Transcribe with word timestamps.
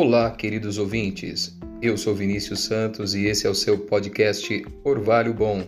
Olá, 0.00 0.30
queridos 0.30 0.78
ouvintes. 0.78 1.58
Eu 1.82 1.98
sou 1.98 2.14
Vinícius 2.14 2.60
Santos 2.60 3.16
e 3.16 3.26
esse 3.26 3.48
é 3.48 3.50
o 3.50 3.54
seu 3.54 3.76
podcast 3.76 4.64
Orvalho 4.84 5.34
Bom. 5.34 5.66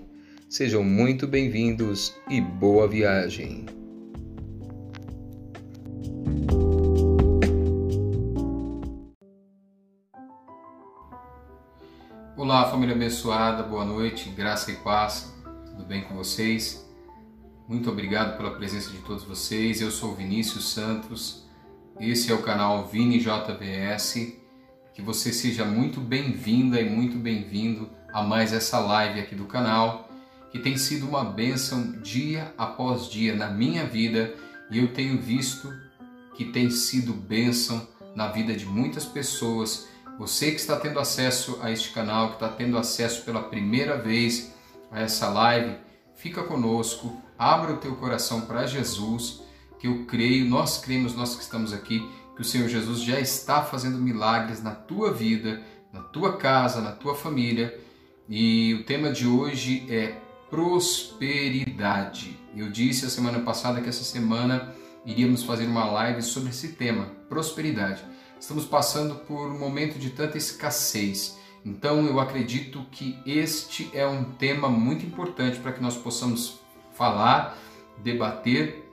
Sejam 0.48 0.84
muito 0.84 1.27
bem-vindos 1.27 2.14
e 2.30 2.40
boa 2.40 2.87
viagem. 2.87 3.66
Olá, 12.37 12.70
família 12.70 12.95
abençoada, 12.95 13.65
boa 13.65 13.84
noite, 13.84 14.30
graça 14.30 14.70
e 14.70 14.77
paz, 14.77 15.34
tudo 15.73 15.84
bem 15.84 16.02
com 16.02 16.15
vocês? 16.15 16.88
Muito 17.66 17.91
obrigado 17.91 18.37
pela 18.37 18.52
presença 18.52 18.92
de 18.92 18.98
todos 18.98 19.24
vocês. 19.24 19.80
Eu 19.80 19.91
sou 19.91 20.15
Vinícius 20.15 20.73
Santos, 20.73 21.49
esse 22.00 22.32
é 22.32 22.34
o 22.34 22.40
canal 22.40 22.86
Vini 22.86 23.18
JVS. 23.18 24.32
Que 24.95 25.02
você 25.02 25.32
seja 25.32 25.66
muito 25.66 26.00
bem-vinda 26.00 26.80
e 26.80 26.88
muito 26.88 27.18
bem-vindo 27.18 27.90
a 28.10 28.23
mais 28.23 28.54
essa 28.54 28.78
live 28.80 29.20
aqui 29.20 29.34
do 29.34 29.45
canal, 29.45 30.09
que 30.50 30.59
tem 30.59 30.78
sido 30.78 31.06
uma 31.06 31.23
bênção 31.23 31.92
dia 32.00 32.54
após 32.56 33.09
dia 33.09 33.36
na 33.36 33.48
minha 33.50 33.84
vida 33.84 34.34
e 34.70 34.78
eu 34.78 34.95
tenho 34.95 35.20
visto 35.20 35.73
que 36.34 36.46
tem 36.46 36.70
sido 36.70 37.12
bênção 37.12 37.86
na 38.16 38.28
vida 38.28 38.54
de 38.54 38.64
muitas 38.64 39.04
pessoas. 39.04 39.87
Você 40.18 40.51
que 40.51 40.56
está 40.56 40.76
tendo 40.76 40.98
acesso 40.98 41.59
a 41.62 41.70
este 41.70 41.90
canal, 41.90 42.28
que 42.28 42.34
está 42.34 42.48
tendo 42.48 42.78
acesso 42.78 43.24
pela 43.24 43.42
primeira 43.42 43.96
vez 43.98 44.54
a 44.90 45.01
essa 45.01 45.28
live, 45.28 45.76
fica 46.14 46.42
conosco, 46.42 47.20
abra 47.38 47.74
o 47.74 47.78
teu 47.78 47.95
coração 47.96 48.42
para 48.42 48.66
Jesus, 48.66 49.42
que 49.80 49.89
eu 49.89 50.05
creio, 50.05 50.48
nós 50.48 50.79
cremos, 50.79 51.15
nós 51.15 51.34
que 51.34 51.43
estamos 51.43 51.73
aqui, 51.73 52.09
que 52.37 52.43
o 52.43 52.45
Senhor 52.45 52.68
Jesus 52.68 53.02
já 53.02 53.18
está 53.18 53.63
fazendo 53.63 53.99
milagres 53.99 54.63
na 54.63 54.73
tua 54.73 55.13
vida, 55.13 55.63
na 55.93 56.01
tua 56.01 56.37
casa, 56.37 56.80
na 56.80 56.93
tua 56.93 57.15
família. 57.15 57.77
E 58.29 58.74
o 58.74 58.85
tema 58.85 59.10
de 59.10 59.27
hoje 59.27 59.85
é 59.88 60.21
prosperidade. 60.49 62.38
Eu 62.54 62.71
disse 62.71 63.07
a 63.07 63.10
semana 63.10 63.41
passada 63.41 63.80
que 63.80 63.88
essa 63.88 64.04
semana 64.04 64.72
iríamos 65.04 65.43
fazer 65.43 65.66
uma 65.66 65.87
live 65.87 66.22
sobre 66.22 66.50
esse 66.50 66.69
tema, 66.75 67.06
prosperidade. 67.28 68.04
Estamos 68.38 68.65
passando 68.65 69.16
por 69.16 69.49
um 69.49 69.59
momento 69.59 69.99
de 69.99 70.10
tanta 70.10 70.38
escassez 70.38 71.41
então 71.65 72.06
eu 72.06 72.19
acredito 72.19 72.84
que 72.91 73.19
este 73.26 73.91
é 73.93 74.06
um 74.06 74.25
tema 74.25 74.69
muito 74.69 75.04
importante 75.04 75.59
para 75.59 75.72
que 75.72 75.82
nós 75.82 75.97
possamos 75.97 76.60
falar, 76.94 77.56
debater, 78.03 78.90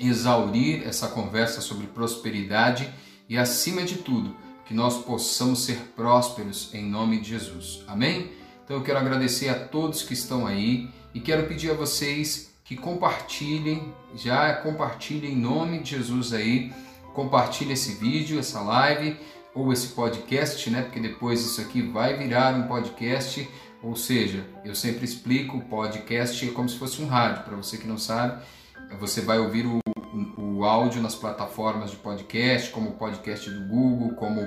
exaurir 0.00 0.86
essa 0.86 1.08
conversa 1.08 1.60
sobre 1.60 1.86
prosperidade 1.86 2.92
e, 3.28 3.36
acima 3.36 3.82
de 3.82 3.96
tudo, 3.96 4.34
que 4.64 4.74
nós 4.74 4.98
possamos 4.98 5.64
ser 5.64 5.76
prósperos 5.94 6.72
em 6.72 6.88
nome 6.88 7.20
de 7.20 7.30
Jesus. 7.30 7.82
Amém? 7.86 8.30
Então 8.64 8.76
eu 8.76 8.84
quero 8.84 8.98
agradecer 8.98 9.48
a 9.48 9.54
todos 9.54 10.02
que 10.02 10.14
estão 10.14 10.46
aí 10.46 10.88
e 11.12 11.20
quero 11.20 11.46
pedir 11.46 11.70
a 11.70 11.74
vocês 11.74 12.52
que 12.64 12.76
compartilhem, 12.76 13.92
já 14.14 14.54
compartilhem 14.54 15.32
em 15.32 15.36
nome 15.36 15.80
de 15.80 15.96
Jesus 15.96 16.32
aí, 16.32 16.72
compartilhe 17.12 17.72
esse 17.72 17.94
vídeo, 17.94 18.38
essa 18.38 18.60
live 18.60 19.16
ou 19.52 19.72
esse 19.72 19.88
podcast, 19.88 20.70
né? 20.70 20.82
Porque 20.82 21.00
depois 21.00 21.40
isso 21.40 21.60
aqui 21.60 21.82
vai 21.82 22.16
virar 22.16 22.54
um 22.54 22.68
podcast, 22.68 23.48
ou 23.82 23.96
seja, 23.96 24.46
eu 24.64 24.76
sempre 24.76 25.04
explico, 25.04 25.56
o 25.56 25.64
podcast 25.64 26.48
é 26.48 26.52
como 26.52 26.68
se 26.68 26.78
fosse 26.78 27.02
um 27.02 27.08
rádio, 27.08 27.42
para 27.42 27.56
você 27.56 27.76
que 27.76 27.88
não 27.88 27.98
sabe, 27.98 28.40
você 29.00 29.20
vai 29.20 29.40
ouvir 29.40 29.66
o, 29.66 29.80
o 30.36 30.64
áudio 30.64 31.00
nas 31.02 31.14
plataformas 31.14 31.90
de 31.90 31.96
podcast, 31.96 32.70
como 32.70 32.90
o 32.90 32.92
podcast 32.94 33.48
do 33.50 33.66
Google, 33.68 34.14
como 34.14 34.40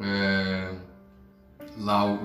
é, 0.00 0.74
lá 1.78 2.04
o, 2.04 2.16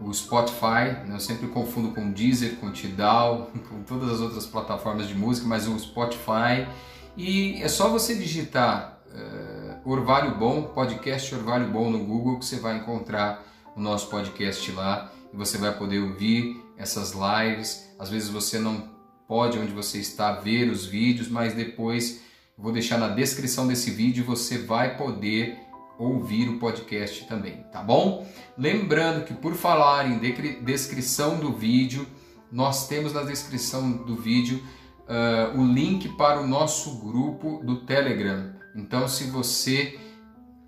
o, 0.00 0.08
o 0.08 0.14
Spotify, 0.14 1.04
né? 1.06 1.14
eu 1.14 1.20
sempre 1.20 1.48
confundo 1.48 1.92
com 1.92 2.12
Deezer, 2.12 2.56
com 2.56 2.70
Tidal, 2.70 3.50
com 3.68 3.82
todas 3.82 4.10
as 4.10 4.20
outras 4.20 4.46
plataformas 4.46 5.08
de 5.08 5.14
música, 5.14 5.46
mas 5.46 5.66
o 5.66 5.78
Spotify, 5.78 6.66
e 7.16 7.60
é 7.62 7.68
só 7.68 7.88
você 7.88 8.14
digitar 8.14 9.00
uh, 9.08 9.90
Orvalho 9.90 10.36
Bom, 10.36 10.62
podcast 10.62 11.34
Orvalho 11.34 11.68
Bom 11.68 11.90
no 11.90 12.04
Google, 12.04 12.38
que 12.38 12.44
você 12.44 12.60
vai 12.60 12.76
encontrar 12.76 13.44
o 13.74 13.80
nosso 13.80 14.08
podcast 14.08 14.70
lá 14.72 15.10
e 15.32 15.36
você 15.36 15.58
vai 15.58 15.76
poder 15.76 15.98
ouvir 15.98 16.64
essas 16.76 17.12
lives. 17.12 17.88
Às 17.98 18.08
vezes 18.08 18.28
você 18.28 18.60
não 18.60 18.97
pode, 19.28 19.58
onde 19.58 19.72
você 19.72 19.98
está, 19.98 20.32
ver 20.32 20.70
os 20.70 20.86
vídeos, 20.86 21.28
mas 21.28 21.52
depois 21.52 22.22
vou 22.56 22.72
deixar 22.72 22.98
na 22.98 23.08
descrição 23.08 23.68
desse 23.68 23.90
vídeo 23.90 24.24
você 24.24 24.58
vai 24.58 24.96
poder 24.96 25.58
ouvir 25.98 26.48
o 26.48 26.58
podcast 26.58 27.26
também, 27.26 27.64
tá 27.72 27.82
bom? 27.82 28.26
Lembrando 28.56 29.24
que 29.24 29.34
por 29.34 29.54
falar 29.54 30.08
em 30.08 30.18
descrição 30.64 31.38
do 31.38 31.52
vídeo, 31.52 32.06
nós 32.50 32.88
temos 32.88 33.12
na 33.12 33.22
descrição 33.22 33.90
do 33.92 34.16
vídeo 34.16 34.62
uh, 35.08 35.58
o 35.58 35.66
link 35.66 36.08
para 36.16 36.40
o 36.40 36.46
nosso 36.46 36.98
grupo 37.00 37.60
do 37.64 37.84
Telegram. 37.84 38.54
Então, 38.74 39.08
se 39.08 39.24
você 39.24 39.98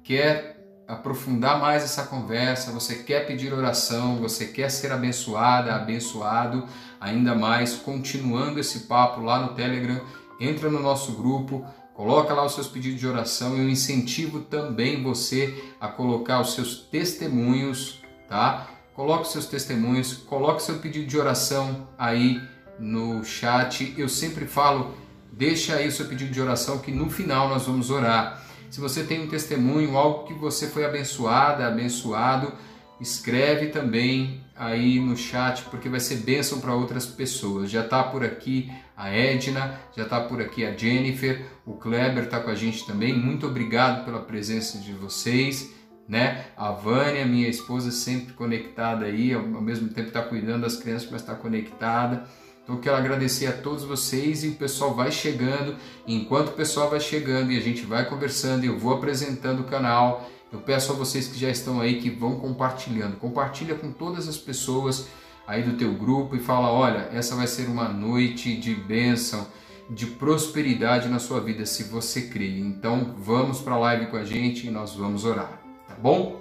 quer 0.02 0.60
aprofundar 0.88 1.60
mais 1.60 1.84
essa 1.84 2.02
conversa, 2.04 2.72
você 2.72 2.96
quer 2.96 3.26
pedir 3.26 3.52
oração, 3.52 4.16
você 4.16 4.46
quer 4.46 4.68
ser 4.68 4.90
abençoada, 4.90 5.74
abençoado, 5.74 6.66
ainda 7.00 7.34
mais 7.34 7.74
continuando 7.74 8.60
esse 8.60 8.80
papo 8.80 9.20
lá 9.22 9.40
no 9.40 9.54
Telegram, 9.54 10.00
entra 10.38 10.70
no 10.70 10.80
nosso 10.80 11.12
grupo, 11.12 11.64
coloca 11.94 12.34
lá 12.34 12.44
os 12.44 12.54
seus 12.54 12.68
pedidos 12.68 13.00
de 13.00 13.06
oração. 13.06 13.56
Eu 13.56 13.68
incentivo 13.68 14.40
também 14.40 15.02
você 15.02 15.72
a 15.80 15.88
colocar 15.88 16.40
os 16.40 16.54
seus 16.54 16.76
testemunhos, 16.76 18.02
tá? 18.28 18.68
Coloque 18.94 19.22
os 19.22 19.32
seus 19.32 19.46
testemunhos, 19.46 20.12
coloque 20.12 20.62
seu 20.62 20.78
pedido 20.78 21.06
de 21.06 21.18
oração 21.18 21.88
aí 21.98 22.40
no 22.78 23.24
chat. 23.24 23.94
Eu 23.96 24.08
sempre 24.08 24.46
falo 24.46 24.94
Deixa 25.32 25.76
aí 25.76 25.88
o 25.88 25.92
seu 25.92 26.06
pedido 26.06 26.32
de 26.32 26.40
oração 26.40 26.78
que 26.78 26.90
no 26.90 27.08
final 27.08 27.48
nós 27.48 27.64
vamos 27.64 27.88
orar. 27.90 28.44
Se 28.68 28.80
você 28.80 29.04
tem 29.04 29.22
um 29.22 29.28
testemunho, 29.28 29.96
algo 29.96 30.26
que 30.26 30.34
você 30.34 30.66
foi 30.66 30.84
abençoada, 30.84 31.66
abençoado, 31.66 32.52
escreve 33.00 33.68
também 33.68 34.42
aí 34.54 35.00
no 35.00 35.16
chat, 35.16 35.62
porque 35.70 35.88
vai 35.88 36.00
ser 36.00 36.16
bênção 36.16 36.60
para 36.60 36.74
outras 36.74 37.06
pessoas. 37.06 37.70
Já 37.70 37.82
está 37.82 38.02
por 38.02 38.22
aqui 38.24 38.70
a 38.96 39.08
Edna, 39.10 39.80
já 39.96 40.02
está 40.02 40.20
por 40.20 40.40
aqui 40.40 40.64
a 40.64 40.76
Jennifer, 40.76 41.46
o 41.64 41.72
Kleber 41.72 42.24
está 42.24 42.40
com 42.40 42.50
a 42.50 42.54
gente 42.54 42.86
também. 42.86 43.12
Muito 43.12 43.46
obrigado 43.46 44.04
pela 44.04 44.20
presença 44.20 44.78
de 44.78 44.92
vocês. 44.92 45.70
Né? 46.06 46.44
A 46.56 46.72
Vânia, 46.72 47.24
minha 47.24 47.48
esposa, 47.48 47.92
sempre 47.92 48.32
conectada 48.32 49.06
aí, 49.06 49.32
ao 49.32 49.42
mesmo 49.44 49.88
tempo 49.88 50.08
está 50.08 50.20
cuidando 50.20 50.62
das 50.62 50.76
crianças, 50.76 51.08
mas 51.10 51.20
está 51.20 51.36
conectada. 51.36 52.24
Então 52.62 52.74
eu 52.74 52.80
quero 52.80 52.96
agradecer 52.96 53.46
a 53.46 53.52
todos 53.52 53.84
vocês 53.84 54.44
e 54.44 54.48
o 54.48 54.54
pessoal 54.54 54.94
vai 54.94 55.10
chegando. 55.10 55.76
Enquanto 56.06 56.48
o 56.48 56.52
pessoal 56.52 56.90
vai 56.90 57.00
chegando 57.00 57.52
e 57.52 57.56
a 57.56 57.60
gente 57.60 57.82
vai 57.82 58.08
conversando, 58.08 58.64
eu 58.64 58.78
vou 58.78 58.94
apresentando 58.94 59.60
o 59.60 59.64
canal. 59.64 60.28
Eu 60.52 60.60
peço 60.60 60.92
a 60.92 60.96
vocês 60.96 61.28
que 61.28 61.38
já 61.38 61.48
estão 61.48 61.80
aí 61.80 62.00
que 62.00 62.10
vão 62.10 62.40
compartilhando. 62.40 63.16
Compartilha 63.18 63.76
com 63.76 63.92
todas 63.92 64.28
as 64.28 64.36
pessoas 64.36 65.08
aí 65.46 65.62
do 65.62 65.76
teu 65.76 65.92
grupo 65.94 66.34
e 66.34 66.40
fala: 66.40 66.72
"Olha, 66.72 67.08
essa 67.12 67.36
vai 67.36 67.46
ser 67.46 67.68
uma 67.68 67.88
noite 67.88 68.56
de 68.56 68.74
bênção, 68.74 69.46
de 69.88 70.06
prosperidade 70.06 71.08
na 71.08 71.20
sua 71.20 71.40
vida, 71.40 71.64
se 71.64 71.84
você 71.84 72.22
crê". 72.22 72.58
Então, 72.58 73.14
vamos 73.16 73.60
para 73.60 73.74
a 73.74 73.78
live 73.78 74.06
com 74.06 74.16
a 74.16 74.24
gente 74.24 74.66
e 74.66 74.70
nós 74.70 74.94
vamos 74.94 75.24
orar, 75.24 75.62
tá 75.86 75.94
bom? 75.94 76.40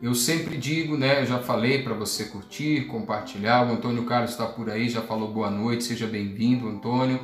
Eu 0.00 0.14
sempre 0.14 0.56
digo, 0.56 0.96
né, 0.96 1.22
eu 1.22 1.26
já 1.26 1.38
falei 1.38 1.82
para 1.82 1.94
você 1.94 2.24
curtir, 2.24 2.86
compartilhar. 2.86 3.66
O 3.66 3.72
Antônio 3.72 4.04
Carlos 4.04 4.32
está 4.32 4.44
por 4.44 4.68
aí, 4.68 4.88
já 4.88 5.00
falou 5.00 5.32
boa 5.32 5.50
noite, 5.50 5.84
seja 5.84 6.06
bem-vindo, 6.06 6.68
Antônio. 6.68 7.20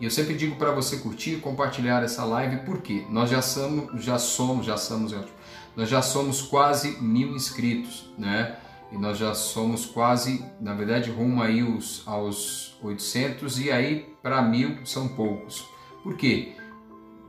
E 0.00 0.04
eu 0.04 0.10
sempre 0.10 0.34
digo 0.34 0.56
para 0.56 0.72
você 0.72 0.98
curtir, 0.98 1.36
compartilhar 1.36 2.02
essa 2.02 2.24
live, 2.24 2.58
porque 2.66 3.06
nós 3.08 3.30
já 3.30 3.40
somos, 3.40 4.04
já 4.04 4.18
somos, 4.18 4.66
já 4.66 4.76
somos, 4.76 5.14
nós 5.74 5.88
já 5.88 6.02
somos 6.02 6.42
quase 6.42 7.00
mil 7.00 7.34
inscritos, 7.34 8.10
né? 8.18 8.56
E 8.92 8.98
nós 8.98 9.18
já 9.18 9.34
somos 9.34 9.86
quase, 9.86 10.44
na 10.60 10.74
verdade, 10.74 11.10
rumo 11.10 11.42
aí 11.42 11.62
os, 11.62 12.02
aos 12.06 12.76
800 12.82 13.58
e 13.58 13.70
aí 13.70 14.14
para 14.22 14.42
mil 14.42 14.84
são 14.84 15.08
poucos. 15.08 15.66
Por 16.02 16.16
quê? 16.16 16.52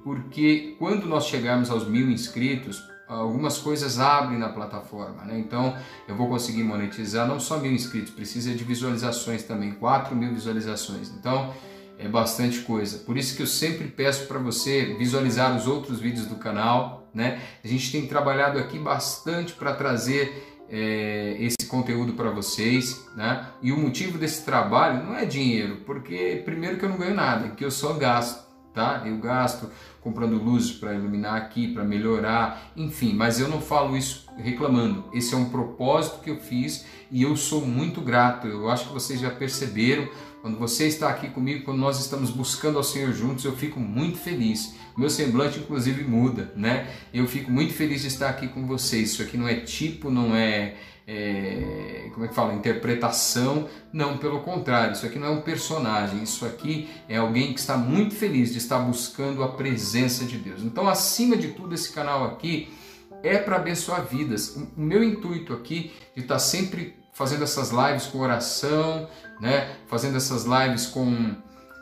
Porque 0.03 0.75
quando 0.77 1.07
nós 1.07 1.25
chegarmos 1.25 1.69
aos 1.69 1.87
mil 1.87 2.11
inscritos, 2.11 2.83
algumas 3.07 3.57
coisas 3.57 3.97
abrem 3.99 4.37
na 4.37 4.49
plataforma, 4.49 5.23
né? 5.23 5.39
Então 5.39 5.75
eu 6.07 6.15
vou 6.15 6.27
conseguir 6.27 6.63
monetizar 6.63 7.27
não 7.27 7.39
só 7.39 7.57
mil 7.57 7.71
inscritos, 7.71 8.11
precisa 8.11 8.53
de 8.53 8.63
visualizações 8.63 9.43
também, 9.43 9.71
4 9.71 10.15
mil 10.15 10.33
visualizações. 10.33 11.09
Então 11.17 11.53
é 11.97 12.07
bastante 12.07 12.59
coisa. 12.61 12.99
Por 12.99 13.17
isso 13.17 13.35
que 13.35 13.41
eu 13.41 13.47
sempre 13.47 13.87
peço 13.87 14.27
para 14.27 14.37
você 14.37 14.95
visualizar 14.97 15.55
os 15.55 15.67
outros 15.67 15.99
vídeos 15.99 16.27
do 16.27 16.35
canal, 16.35 17.09
né? 17.13 17.41
A 17.63 17.67
gente 17.67 17.91
tem 17.91 18.05
trabalhado 18.07 18.59
aqui 18.59 18.77
bastante 18.77 19.53
para 19.53 19.73
trazer 19.73 20.63
é, 20.69 21.35
esse 21.39 21.67
conteúdo 21.67 22.13
para 22.13 22.29
vocês, 22.29 23.07
né? 23.15 23.47
E 23.61 23.71
o 23.71 23.77
motivo 23.77 24.17
desse 24.17 24.45
trabalho 24.45 25.03
não 25.03 25.15
é 25.15 25.25
dinheiro, 25.25 25.77
porque 25.85 26.41
primeiro 26.45 26.77
que 26.77 26.85
eu 26.85 26.89
não 26.89 26.97
ganho 26.97 27.15
nada, 27.15 27.49
que 27.49 27.65
eu 27.65 27.71
só 27.71 27.93
gasto 27.93 28.47
tá? 28.77 29.01
Eu 29.07 29.17
gasto 29.17 29.71
comprando 30.01 30.37
luzes 30.37 30.71
para 30.71 30.93
iluminar 30.93 31.35
aqui, 31.35 31.73
para 31.73 31.83
melhorar, 31.83 32.71
enfim, 32.77 33.13
mas 33.15 33.39
eu 33.39 33.47
não 33.47 33.59
falo 33.59 33.97
isso 33.97 34.27
reclamando. 34.37 35.05
Esse 35.11 35.33
é 35.33 35.37
um 35.37 35.49
propósito 35.49 36.21
que 36.21 36.29
eu 36.29 36.37
fiz 36.37 36.85
e 37.09 37.23
eu 37.23 37.35
sou 37.35 37.65
muito 37.65 37.99
grato. 37.99 38.45
Eu 38.45 38.69
acho 38.69 38.87
que 38.87 38.93
vocês 38.93 39.19
já 39.19 39.31
perceberam 39.31 40.07
quando 40.41 40.57
você 40.57 40.87
está 40.87 41.09
aqui 41.09 41.29
comigo, 41.29 41.65
quando 41.65 41.79
nós 41.79 41.99
estamos 41.99 42.29
buscando 42.29 42.77
ao 42.77 42.83
Senhor 42.83 43.11
juntos, 43.13 43.43
eu 43.43 43.55
fico 43.55 43.79
muito 43.79 44.17
feliz. 44.17 44.75
Meu 44.97 45.09
semblante, 45.09 45.59
inclusive, 45.59 46.03
muda, 46.03 46.51
né? 46.55 46.87
Eu 47.13 47.27
fico 47.27 47.51
muito 47.51 47.73
feliz 47.73 48.01
de 48.01 48.07
estar 48.07 48.29
aqui 48.29 48.47
com 48.47 48.65
vocês. 48.65 49.11
Isso 49.11 49.21
aqui 49.21 49.37
não 49.37 49.47
é 49.47 49.55
tipo, 49.55 50.09
não 50.09 50.35
é, 50.35 50.75
é, 51.07 52.09
como 52.13 52.25
é 52.25 52.29
que 52.29 52.35
fala, 52.35 52.53
interpretação. 52.53 53.67
Não, 53.91 54.17
pelo 54.17 54.39
contrário, 54.41 54.93
isso 54.93 55.05
aqui 55.05 55.19
não 55.19 55.27
é 55.27 55.31
um 55.31 55.41
personagem. 55.41 56.23
Isso 56.23 56.45
aqui 56.45 56.87
é 57.09 57.17
alguém 57.17 57.53
que 57.53 57.59
está 57.59 57.77
muito 57.77 58.15
feliz 58.15 58.51
de 58.51 58.59
estar 58.59 58.79
buscando 58.79 59.43
a 59.43 59.49
presença 59.49 60.23
de 60.25 60.37
Deus. 60.37 60.61
Então, 60.61 60.87
acima 60.87 61.35
de 61.35 61.49
tudo, 61.49 61.75
esse 61.75 61.91
canal 61.91 62.25
aqui 62.25 62.69
é 63.23 63.37
para 63.37 63.57
abençoar 63.57 64.05
vidas. 64.05 64.55
O 64.55 64.81
meu 64.81 65.03
intuito 65.03 65.53
aqui 65.53 65.91
de 66.15 66.21
estar 66.21 66.39
sempre 66.39 66.95
fazendo 67.17 67.43
essas 67.43 67.71
lives 67.71 68.05
com 68.05 68.19
oração, 68.19 69.07
né? 69.39 69.75
fazendo 69.87 70.17
essas 70.17 70.45
lives 70.45 70.87
com, 70.87 71.35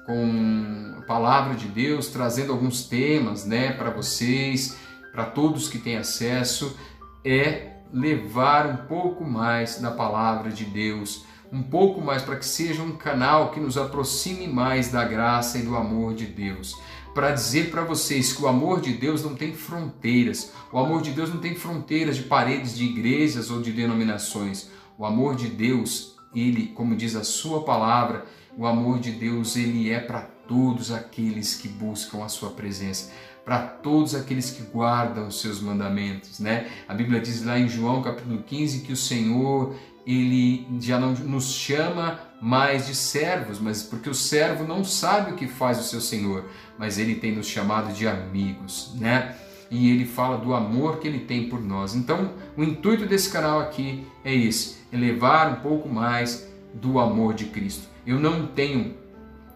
com 0.06 0.96
a 0.98 1.02
palavra 1.02 1.56
de 1.56 1.68
Deus, 1.68 2.08
trazendo 2.08 2.52
alguns 2.52 2.86
temas 2.86 3.46
né? 3.46 3.72
para 3.74 3.90
vocês, 3.90 4.78
para 5.12 5.26
todos 5.26 5.68
que 5.70 5.78
têm 5.78 5.98
acesso, 5.98 6.78
é 7.24 7.74
levar 7.94 8.68
um 8.68 8.78
pouco 8.88 9.24
mais 9.24 9.80
da 9.80 9.92
palavra 9.92 10.52
de 10.52 10.66
Deus, 10.66 11.24
um 11.52 11.64
pouco 11.64 12.02
mais 12.02 12.22
para 12.22 12.36
que 12.36 12.46
seja 12.46 12.82
um 12.82 12.98
canal 12.98 13.52
que 13.52 13.60
nos 13.60 13.78
aproxime 13.78 14.48
mais 14.48 14.92
da 14.92 15.04
graça 15.06 15.58
e 15.58 15.62
do 15.62 15.76
amor 15.76 16.14
de 16.14 16.26
Deus 16.26 16.76
para 17.16 17.32
dizer 17.32 17.72
para 17.72 17.82
vocês 17.82 18.34
que 18.34 18.44
o 18.44 18.48
amor 18.48 18.82
de 18.82 18.92
Deus 18.92 19.24
não 19.24 19.36
tem 19.36 19.54
fronteiras. 19.54 20.52
O 20.70 20.78
amor 20.78 21.02
de 21.02 21.12
Deus 21.12 21.34
não 21.34 21.40
tem 21.40 21.56
fronteiras 21.56 22.18
de 22.18 22.24
paredes 22.24 22.76
de 22.76 22.84
igrejas 22.84 23.50
ou 23.50 23.62
de 23.62 23.72
denominações. 23.72 24.70
O 24.98 25.06
amor 25.06 25.38
de 25.38 25.48
Deus, 25.48 26.15
ele, 26.36 26.68
como 26.68 26.96
diz 26.96 27.16
a 27.16 27.24
sua 27.24 27.64
palavra, 27.64 28.26
o 28.58 28.66
amor 28.66 29.00
de 29.00 29.12
Deus, 29.12 29.56
ele 29.56 29.90
é 29.90 30.00
para 30.00 30.22
todos 30.22 30.92
aqueles 30.92 31.56
que 31.56 31.68
buscam 31.68 32.24
a 32.24 32.30
sua 32.30 32.52
presença, 32.52 33.12
para 33.44 33.60
todos 33.60 34.16
aqueles 34.16 34.52
que 34.52 34.64
guardam 34.64 35.28
os 35.28 35.42
seus 35.42 35.60
mandamentos, 35.60 36.40
né? 36.40 36.68
A 36.88 36.94
Bíblia 36.94 37.20
diz 37.20 37.44
lá 37.44 37.60
em 37.60 37.68
João 37.68 38.02
capítulo 38.02 38.44
15 38.44 38.82
que 38.82 38.94
o 38.94 38.98
Senhor, 38.98 39.76
ele 40.06 40.68
já 40.80 41.00
não 41.00 41.14
nos 41.14 41.52
chama 41.54 42.20
mais 42.42 42.88
de 42.88 42.96
servos, 42.96 43.60
mas 43.60 43.84
porque 43.84 44.10
o 44.10 44.14
servo 44.14 44.64
não 44.64 44.84
sabe 44.84 45.32
o 45.32 45.36
que 45.36 45.48
faz 45.48 45.80
o 45.80 45.84
seu 45.84 46.02
Senhor, 46.02 46.46
mas 46.78 46.98
ele 46.98 47.16
tem 47.16 47.36
nos 47.36 47.48
chamado 47.48 47.94
de 47.94 48.08
amigos, 48.08 48.94
né? 48.96 49.36
E 49.70 49.90
ele 49.90 50.06
fala 50.06 50.38
do 50.38 50.54
amor 50.54 51.00
que 51.00 51.08
ele 51.08 51.20
tem 51.20 51.50
por 51.50 51.62
nós. 51.62 51.96
Então, 51.96 52.32
o 52.56 52.64
intuito 52.64 53.06
desse 53.06 53.30
canal 53.30 53.60
aqui 53.60 54.06
é 54.24 54.34
esse: 54.34 54.78
elevar 54.92 55.52
um 55.52 55.62
pouco 55.62 55.90
mais 55.90 56.48
do 56.74 57.00
amor 57.00 57.34
de 57.34 57.46
Cristo. 57.46 57.88
Eu 58.06 58.20
não 58.20 58.48
tenho 58.48 58.94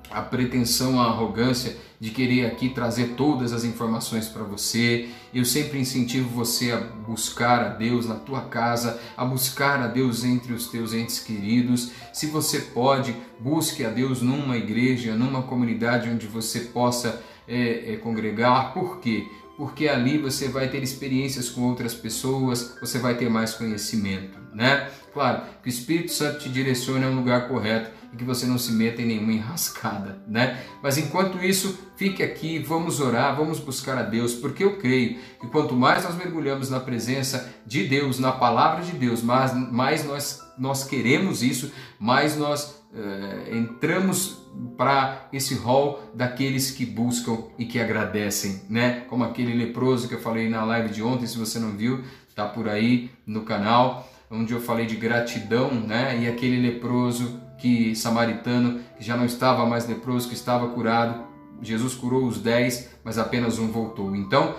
a 0.09 0.21
pretensão, 0.21 0.99
a 0.99 1.05
arrogância 1.05 1.77
de 1.99 2.11
querer 2.11 2.45
aqui 2.45 2.69
trazer 2.69 3.15
todas 3.17 3.51
as 3.51 3.63
informações 3.63 4.27
para 4.27 4.43
você. 4.43 5.09
Eu 5.33 5.43
sempre 5.43 5.79
incentivo 5.79 6.29
você 6.29 6.71
a 6.71 6.77
buscar 6.77 7.61
a 7.61 7.69
Deus 7.69 8.07
na 8.07 8.15
tua 8.15 8.41
casa, 8.41 8.99
a 9.17 9.25
buscar 9.25 9.81
a 9.81 9.87
Deus 9.87 10.23
entre 10.23 10.53
os 10.53 10.67
teus 10.67 10.93
entes 10.93 11.19
queridos. 11.19 11.91
Se 12.13 12.27
você 12.27 12.59
pode, 12.59 13.15
busque 13.39 13.83
a 13.83 13.89
Deus 13.89 14.21
numa 14.21 14.57
igreja, 14.57 15.15
numa 15.15 15.43
comunidade 15.43 16.09
onde 16.09 16.25
você 16.25 16.61
possa 16.61 17.21
é, 17.47 17.93
é, 17.93 17.97
congregar. 17.97 18.73
Por 18.73 18.99
quê? 18.99 19.27
Porque 19.59 19.89
ali 19.89 20.17
você 20.17 20.47
vai 20.47 20.69
ter 20.69 20.81
experiências 20.81 21.49
com 21.49 21.63
outras 21.63 21.93
pessoas, 21.93 22.77
você 22.79 22.97
vai 22.97 23.15
ter 23.15 23.29
mais 23.29 23.53
conhecimento, 23.53 24.39
né? 24.53 24.89
Claro, 25.13 25.41
que 25.61 25.67
o 25.67 25.69
Espírito 25.69 26.13
Santo 26.13 26.39
te 26.39 26.47
direcione 26.47 27.03
a 27.03 27.09
um 27.09 27.15
lugar 27.15 27.49
correto 27.49 27.91
e 28.13 28.15
que 28.15 28.23
você 28.23 28.45
não 28.45 28.57
se 28.57 28.71
meta 28.71 29.01
em 29.01 29.05
nenhuma 29.05 29.33
enrascada, 29.33 30.23
né? 30.25 30.63
Mas 30.81 30.97
enquanto 30.97 31.43
isso, 31.43 31.77
fique 31.97 32.23
aqui, 32.23 32.57
vamos 32.59 33.01
orar, 33.01 33.35
vamos 33.35 33.59
buscar 33.59 33.97
a 33.97 34.03
Deus, 34.03 34.33
porque 34.33 34.63
eu 34.63 34.77
creio 34.77 35.19
que 35.41 35.47
quanto 35.47 35.75
mais 35.75 36.05
nós 36.05 36.15
mergulhamos 36.15 36.69
na 36.69 36.79
presença 36.79 37.53
de 37.65 37.85
Deus, 37.85 38.17
na 38.17 38.31
palavra 38.31 38.81
de 38.81 38.93
Deus, 38.93 39.21
mais, 39.21 39.53
mais 39.53 40.05
nós, 40.05 40.39
nós 40.57 40.85
queremos 40.85 41.43
isso, 41.43 41.69
mais 41.99 42.37
nós 42.37 42.81
uh, 42.93 43.53
entramos 43.53 44.38
para 44.77 45.27
esse 45.31 45.55
rol 45.55 46.01
daqueles 46.13 46.71
que 46.71 46.85
buscam 46.85 47.37
e 47.57 47.65
que 47.65 47.79
agradecem, 47.79 48.61
né? 48.69 49.05
Como 49.09 49.23
aquele 49.23 49.53
leproso 49.53 50.07
que 50.07 50.15
eu 50.15 50.19
falei 50.19 50.49
na 50.49 50.63
live 50.65 50.89
de 50.89 51.01
ontem, 51.01 51.27
se 51.27 51.37
você 51.37 51.59
não 51.59 51.71
viu, 51.71 52.03
tá 52.35 52.45
por 52.45 52.67
aí 52.67 53.09
no 53.25 53.43
canal, 53.43 54.09
onde 54.29 54.53
eu 54.53 54.61
falei 54.61 54.85
de 54.85 54.95
gratidão, 54.95 55.73
né? 55.73 56.19
E 56.21 56.27
aquele 56.27 56.59
leproso 56.61 57.39
que 57.57 57.95
samaritano 57.95 58.79
que 58.97 59.03
já 59.03 59.15
não 59.17 59.25
estava 59.25 59.65
mais 59.65 59.87
leproso, 59.87 60.27
que 60.27 60.33
estava 60.33 60.69
curado, 60.69 61.27
Jesus 61.61 61.93
curou 61.93 62.25
os 62.25 62.41
dez, 62.41 62.89
mas 63.03 63.17
apenas 63.17 63.59
um 63.59 63.67
voltou. 63.67 64.15
Então 64.15 64.55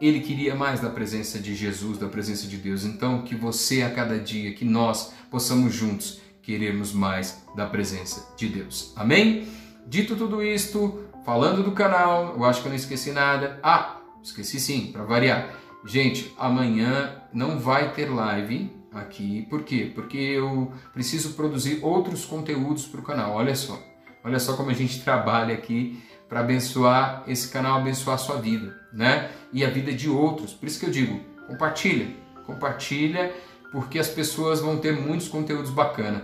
ele 0.00 0.20
queria 0.20 0.54
mais 0.54 0.80
da 0.80 0.88
presença 0.88 1.38
de 1.38 1.54
Jesus, 1.54 1.98
da 1.98 2.08
presença 2.08 2.46
de 2.46 2.56
Deus. 2.56 2.84
Então 2.84 3.22
que 3.22 3.34
você 3.34 3.82
a 3.82 3.90
cada 3.90 4.18
dia, 4.18 4.54
que 4.54 4.64
nós 4.64 5.12
possamos 5.30 5.74
juntos 5.74 6.20
querermos 6.42 6.92
mais 6.92 7.44
da 7.56 7.66
presença 7.66 8.34
de 8.36 8.48
Deus. 8.48 8.92
Amém? 8.96 9.48
Dito 9.86 10.16
tudo 10.16 10.42
isto, 10.42 11.04
falando 11.24 11.62
do 11.62 11.72
canal, 11.72 12.34
eu 12.36 12.44
acho 12.44 12.60
que 12.60 12.68
eu 12.68 12.70
não 12.70 12.76
esqueci 12.76 13.12
nada. 13.12 13.58
Ah, 13.62 14.00
esqueci 14.22 14.60
sim, 14.60 14.90
para 14.92 15.04
variar. 15.04 15.54
Gente, 15.84 16.32
amanhã 16.38 17.22
não 17.32 17.58
vai 17.58 17.92
ter 17.92 18.10
live 18.10 18.70
aqui. 18.92 19.46
Por 19.48 19.62
quê? 19.62 19.90
Porque 19.94 20.18
eu 20.18 20.72
preciso 20.92 21.34
produzir 21.34 21.80
outros 21.82 22.24
conteúdos 22.24 22.86
para 22.86 23.00
o 23.00 23.04
canal. 23.04 23.32
Olha 23.32 23.54
só. 23.54 23.80
Olha 24.22 24.38
só 24.38 24.54
como 24.54 24.70
a 24.70 24.74
gente 24.74 25.02
trabalha 25.02 25.54
aqui 25.54 26.02
para 26.28 26.40
abençoar 26.40 27.24
esse 27.26 27.48
canal, 27.48 27.78
abençoar 27.78 28.14
a 28.14 28.18
sua 28.18 28.36
vida, 28.36 28.78
né? 28.92 29.30
E 29.52 29.64
a 29.64 29.70
vida 29.70 29.92
de 29.92 30.08
outros. 30.08 30.52
Por 30.52 30.66
isso 30.66 30.78
que 30.78 30.86
eu 30.86 30.90
digo, 30.90 31.18
compartilha, 31.48 32.08
compartilha 32.46 33.34
porque 33.70 33.98
as 33.98 34.08
pessoas 34.08 34.60
vão 34.60 34.78
ter 34.78 34.92
muitos 34.92 35.28
conteúdos 35.28 35.70
bacanas. 35.70 36.22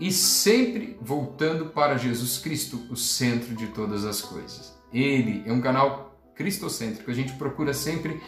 E 0.00 0.12
sempre 0.12 0.96
voltando 1.00 1.66
para 1.66 1.96
Jesus 1.96 2.38
Cristo, 2.38 2.80
o 2.90 2.96
centro 2.96 3.54
de 3.54 3.66
todas 3.68 4.04
as 4.04 4.20
coisas. 4.20 4.76
Ele 4.92 5.42
é 5.44 5.52
um 5.52 5.60
canal 5.60 6.16
cristocêntrico, 6.36 7.10
a 7.10 7.14
gente 7.14 7.32
procura 7.32 7.74
sempre 7.74 8.22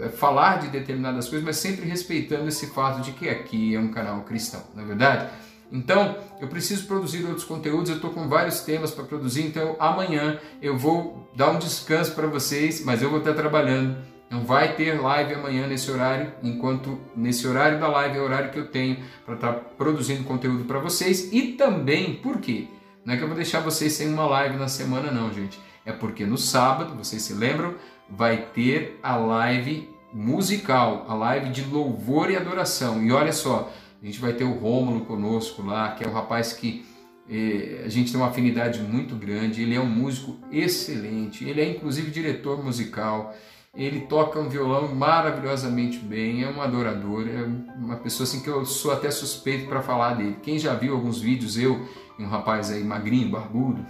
eh, 0.00 0.08
falar 0.08 0.58
de 0.58 0.68
determinadas 0.68 1.28
coisas, 1.28 1.44
mas 1.44 1.56
sempre 1.56 1.86
respeitando 1.86 2.48
esse 2.48 2.66
fato 2.66 3.00
de 3.00 3.12
que 3.12 3.28
aqui 3.28 3.76
é 3.76 3.78
um 3.78 3.92
canal 3.92 4.22
cristão, 4.22 4.62
não 4.74 4.82
é 4.82 4.86
verdade? 4.86 5.30
Então, 5.70 6.16
eu 6.40 6.48
preciso 6.48 6.86
produzir 6.86 7.24
outros 7.24 7.44
conteúdos, 7.44 7.90
eu 7.90 7.96
estou 7.96 8.10
com 8.10 8.28
vários 8.28 8.60
temas 8.60 8.90
para 8.90 9.04
produzir, 9.04 9.46
então 9.46 9.76
amanhã 9.78 10.38
eu 10.60 10.76
vou 10.76 11.30
dar 11.36 11.50
um 11.50 11.58
descanso 11.58 12.12
para 12.12 12.26
vocês, 12.26 12.84
mas 12.84 13.02
eu 13.02 13.08
vou 13.08 13.20
estar 13.20 13.34
trabalhando 13.34 13.96
não 14.30 14.44
vai 14.44 14.74
ter 14.74 15.00
live 15.00 15.34
amanhã 15.34 15.66
nesse 15.66 15.90
horário, 15.90 16.32
enquanto 16.42 16.98
nesse 17.16 17.46
horário 17.46 17.78
da 17.78 17.88
live 17.88 18.18
é 18.18 18.20
o 18.20 18.24
horário 18.24 18.50
que 18.50 18.58
eu 18.58 18.66
tenho 18.66 18.98
para 19.24 19.34
estar 19.34 19.52
tá 19.52 19.60
produzindo 19.76 20.24
conteúdo 20.24 20.64
para 20.64 20.78
vocês. 20.78 21.32
E 21.32 21.52
também, 21.52 22.14
por 22.14 22.38
quê? 22.38 22.68
Não 23.04 23.14
é 23.14 23.16
que 23.16 23.22
eu 23.22 23.28
vou 23.28 23.36
deixar 23.36 23.60
vocês 23.60 23.92
sem 23.92 24.12
uma 24.12 24.26
live 24.26 24.56
na 24.56 24.68
semana, 24.68 25.10
não, 25.10 25.32
gente. 25.32 25.60
É 25.84 25.92
porque 25.92 26.24
no 26.24 26.38
sábado, 26.38 26.96
vocês 26.96 27.22
se 27.22 27.34
lembram, 27.34 27.74
vai 28.08 28.46
ter 28.54 28.98
a 29.02 29.16
live 29.16 29.88
musical, 30.12 31.04
a 31.08 31.14
live 31.14 31.50
de 31.50 31.64
louvor 31.64 32.30
e 32.30 32.36
adoração. 32.36 33.02
E 33.02 33.12
olha 33.12 33.32
só, 33.32 33.70
a 34.02 34.06
gente 34.06 34.18
vai 34.18 34.32
ter 34.32 34.44
o 34.44 34.52
Rômulo 34.52 35.04
conosco 35.04 35.62
lá, 35.62 35.92
que 35.92 36.04
é 36.04 36.08
um 36.08 36.12
rapaz 36.12 36.52
que 36.52 36.84
eh, 37.28 37.82
a 37.84 37.88
gente 37.88 38.10
tem 38.12 38.20
uma 38.20 38.28
afinidade 38.28 38.80
muito 38.80 39.14
grande. 39.16 39.62
Ele 39.62 39.74
é 39.74 39.80
um 39.80 39.88
músico 39.88 40.36
excelente, 40.50 41.44
ele 41.48 41.60
é 41.60 41.68
inclusive 41.68 42.10
diretor 42.10 42.64
musical. 42.64 43.34
Ele 43.74 44.02
toca 44.02 44.38
um 44.38 44.48
violão 44.48 44.94
maravilhosamente 44.94 45.98
bem, 45.98 46.44
é 46.44 46.48
um 46.48 46.62
adorador, 46.62 47.26
é 47.26 47.44
uma 47.76 47.96
pessoa 47.96 48.24
assim 48.24 48.40
que 48.40 48.48
eu 48.48 48.64
sou 48.64 48.92
até 48.92 49.10
suspeito 49.10 49.68
para 49.68 49.82
falar 49.82 50.14
dele. 50.14 50.36
Quem 50.42 50.58
já 50.58 50.74
viu 50.74 50.94
alguns 50.94 51.20
vídeos, 51.20 51.58
eu 51.58 51.84
e 52.18 52.22
um 52.22 52.28
rapaz 52.28 52.70
aí 52.70 52.84
magrinho, 52.84 53.30
barbudo, 53.30 53.84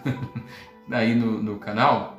aí 0.91 1.15
no, 1.15 1.43
no 1.43 1.59
canal, 1.59 2.19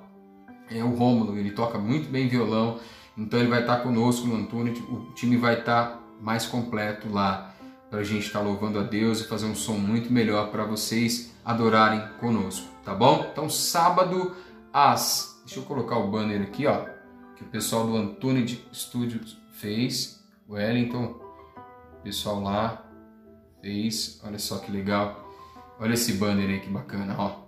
é 0.69 0.83
o 0.83 0.89
Rômulo, 0.89 1.37
ele 1.37 1.51
toca 1.51 1.77
muito 1.77 2.09
bem 2.09 2.27
violão, 2.27 2.79
então 3.17 3.39
ele 3.39 3.49
vai 3.49 3.61
estar 3.61 3.77
conosco 3.77 4.27
no 4.27 4.35
Antônio, 4.35 4.73
o 4.89 5.13
time 5.13 5.37
vai 5.37 5.59
estar 5.59 6.01
mais 6.21 6.45
completo 6.45 7.11
lá 7.11 7.53
para 7.89 7.99
a 7.99 8.03
gente 8.03 8.27
estar 8.27 8.41
louvando 8.41 8.79
a 8.79 8.83
Deus 8.83 9.21
e 9.21 9.27
fazer 9.27 9.45
um 9.45 9.55
som 9.55 9.73
muito 9.73 10.11
melhor 10.11 10.51
para 10.51 10.65
vocês 10.65 11.35
adorarem 11.43 12.01
conosco, 12.19 12.67
tá 12.83 12.93
bom? 12.93 13.27
Então 13.31 13.49
sábado 13.49 14.35
às, 14.73 15.41
deixa 15.45 15.59
eu 15.59 15.63
colocar 15.63 15.97
o 15.97 16.09
banner 16.09 16.41
aqui, 16.41 16.65
ó, 16.65 16.94
que 17.35 17.43
o 17.43 17.47
pessoal 17.47 17.85
do 17.85 17.95
Antônio 17.95 18.45
Studios 18.73 19.37
fez, 19.51 20.23
o 20.47 20.53
Wellington, 20.53 21.19
o 21.99 22.03
pessoal 22.03 22.41
lá 22.41 22.85
fez, 23.61 24.21
olha 24.23 24.39
só 24.39 24.57
que 24.59 24.71
legal, 24.71 25.27
olha 25.79 25.93
esse 25.93 26.13
banner 26.13 26.49
aí 26.49 26.59
que 26.59 26.69
bacana, 26.69 27.15
ó. 27.17 27.45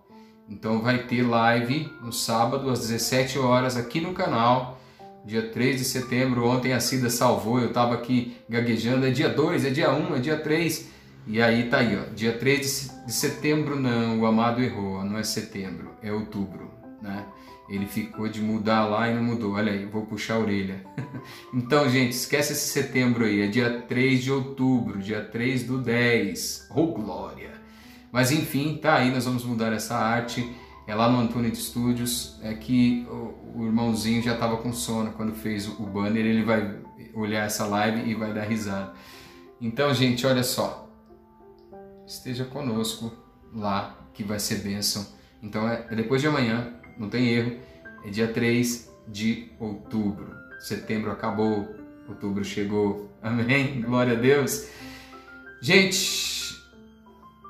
Então 0.50 0.82
vai 0.82 1.03
ter 1.03 1.24
live 1.24 1.91
no 2.01 2.12
sábado 2.12 2.70
às 2.70 2.79
17 2.79 3.38
horas 3.38 3.75
aqui 3.75 4.00
no 4.00 4.13
canal, 4.13 4.79
dia 5.25 5.50
3 5.50 5.77
de 5.77 5.84
setembro. 5.84 6.48
Ontem 6.48 6.72
a 6.72 6.79
Cida 6.79 7.10
salvou, 7.10 7.60
eu 7.60 7.67
estava 7.67 7.94
aqui 7.94 8.38
gaguejando. 8.50 9.06
É 9.06 9.12
dia 9.12 9.27
2, 9.27 9.65
é 9.65 9.70
dia 9.70 9.91
1, 9.91 10.15
é 10.15 10.20
dia 10.20 10.39
3. 10.39 10.89
E 11.27 11.41
aí 11.41 11.70
tá 11.70 11.79
aí, 11.79 12.00
ó, 12.00 12.13
dia 12.15 12.38
3 12.38 13.03
de 13.06 13.12
setembro 13.12 13.77
não, 13.77 14.22
o 14.22 14.25
amado 14.25 14.63
errou, 14.63 15.03
não 15.03 15.17
é 15.17 15.24
setembro, 15.24 15.91
é 16.01 16.10
outubro, 16.10 16.72
né? 17.01 17.25
Ele 17.70 17.86
ficou 17.86 18.30
de 18.30 18.42
mudar 18.42 18.86
lá 18.86 19.10
e 19.10 19.13
não 19.16 19.24
mudou. 19.24 19.54
Olha 19.54 19.72
aí, 19.72 19.86
vou 19.86 20.06
puxar 20.06 20.36
a 20.36 20.39
orelha. 20.39 20.86
então, 21.54 21.89
gente, 21.89 22.13
esquece 22.13 22.54
esse 22.54 22.70
setembro 22.70 23.25
aí. 23.25 23.42
É 23.42 23.48
dia 23.48 23.82
3 23.82 24.24
de 24.24 24.32
outubro, 24.32 25.00
dia 25.00 25.22
3 25.22 25.63
do 25.63 25.77
10. 25.77 26.70
Oh, 26.74 26.88
glória! 26.88 27.51
Mas 28.12 28.32
enfim, 28.32 28.77
tá 28.82 28.96
aí, 28.96 29.12
nós 29.12 29.25
vamos 29.25 29.44
mudar 29.44 29.74
essa 29.74 29.98
arte. 29.98 30.50
É 30.88 30.96
lá 30.96 31.10
no 31.12 31.20
Antônio 31.20 31.51
de 31.51 31.58
Studios. 31.58 32.39
É 32.42 32.54
que 32.54 33.06
o, 33.10 33.60
o 33.60 33.66
irmãozinho 33.66 34.24
já 34.24 34.34
estava 34.34 34.58
com 34.58 34.72
sono 34.72 35.12
quando 35.12 35.34
fez 35.34 35.68
o 35.68 35.84
banner. 35.84 36.25
Ele 36.25 36.44
vai 36.44 36.80
olhar 37.13 37.46
essa 37.46 37.66
live 37.66 38.10
e 38.10 38.16
vai 38.16 38.34
dar 38.34 38.44
risada. 38.44 38.94
Então, 39.60 39.94
gente, 39.94 40.25
olha 40.25 40.44
só. 40.44 40.89
Esteja 42.06 42.46
conosco 42.46 43.12
lá, 43.54 43.98
que 44.13 44.24
vai 44.24 44.39
ser 44.39 44.60
bênção. 44.60 45.06
Então, 45.44 45.68
é, 45.68 45.86
é 45.89 45.96
depois 45.96 46.22
de 46.22 46.27
amanhã, 46.27 46.76
não 46.98 47.10
tem 47.10 47.30
erro. 47.30 47.58
É 48.06 48.10
dia 48.10 48.27
3 48.27 48.92
de 49.08 49.51
outubro. 49.60 50.36
Setembro 50.60 51.12
acabou, 51.12 51.75
outubro 52.08 52.44
chegou. 52.44 53.10
Amém? 53.22 53.82
Glória 53.82 54.13
a 54.13 54.16
Deus. 54.16 54.68
Gente, 55.62 56.38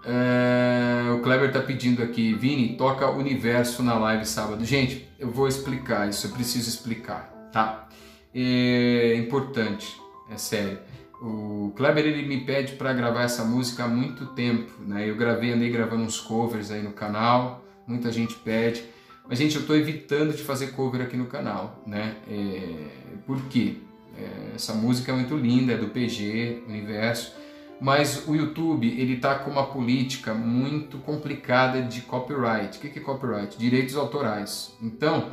é, 0.06 1.12
o 1.12 1.20
Kleber 1.20 1.52
tá 1.52 1.60
pedindo 1.60 2.02
aqui, 2.02 2.34
Vini, 2.34 2.78
toca 2.78 3.10
Universo 3.10 3.84
na 3.84 3.96
live 3.96 4.26
sábado. 4.26 4.64
Gente, 4.64 5.08
eu 5.20 5.30
vou 5.30 5.48
explicar 5.48 6.08
isso, 6.08 6.28
eu 6.28 6.32
preciso 6.32 6.70
explicar, 6.70 7.50
tá? 7.52 7.90
É 8.34 9.16
importante, 9.16 10.00
é 10.32 10.38
sério. 10.38 10.80
O 11.22 11.74
Kleber 11.76 12.06
ele 12.06 12.28
me 12.28 12.46
pede 12.46 12.74
para 12.74 12.94
gravar 12.94 13.24
essa 13.24 13.44
música 13.44 13.84
há 13.84 13.88
muito 13.88 14.28
tempo, 14.28 14.72
né? 14.82 15.10
Eu 15.10 15.16
gravei, 15.18 15.52
andei 15.52 15.70
gravando 15.70 16.04
uns 16.04 16.20
covers 16.20 16.72
aí 16.72 16.82
no 16.82 16.94
canal, 16.94 17.66
muita 17.86 18.12
gente 18.12 18.36
pede. 18.36 18.86
Mas, 19.30 19.40
gente, 19.40 19.56
eu 19.56 19.62
estou 19.62 19.76
evitando 19.76 20.34
de 20.34 20.42
fazer 20.42 20.68
cover 20.68 21.02
aqui 21.02 21.18
no 21.18 21.26
canal, 21.26 21.82
né? 21.86 22.16
É, 22.30 23.20
por 23.26 23.42
quê? 23.44 23.76
É, 24.18 24.56
essa 24.56 24.74
música 24.74 25.12
é 25.12 25.16
muito 25.16 25.36
linda, 25.36 25.74
é 25.74 25.78
do 25.78 25.90
PG, 25.90 26.64
Universo, 26.68 27.34
mas 27.80 28.26
o 28.26 28.36
YouTube 28.36 28.88
ele 28.88 29.18
tá 29.18 29.36
com 29.36 29.52
uma 29.52 29.66
política 29.66 30.34
muito 30.34 30.98
complicada 31.00 31.82
de 31.82 32.02
copyright. 32.02 32.78
O 32.78 32.82
que 32.82 32.98
é 32.98 33.02
copyright? 33.02 33.58
Direitos 33.58 33.98
autorais. 33.98 34.74
Então, 34.82 35.30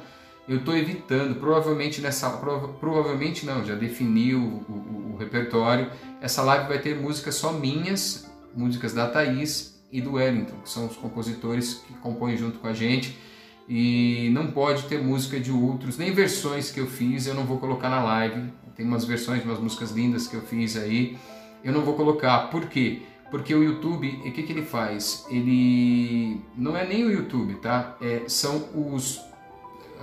eu 0.46 0.58
estou 0.58 0.76
evitando, 0.76 1.36
provavelmente 1.36 2.00
nessa, 2.00 2.28
prova, 2.30 2.68
provavelmente 2.68 3.46
não, 3.46 3.64
já 3.64 3.74
defini 3.76 4.34
o, 4.34 4.40
o, 4.40 5.12
o, 5.14 5.16
repertório. 5.16 5.88
Essa 6.20 6.42
live 6.42 6.68
vai 6.68 6.80
ter 6.80 6.96
músicas 6.96 7.36
só 7.36 7.52
minhas, 7.52 8.30
músicas 8.54 8.92
da 8.92 9.08
Thaís 9.08 9.82
e 9.90 10.02
do 10.02 10.14
Wellington, 10.14 10.56
que 10.62 10.68
são 10.68 10.86
os 10.86 10.96
compositores 10.96 11.74
que 11.86 11.94
compõem 11.94 12.36
junto 12.36 12.58
com 12.58 12.66
a 12.66 12.74
gente 12.74 13.16
e 13.68 14.28
não 14.33 14.49
pode 14.49 14.85
ter 14.85 15.02
música 15.02 15.40
de 15.40 15.50
outros, 15.50 15.97
nem 15.97 16.12
versões 16.12 16.71
que 16.71 16.80
eu 16.80 16.87
fiz, 16.87 17.26
eu 17.26 17.35
não 17.35 17.44
vou 17.44 17.59
colocar 17.59 17.88
na 17.88 18.02
live. 18.02 18.52
Tem 18.76 18.85
umas 18.85 19.04
versões 19.04 19.40
de 19.40 19.49
umas 19.49 19.61
músicas 19.61 19.92
lindas 19.92 20.26
que 20.26 20.35
eu 20.35 20.42
fiz 20.42 20.76
aí, 20.76 21.16
eu 21.62 21.73
não 21.73 21.83
vou 21.83 21.94
colocar. 21.94 22.50
Por 22.50 22.66
quê? 22.66 23.02
Porque 23.30 23.54
o 23.54 23.62
YouTube, 23.62 24.21
o 24.25 24.33
que, 24.33 24.42
que 24.42 24.52
ele 24.52 24.62
faz? 24.62 25.26
Ele 25.30 26.40
não 26.56 26.76
é 26.76 26.87
nem 26.87 27.04
o 27.04 27.11
YouTube, 27.11 27.54
tá? 27.54 27.97
É, 28.00 28.23
são 28.26 28.68
os 28.75 29.21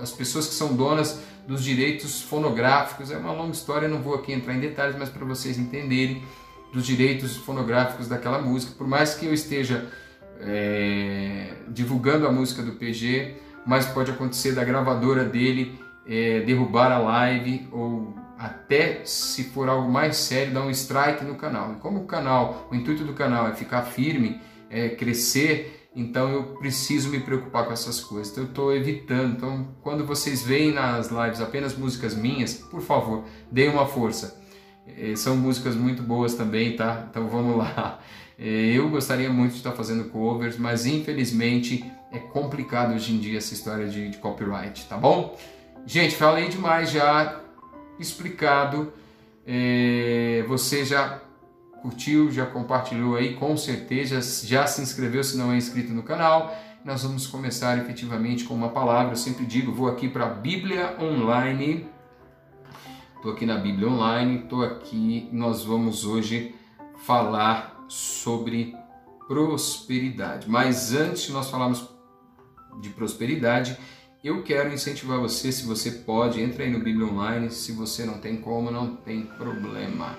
as 0.00 0.10
pessoas 0.10 0.48
que 0.48 0.54
são 0.54 0.74
donas 0.74 1.22
dos 1.46 1.62
direitos 1.62 2.22
fonográficos. 2.22 3.10
É 3.10 3.16
uma 3.16 3.32
longa 3.32 3.52
história, 3.52 3.88
não 3.88 4.02
vou 4.02 4.14
aqui 4.14 4.32
entrar 4.32 4.54
em 4.54 4.60
detalhes, 4.60 4.96
mas 4.98 5.08
para 5.08 5.24
vocês 5.24 5.58
entenderem 5.58 6.22
dos 6.72 6.86
direitos 6.86 7.36
fonográficos 7.36 8.08
daquela 8.08 8.40
música. 8.40 8.72
Por 8.76 8.86
mais 8.86 9.14
que 9.14 9.26
eu 9.26 9.34
esteja 9.34 9.90
é, 10.40 11.54
divulgando 11.68 12.26
a 12.26 12.32
música 12.32 12.62
do 12.62 12.72
PG, 12.72 13.36
mas 13.66 13.86
pode 13.86 14.10
acontecer 14.10 14.52
da 14.52 14.64
gravadora 14.64 15.24
dele 15.24 15.80
é, 16.06 16.40
derrubar 16.40 16.90
a 16.90 16.98
live 16.98 17.68
ou 17.70 18.14
até 18.38 19.04
se 19.04 19.44
for 19.44 19.68
algo 19.68 19.90
mais 19.90 20.16
sério 20.16 20.52
dar 20.52 20.62
um 20.62 20.70
strike 20.70 21.24
no 21.24 21.36
canal. 21.36 21.72
E 21.72 21.76
como 21.76 22.00
o 22.00 22.06
canal, 22.06 22.68
o 22.70 22.74
intuito 22.74 23.04
do 23.04 23.12
canal 23.12 23.48
é 23.48 23.54
ficar 23.54 23.82
firme, 23.82 24.40
é 24.68 24.88
crescer, 24.88 25.88
então 25.94 26.30
eu 26.32 26.44
preciso 26.56 27.10
me 27.10 27.20
preocupar 27.20 27.66
com 27.66 27.72
essas 27.72 28.00
coisas. 28.00 28.32
Então 28.32 28.44
eu 28.44 28.48
estou 28.48 28.74
evitando. 28.74 29.36
Então 29.36 29.68
quando 29.80 30.04
vocês 30.04 30.42
veem 30.42 30.72
nas 30.72 31.10
lives 31.10 31.40
apenas 31.40 31.76
músicas 31.76 32.14
minhas, 32.14 32.54
por 32.54 32.80
favor, 32.80 33.24
deem 33.50 33.68
uma 33.68 33.86
força. 33.86 34.40
É, 34.86 35.14
são 35.14 35.36
músicas 35.36 35.76
muito 35.76 36.02
boas 36.02 36.34
também, 36.34 36.74
tá? 36.74 37.06
Então 37.08 37.28
vamos 37.28 37.56
lá. 37.56 38.00
É, 38.38 38.44
eu 38.44 38.88
gostaria 38.88 39.30
muito 39.30 39.52
de 39.52 39.58
estar 39.58 39.72
fazendo 39.72 40.10
covers, 40.10 40.58
mas 40.58 40.84
infelizmente 40.84 41.84
é 42.12 42.18
complicado 42.18 42.94
hoje 42.94 43.14
em 43.14 43.18
dia 43.18 43.38
essa 43.38 43.54
história 43.54 43.88
de, 43.88 44.10
de 44.10 44.18
copyright, 44.18 44.86
tá 44.86 44.96
bom? 44.96 45.36
Gente, 45.86 46.14
falei 46.14 46.48
demais 46.48 46.90
já, 46.90 47.40
explicado. 47.98 48.92
É, 49.46 50.44
você 50.46 50.84
já 50.84 51.20
curtiu, 51.80 52.30
já 52.30 52.46
compartilhou 52.46 53.16
aí, 53.16 53.34
com 53.34 53.56
certeza, 53.56 54.20
já 54.46 54.66
se 54.66 54.80
inscreveu 54.80 55.24
se 55.24 55.36
não 55.36 55.52
é 55.52 55.56
inscrito 55.56 55.92
no 55.92 56.02
canal. 56.02 56.54
Nós 56.84 57.02
vamos 57.02 57.26
começar 57.26 57.78
efetivamente 57.78 58.44
com 58.44 58.54
uma 58.54 58.68
palavra. 58.68 59.12
Eu 59.12 59.16
sempre 59.16 59.46
digo, 59.46 59.72
vou 59.72 59.88
aqui 59.88 60.08
para 60.08 60.26
a 60.26 60.28
Bíblia 60.28 60.96
Online. 61.00 61.86
Estou 63.16 63.32
aqui 63.32 63.46
na 63.46 63.56
Bíblia 63.56 63.88
Online, 63.88 64.40
estou 64.40 64.64
aqui. 64.64 65.28
Nós 65.32 65.64
vamos 65.64 66.04
hoje 66.04 66.54
falar 67.04 67.84
sobre 67.88 68.76
prosperidade. 69.26 70.50
Mas 70.50 70.92
antes 70.92 71.22
de 71.22 71.32
nós 71.32 71.48
falarmos 71.48 71.91
de 72.80 72.90
prosperidade, 72.90 73.76
eu 74.22 74.42
quero 74.44 74.72
incentivar 74.72 75.18
você, 75.18 75.50
se 75.50 75.66
você 75.66 75.90
pode, 75.90 76.40
entre 76.40 76.62
aí 76.62 76.70
no 76.70 76.78
Bíblia 76.78 77.06
Online, 77.06 77.50
se 77.50 77.72
você 77.72 78.04
não 78.04 78.18
tem 78.18 78.36
como, 78.36 78.70
não 78.70 78.94
tem 78.94 79.22
problema. 79.22 80.16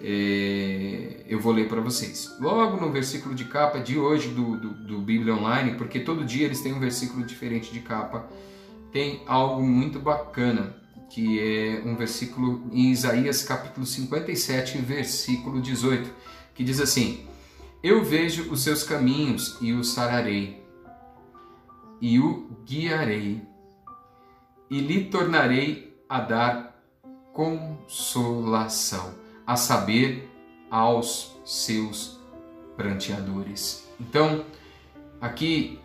É, 0.00 1.24
eu 1.26 1.40
vou 1.40 1.52
ler 1.52 1.66
para 1.66 1.80
vocês. 1.80 2.36
Logo 2.38 2.76
no 2.76 2.92
versículo 2.92 3.34
de 3.34 3.46
capa 3.46 3.78
de 3.80 3.98
hoje 3.98 4.28
do, 4.28 4.56
do, 4.56 4.74
do 4.86 4.98
Bíblia 5.00 5.34
Online, 5.34 5.76
porque 5.76 5.98
todo 5.98 6.24
dia 6.24 6.46
eles 6.46 6.60
têm 6.60 6.74
um 6.74 6.78
versículo 6.78 7.24
diferente 7.24 7.72
de 7.72 7.80
capa, 7.80 8.28
tem 8.92 9.22
algo 9.26 9.62
muito 9.62 9.98
bacana, 9.98 10.76
que 11.10 11.40
é 11.40 11.82
um 11.84 11.96
versículo 11.96 12.68
em 12.72 12.92
Isaías 12.92 13.42
capítulo 13.42 13.84
57, 13.84 14.78
versículo 14.78 15.60
18, 15.60 16.08
que 16.54 16.62
diz 16.62 16.80
assim: 16.80 17.26
Eu 17.82 18.04
vejo 18.04 18.52
os 18.52 18.62
seus 18.62 18.84
caminhos 18.84 19.58
e 19.60 19.72
os 19.72 19.88
sararei 19.88 20.63
e 22.04 22.20
o 22.20 22.50
guiarei, 22.66 23.40
e 24.68 24.78
lhe 24.78 25.04
tornarei 25.06 25.98
a 26.06 26.20
dar 26.20 26.78
consolação, 27.32 29.14
a 29.46 29.56
saber, 29.56 30.30
aos 30.70 31.34
seus 31.46 32.20
pranteadores. 32.76 33.88
Então, 33.98 34.44
aqui, 35.18 35.80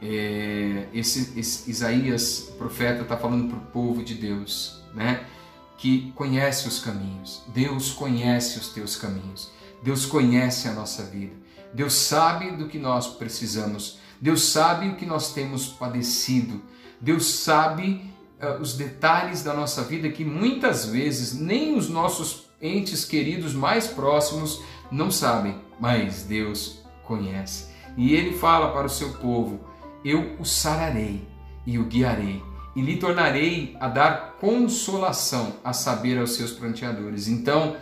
é, 0.00 0.88
esse, 0.94 1.38
esse, 1.38 1.70
Isaías, 1.70 2.50
profeta, 2.56 3.02
está 3.02 3.18
falando 3.18 3.50
para 3.50 3.58
o 3.58 3.66
povo 3.66 4.02
de 4.02 4.14
Deus, 4.14 4.82
né? 4.94 5.26
Que 5.76 6.12
conhece 6.12 6.66
os 6.66 6.80
caminhos. 6.80 7.42
Deus 7.48 7.92
conhece 7.92 8.58
os 8.58 8.70
teus 8.70 8.96
caminhos. 8.96 9.52
Deus 9.82 10.06
conhece 10.06 10.66
a 10.66 10.72
nossa 10.72 11.02
vida. 11.02 11.36
Deus 11.74 11.92
sabe 11.92 12.52
do 12.52 12.68
que 12.68 12.78
nós 12.78 13.06
precisamos 13.06 13.98
Deus 14.20 14.42
sabe 14.42 14.88
o 14.88 14.96
que 14.96 15.06
nós 15.06 15.32
temos 15.32 15.66
padecido. 15.66 16.60
Deus 17.00 17.26
sabe 17.26 18.02
uh, 18.40 18.60
os 18.60 18.74
detalhes 18.74 19.42
da 19.42 19.54
nossa 19.54 19.82
vida 19.82 20.08
que 20.08 20.24
muitas 20.24 20.86
vezes 20.86 21.34
nem 21.34 21.76
os 21.76 21.88
nossos 21.88 22.48
entes 22.60 23.04
queridos 23.04 23.54
mais 23.54 23.86
próximos 23.86 24.60
não 24.90 25.10
sabem, 25.10 25.56
mas 25.80 26.24
Deus 26.24 26.82
conhece. 27.04 27.68
E 27.96 28.14
ele 28.14 28.36
fala 28.36 28.72
para 28.72 28.86
o 28.86 28.90
seu 28.90 29.12
povo: 29.14 29.60
Eu 30.04 30.36
o 30.38 30.44
sararei 30.44 31.26
e 31.66 31.78
o 31.78 31.84
guiarei, 31.84 32.42
e 32.74 32.80
lhe 32.80 32.96
tornarei 32.96 33.76
a 33.80 33.88
dar 33.88 34.36
consolação, 34.40 35.54
a 35.62 35.72
saber 35.72 36.18
aos 36.18 36.32
seus 36.32 36.52
pranteadores. 36.52 37.28
Então, 37.28 37.76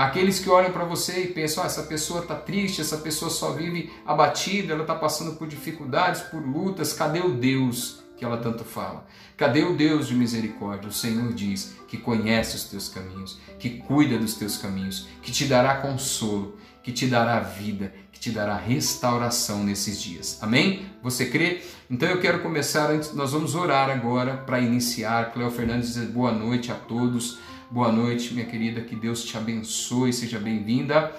Aqueles 0.00 0.38
que 0.38 0.48
olham 0.48 0.72
para 0.72 0.86
você 0.86 1.24
e 1.24 1.26
pensam: 1.26 1.62
ah, 1.62 1.66
essa 1.66 1.82
pessoa 1.82 2.22
está 2.22 2.34
triste, 2.34 2.80
essa 2.80 2.96
pessoa 2.96 3.30
só 3.30 3.52
vive 3.52 3.92
abatida, 4.06 4.72
ela 4.72 4.80
está 4.80 4.94
passando 4.94 5.36
por 5.36 5.46
dificuldades, 5.46 6.22
por 6.22 6.40
lutas. 6.40 6.94
Cadê 6.94 7.20
o 7.20 7.34
Deus 7.34 8.02
que 8.16 8.24
ela 8.24 8.38
tanto 8.38 8.64
fala? 8.64 9.06
Cadê 9.36 9.62
o 9.62 9.76
Deus 9.76 10.08
de 10.08 10.14
misericórdia? 10.14 10.88
O 10.88 10.92
Senhor 10.92 11.34
diz 11.34 11.74
que 11.86 11.98
conhece 11.98 12.56
os 12.56 12.64
teus 12.64 12.88
caminhos, 12.88 13.38
que 13.58 13.68
cuida 13.68 14.16
dos 14.16 14.32
teus 14.32 14.56
caminhos, 14.56 15.06
que 15.20 15.30
te 15.30 15.44
dará 15.44 15.74
consolo, 15.82 16.56
que 16.82 16.92
te 16.92 17.06
dará 17.06 17.38
vida, 17.40 17.92
que 18.10 18.18
te 18.18 18.30
dará 18.30 18.56
restauração 18.56 19.62
nesses 19.62 20.00
dias. 20.00 20.38
Amém? 20.40 20.86
Você 21.02 21.26
crê? 21.26 21.60
Então 21.90 22.08
eu 22.08 22.22
quero 22.22 22.40
começar 22.40 22.88
nós 23.12 23.32
vamos 23.32 23.54
orar 23.54 23.90
agora 23.90 24.38
para 24.38 24.60
iniciar. 24.60 25.30
Cleo 25.34 25.50
Fernandes 25.50 25.92
diz 25.92 26.04
boa 26.08 26.32
noite 26.32 26.72
a 26.72 26.74
todos. 26.74 27.49
Boa 27.70 27.92
noite, 27.92 28.34
minha 28.34 28.46
querida, 28.46 28.80
que 28.80 28.96
Deus 28.96 29.24
te 29.24 29.36
abençoe, 29.38 30.12
seja 30.12 30.40
bem-vinda. 30.40 31.12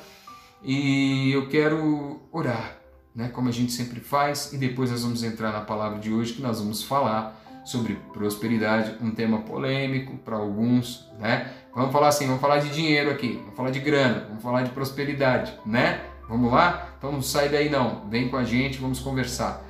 E 0.61 1.31
eu 1.31 1.47
quero 1.47 2.19
orar, 2.29 2.75
né, 3.15 3.29
como 3.29 3.47
a 3.47 3.53
gente 3.53 3.71
sempre 3.71 4.01
faz, 4.01 4.51
e 4.51 4.57
depois 4.57 4.91
nós 4.91 5.01
vamos 5.01 5.23
entrar 5.23 5.53
na 5.53 5.61
palavra 5.61 5.97
de 5.99 6.11
hoje 6.11 6.33
que 6.33 6.41
nós 6.41 6.59
vamos 6.59 6.83
falar 6.83 7.41
sobre 7.63 7.93
prosperidade, 8.11 8.97
um 9.01 9.11
tema 9.11 9.39
polêmico 9.43 10.17
para 10.17 10.35
alguns, 10.35 11.09
né? 11.17 11.53
Vamos 11.73 11.93
falar 11.93 12.09
assim, 12.09 12.25
vamos 12.25 12.41
falar 12.41 12.57
de 12.57 12.69
dinheiro 12.69 13.09
aqui, 13.11 13.37
vamos 13.37 13.55
falar 13.55 13.71
de 13.71 13.79
grana, 13.79 14.25
vamos 14.27 14.43
falar 14.43 14.63
de 14.63 14.71
prosperidade, 14.71 15.57
né? 15.65 16.01
Vamos 16.27 16.51
lá? 16.51 16.89
Então 16.97 17.13
não 17.13 17.21
sai 17.21 17.47
daí 17.47 17.69
não, 17.69 18.09
vem 18.09 18.27
com 18.27 18.35
a 18.35 18.43
gente, 18.43 18.77
vamos 18.77 18.99
conversar. 18.99 19.63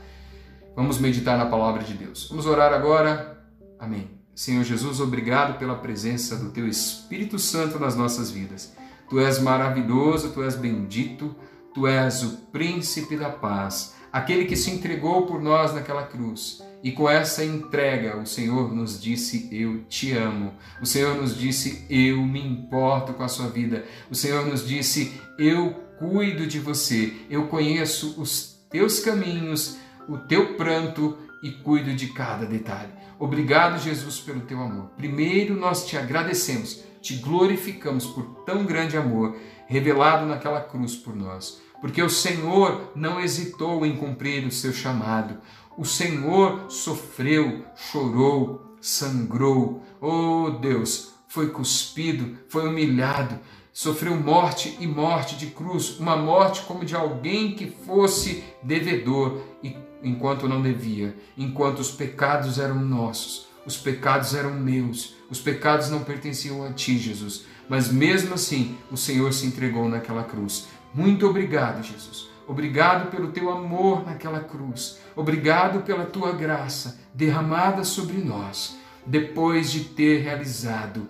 Vamos 0.76 0.98
meditar 0.98 1.38
na 1.38 1.46
palavra 1.46 1.84
de 1.84 1.94
Deus. 1.94 2.28
Vamos 2.28 2.48
orar 2.48 2.74
agora. 2.74 3.40
Amém. 3.78 4.21
Senhor 4.42 4.64
Jesus, 4.64 5.00
obrigado 5.00 5.60
pela 5.60 5.76
presença 5.76 6.36
do 6.36 6.50
teu 6.50 6.68
Espírito 6.68 7.38
Santo 7.38 7.78
nas 7.78 7.96
nossas 7.96 8.32
vidas. 8.32 8.74
Tu 9.08 9.20
és 9.20 9.38
maravilhoso, 9.38 10.32
tu 10.32 10.42
és 10.42 10.56
bendito, 10.56 11.36
tu 11.76 11.86
és 11.86 12.24
o 12.24 12.38
príncipe 12.52 13.16
da 13.16 13.30
paz, 13.30 13.94
aquele 14.12 14.46
que 14.46 14.56
se 14.56 14.72
entregou 14.72 15.28
por 15.28 15.40
nós 15.40 15.76
naquela 15.76 16.02
cruz 16.08 16.60
e 16.84 16.92
com 16.92 17.08
essa 17.08 17.46
entrega, 17.46 18.18
o 18.18 18.26
Senhor 18.26 18.74
nos 18.74 19.00
disse: 19.00 19.48
Eu 19.52 19.84
te 19.84 20.12
amo. 20.14 20.56
O 20.82 20.88
Senhor 20.88 21.16
nos 21.16 21.38
disse: 21.38 21.86
Eu 21.88 22.26
me 22.26 22.44
importo 22.44 23.14
com 23.14 23.22
a 23.22 23.28
sua 23.28 23.48
vida. 23.48 23.86
O 24.10 24.16
Senhor 24.16 24.44
nos 24.48 24.68
disse: 24.68 25.22
Eu 25.38 25.76
cuido 26.00 26.48
de 26.48 26.58
você. 26.58 27.14
Eu 27.30 27.46
conheço 27.46 28.20
os 28.20 28.60
teus 28.72 29.02
caminhos, 29.02 29.78
o 30.10 30.18
teu 30.18 30.56
pranto 30.56 31.16
e 31.44 31.52
cuido 31.52 31.94
de 31.94 32.08
cada 32.08 32.48
detalhe. 32.48 33.01
Obrigado, 33.22 33.78
Jesus, 33.78 34.20
pelo 34.20 34.42
teu 34.42 34.60
amor. 34.60 34.94
Primeiro, 34.98 35.54
nós 35.54 35.86
te 35.86 35.96
agradecemos, 35.96 36.84
te 37.04 37.18
glorificamos 37.18 38.08
por 38.08 38.24
tão 38.48 38.66
grande 38.66 38.98
amor 38.98 39.38
revelado 39.68 40.26
naquela 40.26 40.60
cruz 40.60 40.96
por 40.96 41.16
nós. 41.16 41.62
Porque 41.80 42.02
o 42.02 42.10
Senhor 42.10 42.92
não 42.96 43.22
hesitou 43.22 43.86
em 43.86 43.96
cumprir 43.96 44.44
o 44.48 44.52
seu 44.52 44.74
chamado. 44.74 45.38
O 45.78 45.86
Senhor 45.86 46.66
sofreu, 46.72 47.64
chorou, 47.76 48.76
sangrou. 48.82 49.84
Oh 50.02 50.50
Deus, 50.60 51.14
foi 51.28 51.52
cuspido, 51.52 52.40
foi 52.50 52.68
humilhado, 52.68 53.40
sofreu 53.72 54.16
morte 54.16 54.76
e 54.80 54.88
morte 54.88 55.36
de 55.36 55.46
cruz, 55.52 56.00
uma 56.00 56.16
morte 56.16 56.64
como 56.64 56.84
de 56.84 56.96
alguém 56.96 57.54
que 57.54 57.68
fosse 57.68 58.44
devedor, 58.64 59.42
e 59.62 59.78
enquanto 60.04 60.48
não 60.48 60.62
devia, 60.62 61.16
enquanto 61.38 61.80
os 61.80 61.92
pecados 61.92 62.60
eram 62.60 62.76
nossos, 62.76 63.48
os 63.66 63.78
pecados 63.78 64.34
eram 64.34 64.54
meus, 64.54 65.16
os 65.30 65.40
pecados 65.40 65.90
não 65.90 66.04
pertenciam 66.04 66.64
a 66.66 66.74
ti, 66.74 66.98
Jesus. 66.98 67.46
Mas 67.70 67.92
mesmo 67.92 68.34
assim, 68.34 68.78
o 68.92 68.98
Senhor 68.98 69.32
se 69.34 69.46
entregou 69.46 69.88
naquela 69.88 70.24
cruz. 70.24 70.68
Muito 70.94 71.28
obrigado, 71.28 71.84
Jesus. 71.84 72.30
Obrigado 72.48 73.10
pelo 73.10 73.32
teu 73.32 73.50
amor 73.50 74.06
naquela 74.06 74.42
cruz. 74.42 75.00
Obrigado 75.16 75.84
pela 75.84 76.06
tua 76.06 76.34
graça 76.34 77.00
derramada 77.14 77.84
sobre 77.84 78.18
nós, 78.18 78.78
depois 79.06 79.72
de 79.72 79.86
ter 79.86 80.22
realizado 80.22 81.08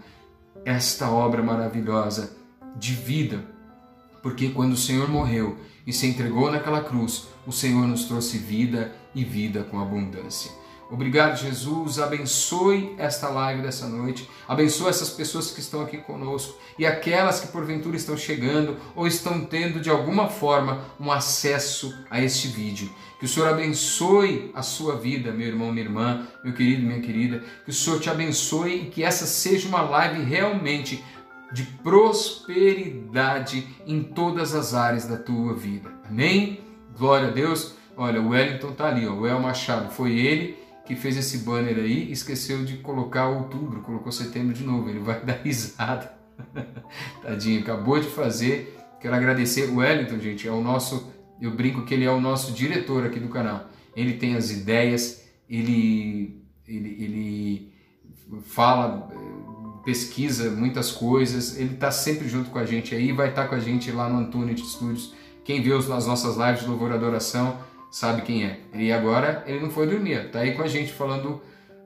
esta 0.63 1.09
obra 1.09 1.41
maravilhosa 1.41 2.35
de 2.75 2.93
vida. 2.93 3.43
Porque 4.21 4.49
quando 4.49 4.73
o 4.73 4.77
Senhor 4.77 5.09
morreu 5.09 5.57
e 5.85 5.91
se 5.91 6.05
entregou 6.05 6.51
naquela 6.51 6.83
cruz, 6.83 7.27
o 7.45 7.51
Senhor 7.51 7.87
nos 7.87 8.05
trouxe 8.05 8.37
vida 8.37 8.91
e 9.13 9.23
vida 9.23 9.63
com 9.63 9.79
abundância. 9.79 10.51
Obrigado, 10.91 11.39
Jesus. 11.39 11.99
Abençoe 11.99 12.93
esta 12.97 13.29
live 13.29 13.61
dessa 13.61 13.87
noite. 13.87 14.29
Abençoe 14.45 14.89
essas 14.89 15.09
pessoas 15.09 15.49
que 15.49 15.61
estão 15.61 15.81
aqui 15.81 15.97
conosco 15.97 16.59
e 16.77 16.85
aquelas 16.85 17.39
que 17.39 17.47
porventura 17.47 17.95
estão 17.95 18.17
chegando 18.17 18.75
ou 18.93 19.07
estão 19.07 19.45
tendo 19.45 19.79
de 19.79 19.89
alguma 19.89 20.27
forma 20.27 20.83
um 20.99 21.09
acesso 21.09 21.97
a 22.09 22.21
este 22.21 22.49
vídeo. 22.49 22.89
Que 23.19 23.25
o 23.25 23.27
Senhor 23.27 23.47
abençoe 23.47 24.51
a 24.53 24.61
sua 24.61 24.97
vida, 24.97 25.31
meu 25.31 25.47
irmão, 25.47 25.71
minha 25.71 25.85
irmã, 25.85 26.27
meu 26.43 26.53
querido, 26.53 26.85
minha 26.85 26.99
querida. 26.99 27.41
Que 27.63 27.69
o 27.69 27.73
Senhor 27.73 28.01
te 28.01 28.09
abençoe 28.09 28.87
e 28.87 28.89
que 28.89 29.01
essa 29.01 29.25
seja 29.25 29.69
uma 29.69 29.83
live 29.83 30.21
realmente 30.23 31.01
de 31.53 31.63
prosperidade 31.63 33.65
em 33.87 34.03
todas 34.03 34.53
as 34.53 34.73
áreas 34.73 35.05
da 35.05 35.15
tua 35.15 35.53
vida. 35.53 35.89
Amém? 36.03 36.70
Glória 37.01 37.29
a 37.29 37.31
Deus. 37.31 37.73
Olha, 37.97 38.21
o 38.21 38.29
Wellington 38.29 38.73
tá 38.73 38.89
ali, 38.89 39.07
ó, 39.07 39.15
o 39.15 39.25
El 39.25 39.39
Machado. 39.39 39.91
Foi 39.91 40.19
ele 40.19 40.55
que 40.85 40.95
fez 40.95 41.17
esse 41.17 41.39
banner 41.39 41.77
aí 41.77 42.11
esqueceu 42.11 42.63
de 42.63 42.77
colocar 42.77 43.27
outubro, 43.27 43.81
colocou 43.81 44.11
setembro 44.11 44.53
de 44.53 44.63
novo. 44.63 44.87
Ele 44.87 44.99
vai 44.99 45.19
dar 45.25 45.41
risada. 45.43 46.13
Tadinho, 47.23 47.61
acabou 47.61 47.99
de 47.99 48.07
fazer. 48.07 48.77
Quero 48.99 49.15
agradecer 49.15 49.67
o 49.71 49.77
Wellington, 49.77 50.19
gente, 50.19 50.47
é 50.47 50.51
o 50.51 50.61
nosso, 50.61 51.11
eu 51.41 51.49
brinco 51.49 51.85
que 51.85 51.95
ele 51.95 52.05
é 52.05 52.11
o 52.11 52.21
nosso 52.21 52.51
diretor 52.51 53.03
aqui 53.03 53.19
do 53.19 53.29
canal. 53.29 53.67
Ele 53.95 54.13
tem 54.13 54.35
as 54.35 54.51
ideias, 54.51 55.23
ele 55.49 56.39
ele, 56.67 57.03
ele 57.03 57.73
fala, 58.43 59.09
pesquisa 59.83 60.51
muitas 60.51 60.91
coisas, 60.91 61.57
ele 61.57 61.73
está 61.73 61.89
sempre 61.89 62.29
junto 62.29 62.51
com 62.51 62.59
a 62.59 62.65
gente 62.65 62.93
aí, 62.93 63.11
vai 63.11 63.29
estar 63.29 63.45
tá 63.45 63.47
com 63.47 63.55
a 63.55 63.59
gente 63.59 63.91
lá 63.91 64.07
no 64.07 64.19
Antunes 64.19 64.61
Studios. 64.61 65.19
Quem 65.43 65.61
viu 65.61 65.77
as 65.77 65.87
nossas 65.87 66.37
lives 66.37 66.61
de 66.61 66.67
louvor 66.67 66.91
e 66.91 66.93
adoração, 66.93 67.57
sabe 67.89 68.21
quem 68.21 68.45
é. 68.45 68.59
E 68.73 68.91
agora 68.91 69.43
ele 69.47 69.59
não 69.59 69.69
foi 69.69 69.87
dormir, 69.87 70.31
tá 70.31 70.39
aí 70.39 70.53
com 70.53 70.61
a 70.61 70.67
gente 70.67 70.91
falando 70.93 71.41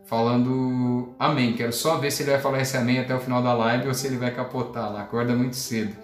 falando 0.06 1.16
amém. 1.20 1.54
Quero 1.54 1.74
só 1.74 1.98
ver 1.98 2.12
se 2.12 2.24
ele 2.24 2.32
vai 2.32 2.40
falar 2.40 2.62
esse 2.62 2.78
amém 2.78 3.00
até 3.00 3.16
o 3.16 3.20
final 3.20 3.42
da 3.42 3.54
live 3.54 3.88
ou 3.88 3.94
se 3.94 4.08
ele 4.08 4.18
vai 4.18 4.32
capotar 4.32 4.92
lá. 4.92 5.02
Acorda 5.02 5.34
muito 5.36 5.56
cedo. 5.56 5.96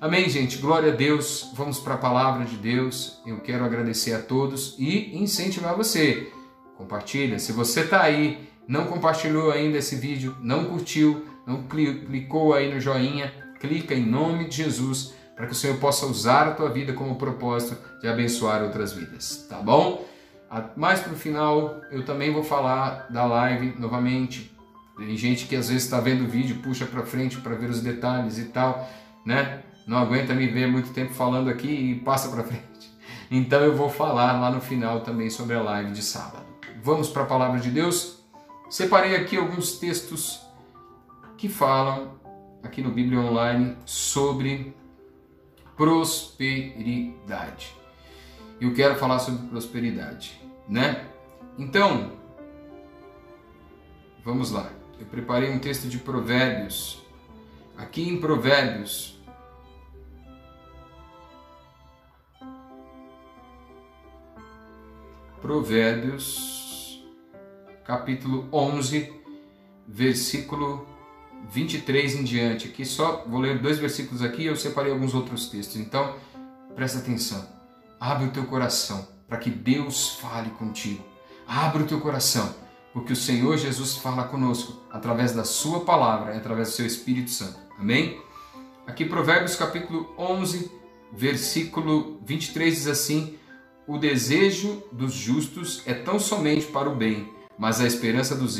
Amém, 0.00 0.28
gente. 0.28 0.58
Glória 0.58 0.92
a 0.92 0.94
Deus. 0.94 1.50
Vamos 1.54 1.80
para 1.80 1.94
a 1.94 1.98
palavra 1.98 2.44
de 2.44 2.56
Deus. 2.56 3.20
Eu 3.26 3.40
quero 3.40 3.64
agradecer 3.64 4.12
a 4.12 4.20
todos 4.20 4.76
e 4.78 5.16
incentivar 5.16 5.74
você. 5.74 6.30
Compartilha. 6.76 7.38
Se 7.38 7.52
você 7.52 7.80
está 7.80 8.02
aí, 8.02 8.48
não 8.66 8.84
compartilhou 8.84 9.50
ainda 9.50 9.78
esse 9.78 9.96
vídeo, 9.96 10.36
não 10.40 10.66
curtiu, 10.66 11.26
não 11.46 11.64
clicou 11.64 12.54
aí 12.54 12.72
no 12.72 12.78
joinha, 12.78 13.32
clica 13.58 13.94
em 13.94 14.06
nome 14.06 14.46
de 14.46 14.58
Jesus 14.58 15.14
para 15.38 15.46
que 15.46 15.52
o 15.52 15.54
Senhor 15.54 15.76
possa 15.76 16.04
usar 16.04 16.48
a 16.48 16.50
tua 16.50 16.68
vida 16.68 16.92
como 16.92 17.14
propósito 17.14 17.78
de 18.00 18.08
abençoar 18.08 18.60
outras 18.60 18.92
vidas, 18.92 19.46
tá 19.48 19.58
bom? 19.58 20.04
Mais 20.76 20.98
para 20.98 21.12
o 21.12 21.16
final, 21.16 21.80
eu 21.92 22.04
também 22.04 22.32
vou 22.32 22.42
falar 22.42 23.06
da 23.08 23.24
live 23.24 23.76
novamente. 23.78 24.52
Tem 24.96 25.16
gente 25.16 25.46
que 25.46 25.54
às 25.54 25.68
vezes 25.68 25.84
está 25.84 26.00
vendo 26.00 26.24
o 26.24 26.26
vídeo, 26.26 26.56
puxa 26.56 26.86
para 26.86 27.04
frente 27.04 27.36
para 27.36 27.54
ver 27.54 27.70
os 27.70 27.80
detalhes 27.80 28.36
e 28.36 28.46
tal, 28.46 28.90
né? 29.24 29.62
Não 29.86 29.98
aguenta 29.98 30.34
me 30.34 30.48
ver 30.48 30.66
muito 30.66 30.92
tempo 30.92 31.14
falando 31.14 31.48
aqui 31.48 31.68
e 31.68 31.94
passa 32.00 32.28
para 32.30 32.42
frente. 32.44 32.90
Então 33.30 33.60
eu 33.60 33.76
vou 33.76 33.88
falar 33.88 34.40
lá 34.40 34.50
no 34.50 34.60
final 34.60 35.02
também 35.02 35.30
sobre 35.30 35.54
a 35.54 35.62
live 35.62 35.92
de 35.92 36.02
sábado. 36.02 36.46
Vamos 36.82 37.08
para 37.08 37.22
a 37.22 37.26
palavra 37.26 37.60
de 37.60 37.70
Deus? 37.70 38.24
Separei 38.68 39.14
aqui 39.14 39.36
alguns 39.36 39.78
textos 39.78 40.42
que 41.36 41.48
falam 41.48 42.18
aqui 42.60 42.82
no 42.82 42.90
Bíblia 42.90 43.20
Online 43.20 43.76
sobre 43.84 44.74
prosperidade. 45.78 47.74
Eu 48.60 48.74
quero 48.74 48.96
falar 48.96 49.20
sobre 49.20 49.46
prosperidade, 49.46 50.38
né? 50.68 51.08
Então, 51.56 52.12
vamos 54.24 54.50
lá. 54.50 54.72
Eu 54.98 55.06
preparei 55.06 55.50
um 55.50 55.60
texto 55.60 55.88
de 55.88 55.98
Provérbios. 55.98 57.00
Aqui 57.76 58.08
em 58.08 58.20
Provérbios, 58.20 59.16
Provérbios, 65.40 67.00
capítulo 67.84 68.48
11, 68.52 69.12
versículo 69.86 70.84
23 71.50 72.16
em 72.16 72.24
diante. 72.24 72.68
Aqui 72.68 72.84
só 72.84 73.24
vou 73.26 73.40
ler 73.40 73.60
dois 73.60 73.78
versículos 73.78 74.22
aqui, 74.22 74.44
eu 74.44 74.56
separei 74.56 74.92
alguns 74.92 75.14
outros 75.14 75.48
textos. 75.48 75.76
Então, 75.76 76.16
presta 76.74 76.98
atenção. 76.98 77.46
Abre 78.00 78.26
o 78.26 78.30
teu 78.30 78.44
coração 78.44 79.06
para 79.28 79.38
que 79.38 79.50
Deus 79.50 80.10
fale 80.20 80.50
contigo. 80.50 81.04
Abre 81.46 81.82
o 81.82 81.86
teu 81.86 82.00
coração, 82.00 82.54
porque 82.92 83.12
o 83.12 83.16
Senhor 83.16 83.56
Jesus 83.56 83.96
fala 83.96 84.24
conosco 84.24 84.82
através 84.90 85.32
da 85.32 85.44
sua 85.44 85.80
palavra 85.80 86.36
através 86.36 86.68
do 86.68 86.74
seu 86.74 86.86
Espírito 86.86 87.30
Santo. 87.30 87.58
Amém? 87.78 88.20
Aqui 88.86 89.04
Provérbios 89.04 89.54
capítulo 89.54 90.14
11, 90.18 90.70
versículo 91.12 92.20
23 92.24 92.74
diz 92.74 92.86
assim: 92.86 93.38
O 93.86 93.98
desejo 93.98 94.82
dos 94.92 95.12
justos 95.12 95.82
é 95.86 95.94
tão 95.94 96.18
somente 96.18 96.66
para 96.66 96.88
o 96.88 96.96
bem, 96.96 97.28
mas 97.58 97.80
a 97.80 97.86
esperança 97.86 98.34
dos 98.34 98.58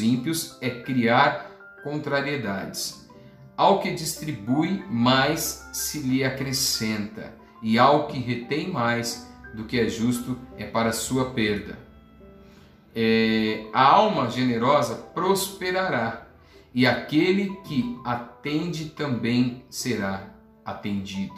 ímpios 0.00 0.56
é 0.60 0.70
criar 0.70 1.47
contrariedades. 1.82 3.08
Ao 3.56 3.80
que 3.80 3.92
distribui, 3.92 4.84
mais 4.88 5.68
se 5.72 5.98
lhe 6.00 6.22
acrescenta, 6.22 7.34
e 7.62 7.78
ao 7.78 8.06
que 8.06 8.18
retém 8.18 8.70
mais 8.70 9.28
do 9.54 9.64
que 9.64 9.80
é 9.80 9.88
justo 9.88 10.38
é 10.56 10.64
para 10.64 10.92
sua 10.92 11.30
perda. 11.30 11.78
É, 12.94 13.66
a 13.72 13.82
alma 13.82 14.30
generosa 14.30 14.94
prosperará, 14.94 16.26
e 16.74 16.86
aquele 16.86 17.56
que 17.64 17.98
atende 18.04 18.90
também 18.90 19.64
será 19.68 20.28
atendido. 20.64 21.34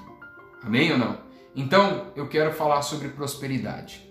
Amém 0.63 0.93
ou 0.93 0.99
não? 0.99 1.19
Então, 1.55 2.13
eu 2.15 2.29
quero 2.29 2.53
falar 2.53 2.83
sobre 2.83 3.09
prosperidade. 3.09 4.09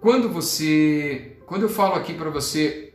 Quando 0.00 0.28
você, 0.28 1.38
quando 1.46 1.62
eu 1.62 1.68
falo 1.68 1.94
aqui 1.94 2.14
para 2.14 2.30
você, 2.30 2.85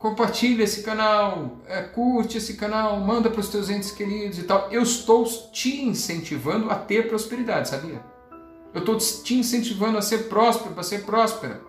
compartilha 0.00 0.64
esse 0.64 0.82
canal, 0.82 1.58
é, 1.68 1.82
curte 1.82 2.38
esse 2.38 2.54
canal, 2.54 2.98
manda 2.98 3.28
para 3.28 3.40
os 3.40 3.50
teus 3.50 3.68
entes 3.68 3.92
queridos 3.92 4.38
e 4.38 4.44
tal, 4.44 4.68
eu 4.72 4.82
estou 4.82 5.24
te 5.52 5.82
incentivando 5.82 6.70
a 6.70 6.74
ter 6.74 7.06
prosperidade, 7.06 7.68
sabia? 7.68 8.02
Eu 8.72 8.80
estou 8.80 8.96
te 8.96 9.34
incentivando 9.34 9.98
a 9.98 10.02
ser 10.02 10.28
próspero, 10.28 10.72
para 10.72 10.82
ser 10.82 11.04
próspera. 11.04 11.60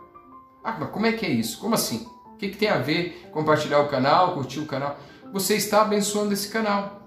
Ah, 0.64 0.78
mas 0.80 0.92
como 0.92 1.06
é 1.06 1.12
que 1.12 1.26
é 1.26 1.30
isso? 1.30 1.60
Como 1.60 1.76
assim? 1.76 2.08
O 2.34 2.38
que, 2.38 2.48
que 2.48 2.58
tem 2.58 2.70
a 2.70 2.78
ver 2.78 3.30
compartilhar 3.34 3.80
o 3.82 3.90
canal, 3.90 4.34
curtir 4.34 4.62
o 4.62 4.66
canal? 4.66 4.98
Você 5.34 5.56
está 5.56 5.82
abençoando 5.82 6.34
esse 6.34 6.48
canal. 6.48 7.02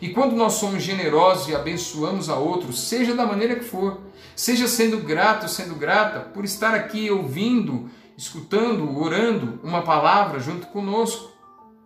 E 0.00 0.08
quando 0.08 0.34
nós 0.34 0.54
somos 0.54 0.82
generosos 0.82 1.48
e 1.48 1.54
abençoamos 1.54 2.28
a 2.28 2.36
outros, 2.36 2.80
seja 2.88 3.14
da 3.14 3.24
maneira 3.24 3.54
que 3.54 3.64
for, 3.64 4.00
seja 4.34 4.66
sendo 4.66 4.98
grato, 4.98 5.48
sendo 5.48 5.76
grata 5.76 6.20
por 6.20 6.44
estar 6.44 6.74
aqui 6.74 7.08
ouvindo, 7.08 7.88
escutando, 8.16 8.98
orando 8.98 9.60
uma 9.62 9.82
palavra 9.82 10.40
junto 10.40 10.66
conosco, 10.68 11.30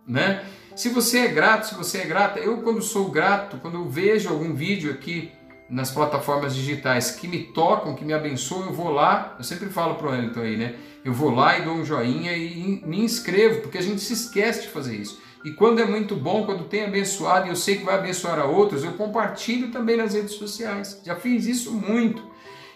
né? 0.07 0.43
Se 0.75 0.89
você 0.89 1.19
é 1.19 1.27
grato, 1.27 1.67
se 1.67 1.75
você 1.75 1.99
é 1.99 2.05
grata, 2.05 2.39
eu 2.39 2.61
quando 2.61 2.81
sou 2.81 3.09
grato, 3.09 3.57
quando 3.57 3.75
eu 3.75 3.89
vejo 3.89 4.29
algum 4.29 4.53
vídeo 4.53 4.91
aqui 4.91 5.31
nas 5.69 5.91
plataformas 5.91 6.55
digitais 6.55 7.11
que 7.11 7.27
me 7.27 7.43
tocam, 7.43 7.95
que 7.95 8.03
me 8.03 8.13
abençoam, 8.13 8.67
eu 8.67 8.73
vou 8.73 8.89
lá, 8.89 9.35
eu 9.37 9.43
sempre 9.43 9.69
falo 9.69 9.95
para 9.95 10.07
o 10.07 10.11
Wellington 10.11 10.41
aí, 10.41 10.57
né? 10.57 10.75
Eu 11.03 11.13
vou 11.13 11.33
lá 11.33 11.57
e 11.57 11.63
dou 11.63 11.73
um 11.73 11.85
joinha 11.85 12.33
e 12.33 12.81
me 12.85 13.01
inscrevo, 13.01 13.61
porque 13.61 13.77
a 13.77 13.81
gente 13.81 14.01
se 14.01 14.13
esquece 14.13 14.63
de 14.63 14.67
fazer 14.69 14.95
isso. 14.95 15.19
E 15.43 15.51
quando 15.51 15.79
é 15.79 15.85
muito 15.85 16.15
bom, 16.15 16.45
quando 16.45 16.65
tem 16.65 16.85
abençoado 16.85 17.47
e 17.47 17.49
eu 17.49 17.55
sei 17.55 17.77
que 17.77 17.85
vai 17.85 17.95
abençoar 17.95 18.39
a 18.39 18.45
outros, 18.45 18.83
eu 18.83 18.93
compartilho 18.93 19.71
também 19.71 19.97
nas 19.97 20.13
redes 20.13 20.33
sociais. 20.33 21.01
Já 21.03 21.15
fiz 21.15 21.47
isso 21.47 21.73
muito. 21.73 22.23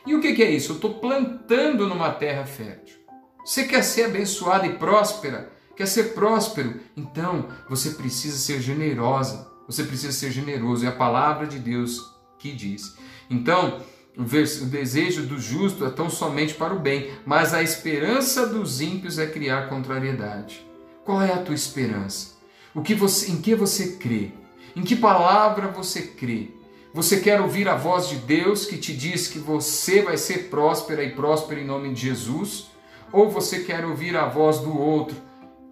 E 0.05 0.15
o 0.15 0.21
que 0.21 0.41
é 0.41 0.49
isso? 0.49 0.71
Eu 0.71 0.75
estou 0.75 0.95
plantando 0.95 1.87
numa 1.87 2.11
terra 2.11 2.45
fértil. 2.45 3.04
Você 3.45 3.65
quer 3.65 3.83
ser 3.83 4.05
abençoada 4.05 4.65
e 4.65 4.73
próspera? 4.73 5.51
Quer 5.77 5.85
ser 5.85 6.15
próspero? 6.15 6.79
Então 6.97 7.47
você 7.69 7.91
precisa 7.91 8.37
ser 8.37 8.59
generosa. 8.59 9.47
Você 9.67 9.83
precisa 9.83 10.11
ser 10.11 10.31
generoso. 10.31 10.83
É 10.83 10.89
a 10.89 10.91
palavra 10.91 11.45
de 11.45 11.59
Deus 11.59 12.11
que 12.39 12.51
diz. 12.51 12.95
Então, 13.29 13.81
o 14.17 14.23
desejo 14.23 15.27
do 15.27 15.39
justo 15.39 15.85
é 15.85 15.91
tão 15.91 16.09
somente 16.09 16.55
para 16.55 16.73
o 16.73 16.79
bem, 16.79 17.11
mas 17.23 17.53
a 17.53 17.61
esperança 17.61 18.47
dos 18.47 18.81
ímpios 18.81 19.19
é 19.19 19.27
criar 19.27 19.69
contrariedade. 19.69 20.65
Qual 21.03 21.21
é 21.21 21.31
a 21.31 21.41
tua 21.41 21.53
esperança? 21.53 22.33
O 22.73 22.81
que 22.81 22.95
você, 22.95 23.31
em 23.31 23.39
que 23.39 23.53
você 23.53 23.97
crê? 23.97 24.31
Em 24.75 24.81
que 24.81 24.95
palavra 24.95 25.67
você 25.67 26.01
crê? 26.01 26.49
Você 26.95 27.19
quer 27.19 27.39
ouvir 27.41 27.67
a 27.67 27.75
voz 27.75 28.09
de 28.09 28.15
Deus 28.15 28.65
que 28.65 28.77
te 28.77 28.95
diz 28.95 29.27
que 29.27 29.37
você 29.37 30.01
vai 30.01 30.17
ser 30.17 30.49
próspera 30.49 31.03
e 31.03 31.11
próspera 31.11 31.61
em 31.61 31.65
nome 31.65 31.93
de 31.93 32.01
Jesus? 32.01 32.74
Ou 33.15 33.29
você 33.29 33.59
quer 33.59 33.85
ouvir 33.85 34.17
a 34.17 34.25
voz 34.25 34.59
do 34.59 34.77
outro 34.77 35.15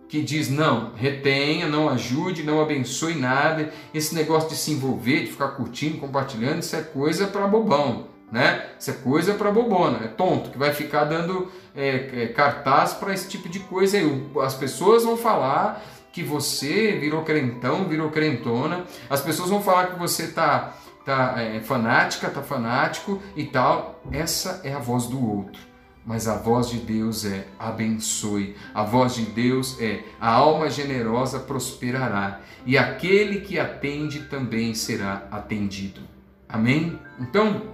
que 0.08 0.22
diz 0.22 0.50
não, 0.50 0.94
retenha, 0.96 1.68
não 1.68 1.90
ajude, 1.90 2.42
não 2.42 2.62
abençoe 2.62 3.16
nada. 3.16 3.70
Esse 3.94 4.16
negócio 4.16 4.48
de 4.48 4.56
se 4.56 4.72
envolver, 4.72 5.22
de 5.22 5.28
ficar 5.28 5.50
curtindo, 5.50 5.98
compartilhando, 5.98 6.62
isso 6.62 6.74
é 6.74 6.82
coisa 6.82 7.28
para 7.28 7.46
bobão, 7.46 8.08
né? 8.32 8.70
Isso 8.80 8.92
é 8.92 8.94
coisa 8.94 9.34
para 9.34 9.52
bobona, 9.52 10.06
é 10.06 10.08
tonto 10.08 10.52
que 10.52 10.58
vai 10.58 10.72
ficar 10.72 11.04
dando 11.04 11.52
é, 11.76 12.12
é, 12.14 12.28
cartaz 12.28 12.94
para 12.94 13.14
esse 13.14 13.28
tipo 13.28 13.50
de 13.50 13.60
coisa. 13.60 13.98
Aí. 13.98 14.28
As 14.42 14.54
pessoas 14.54 15.04
vão 15.04 15.18
falar 15.18 15.84
que 16.14 16.24
você 16.24 16.94
virou 16.94 17.24
crentão, 17.24 17.90
virou 17.90 18.10
crentona. 18.10 18.86
As 19.10 19.20
pessoas 19.20 19.50
vão 19.50 19.62
falar 19.62 19.88
que 19.88 20.00
você 20.00 20.28
tá, 20.28 20.78
tá 21.04 21.34
é, 21.42 21.60
fanática, 21.60 22.30
tá 22.30 22.42
fanático 22.42 23.22
e 23.36 23.44
tal. 23.44 24.02
Essa 24.14 24.62
é 24.64 24.74
a 24.74 24.80
voz 24.80 25.08
do 25.08 25.22
outro. 25.30 25.73
Mas 26.06 26.28
a 26.28 26.36
voz 26.36 26.70
de 26.70 26.78
Deus 26.78 27.26
é 27.26 27.48
abençoe. 27.58 28.56
A 28.74 28.84
voz 28.84 29.16
de 29.16 29.24
Deus 29.24 29.80
é 29.80 30.04
a 30.20 30.30
alma 30.30 30.70
generosa 30.70 31.40
prosperará 31.40 32.42
e 32.66 32.78
aquele 32.78 33.42
que 33.42 33.58
atende 33.58 34.24
também 34.24 34.74
será 34.74 35.28
atendido. 35.32 36.02
Amém? 36.50 37.00
Então, 37.20 37.74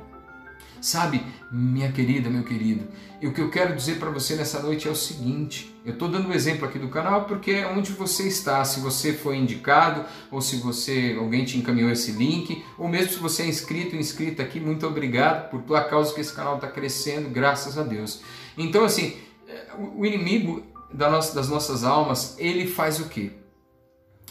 Sabe, 0.82 1.22
minha 1.52 1.92
querida, 1.92 2.30
meu 2.30 2.44
querido, 2.44 2.88
e 3.22 3.28
o 3.28 3.34
que 3.34 3.42
eu 3.42 3.50
quero 3.50 3.76
dizer 3.76 3.98
para 3.98 4.10
você 4.10 4.36
nessa 4.36 4.62
noite 4.62 4.88
é 4.88 4.92
o 4.92 4.96
seguinte: 4.96 5.76
eu 5.84 5.94
estou 5.94 6.08
dando 6.08 6.30
um 6.30 6.34
exemplo 6.34 6.68
aqui 6.68 6.78
do 6.78 6.90
canal 6.90 7.26
porque 7.26 7.52
é 7.52 7.68
onde 7.68 7.92
você 7.92 8.28
está. 8.28 8.64
Se 8.64 8.80
você 8.80 9.14
foi 9.14 9.38
indicado, 9.38 10.06
ou 10.32 10.42
se 10.42 10.58
você 10.58 11.16
alguém 11.20 11.44
te 11.44 11.58
encaminhou 11.58 11.90
esse 11.90 12.12
link, 12.12 12.64
ou 12.78 12.88
mesmo 12.88 13.14
se 13.14 13.20
você 13.20 13.44
é 13.44 13.48
inscrito, 13.48 13.96
inscrita 13.96 14.44
aqui, 14.44 14.60
muito 14.60 14.86
obrigado 14.86 15.50
por 15.50 15.62
tua 15.64 15.84
causa 15.84 16.14
que 16.14 16.22
esse 16.22 16.34
canal 16.34 16.56
está 16.56 16.68
crescendo, 16.68 17.30
graças 17.30 17.78
a 17.78 17.84
Deus. 17.84 18.22
Então, 18.58 18.84
assim, 18.86 19.18
o 19.96 20.06
inimigo 20.06 20.64
das 20.94 21.50
nossas 21.50 21.84
almas, 21.84 22.36
ele 22.38 22.68
faz 22.68 23.00
o 23.00 23.10
quê? 23.10 23.32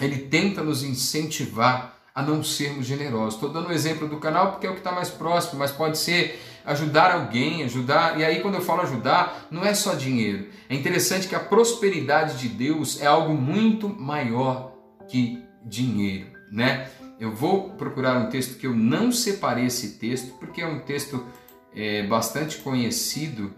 Ele 0.00 0.18
tenta 0.18 0.62
nos 0.62 0.83
incentivar 0.83 1.98
a 2.14 2.22
não 2.22 2.42
sermos 2.42 2.87
generosos. 2.87 3.35
Estou 3.35 3.50
dando 3.50 3.68
um 3.68 3.72
exemplo 3.72 4.09
do 4.09 4.18
canal 4.18 4.52
porque 4.52 4.66
é 4.66 4.70
o 4.70 4.72
que 4.72 4.81
está 4.81 4.92
mais 4.92 5.09
próximo, 5.09 5.59
mas 5.59 5.70
pode 5.70 5.98
ser 5.98 6.40
ajudar 6.68 7.12
alguém, 7.12 7.64
ajudar. 7.64 8.18
E 8.18 8.24
aí, 8.24 8.40
quando 8.40 8.54
eu 8.54 8.61
falo 8.61 8.83
ajudar, 8.83 9.46
não 9.50 9.64
é 9.64 9.74
só 9.74 9.94
dinheiro. 9.94 10.48
É 10.68 10.74
interessante 10.74 11.28
que 11.28 11.35
a 11.35 11.40
prosperidade 11.40 12.38
de 12.38 12.48
Deus 12.48 13.00
é 13.00 13.07
algo 13.07 13.35
muito 13.35 13.88
maior 13.88 14.72
que 15.09 15.42
dinheiro, 15.64 16.28
né? 16.52 16.90
Eu 17.18 17.35
vou 17.35 17.70
procurar 17.70 18.18
um 18.18 18.28
texto 18.28 18.59
que 18.59 18.66
eu 18.66 18.74
não 18.74 19.11
separei 19.11 19.66
esse 19.66 19.98
texto 19.98 20.38
porque 20.38 20.62
é 20.62 20.66
um 20.66 20.81
texto 20.81 21.26
é, 21.74 22.07
bastante 22.07 22.59
conhecido, 22.59 23.52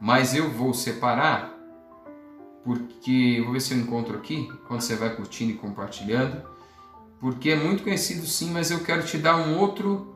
mas 0.00 0.34
eu 0.34 0.50
vou 0.50 0.72
separar 0.72 1.52
porque 2.64 3.40
vou 3.42 3.52
ver 3.52 3.60
se 3.60 3.74
eu 3.74 3.78
encontro 3.78 4.16
aqui 4.16 4.48
quando 4.68 4.80
você 4.80 4.94
vai 4.94 5.14
curtindo 5.14 5.50
e 5.50 5.56
compartilhando 5.56 6.52
porque 7.22 7.50
é 7.50 7.56
muito 7.56 7.84
conhecido 7.84 8.26
sim, 8.26 8.50
mas 8.50 8.72
eu 8.72 8.80
quero 8.80 9.04
te 9.04 9.16
dar 9.16 9.36
um 9.36 9.56
outro, 9.56 10.11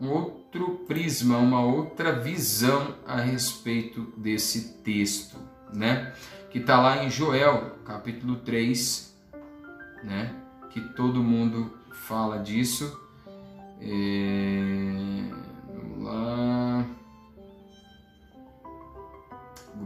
um 0.00 0.08
outro 0.10 0.84
prisma, 0.86 1.38
uma 1.38 1.60
outra 1.60 2.12
visão 2.12 2.96
a 3.06 3.16
respeito 3.16 4.12
desse 4.16 4.74
texto, 4.82 5.36
né? 5.72 6.12
Que 6.50 6.58
está 6.58 6.80
lá 6.80 7.04
em 7.04 7.10
Joel, 7.10 7.76
capítulo 7.84 8.36
3, 8.36 9.16
né? 10.02 10.34
Que 10.70 10.80
todo 10.94 11.22
mundo 11.22 11.72
fala 11.92 12.38
disso. 12.38 13.00
É... 13.80 15.30
Vamos 15.72 16.04
lá. 16.04 16.86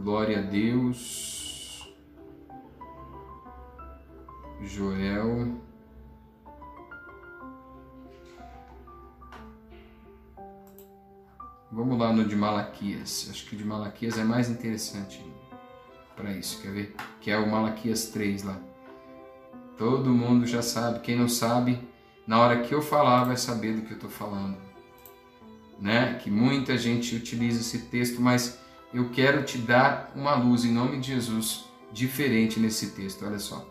Glória 0.03 0.39
a 0.39 0.41
Deus. 0.41 1.93
Joel 4.61 5.66
Vamos 11.77 11.99
lá 11.99 12.11
no 12.11 12.25
de 12.25 12.35
Malaquias. 12.35 13.27
Acho 13.29 13.45
que 13.45 13.53
o 13.53 13.57
de 13.59 13.63
Malaquias 13.63 14.17
é 14.17 14.23
mais 14.23 14.49
interessante 14.49 15.23
para 16.15 16.31
isso. 16.31 16.59
Quer 16.59 16.71
ver? 16.71 16.95
Que 17.21 17.29
é 17.29 17.37
o 17.37 17.47
Malaquias 17.47 18.07
3 18.07 18.41
lá. 18.41 18.59
Todo 19.77 20.09
mundo 20.09 20.47
já 20.47 20.63
sabe. 20.63 21.01
Quem 21.01 21.15
não 21.15 21.29
sabe, 21.29 21.79
na 22.25 22.39
hora 22.39 22.61
que 22.61 22.73
eu 22.73 22.81
falar, 22.81 23.25
vai 23.25 23.37
saber 23.37 23.75
do 23.75 23.83
que 23.83 23.91
eu 23.91 23.95
estou 23.95 24.09
falando. 24.09 24.57
Né? 25.79 26.15
Que 26.15 26.31
muita 26.31 26.75
gente 26.79 27.15
utiliza 27.15 27.59
esse 27.59 27.77
texto, 27.89 28.19
mas 28.19 28.59
eu 28.91 29.09
quero 29.09 29.43
te 29.43 29.59
dar 29.59 30.11
uma 30.15 30.33
luz 30.33 30.65
em 30.65 30.71
nome 30.71 30.99
de 30.99 31.13
Jesus 31.13 31.65
diferente 31.93 32.59
nesse 32.59 32.89
texto. 32.95 33.23
Olha 33.23 33.37
só. 33.37 33.63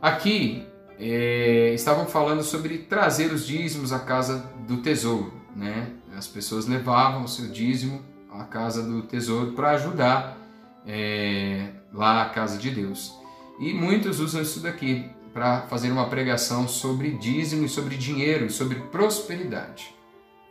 Aqui 0.00 0.64
é, 1.00 1.72
estavam 1.74 2.06
falando 2.06 2.44
sobre 2.44 2.78
trazer 2.78 3.32
os 3.32 3.44
dízimos 3.44 3.92
à 3.92 3.98
casa 3.98 4.48
do 4.68 4.76
tesouro, 4.76 5.34
né? 5.52 5.95
As 6.16 6.26
pessoas 6.26 6.66
levavam 6.66 7.24
o 7.24 7.28
seu 7.28 7.48
dízimo 7.48 8.00
à 8.30 8.44
casa 8.44 8.82
do 8.82 9.02
tesouro 9.02 9.52
para 9.52 9.72
ajudar 9.72 10.38
é, 10.86 11.68
lá 11.92 12.22
a 12.22 12.28
casa 12.30 12.56
de 12.56 12.70
Deus. 12.70 13.12
E 13.60 13.74
muitos 13.74 14.18
usam 14.18 14.40
isso 14.40 14.60
daqui 14.60 15.10
para 15.32 15.62
fazer 15.62 15.90
uma 15.90 16.08
pregação 16.08 16.66
sobre 16.66 17.10
dízimo 17.18 17.66
e 17.66 17.68
sobre 17.68 17.96
dinheiro 17.96 18.46
e 18.46 18.50
sobre 18.50 18.76
prosperidade. 18.76 19.94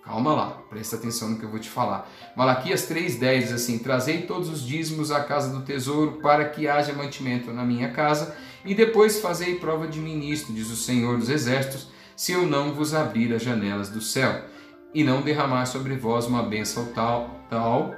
Calma 0.03 0.33
lá, 0.35 0.51
presta 0.69 0.97
atenção 0.97 1.29
no 1.29 1.39
que 1.39 1.45
eu 1.45 1.49
vou 1.49 1.59
te 1.59 1.69
falar. 1.69 2.07
Malaquias 2.35 2.87
3,10 2.87 3.39
diz 3.39 3.51
assim: 3.51 3.79
Trazei 3.79 4.21
todos 4.21 4.49
os 4.49 4.61
dízimos 4.61 5.09
à 5.09 5.23
casa 5.23 5.51
do 5.51 5.65
tesouro, 5.65 6.19
para 6.21 6.47
que 6.47 6.67
haja 6.67 6.93
mantimento 6.93 7.51
na 7.51 7.63
minha 7.63 7.89
casa, 7.89 8.35
e 8.63 8.75
depois 8.75 9.19
fazei 9.19 9.55
prova 9.55 9.87
de 9.87 9.99
ministro, 9.99 10.53
diz 10.53 10.69
o 10.69 10.75
Senhor 10.75 11.17
dos 11.17 11.29
Exércitos, 11.29 11.87
se 12.15 12.33
eu 12.33 12.45
não 12.45 12.71
vos 12.71 12.93
abrir 12.93 13.33
as 13.33 13.41
janelas 13.41 13.89
do 13.89 13.99
céu 13.99 14.53
e 14.95 15.03
não 15.03 15.21
derramar 15.21 15.65
sobre 15.65 15.93
vós 15.95 16.25
uma 16.25 16.41
bênção 16.41 16.85
tal, 16.93 17.41
tal 17.49 17.93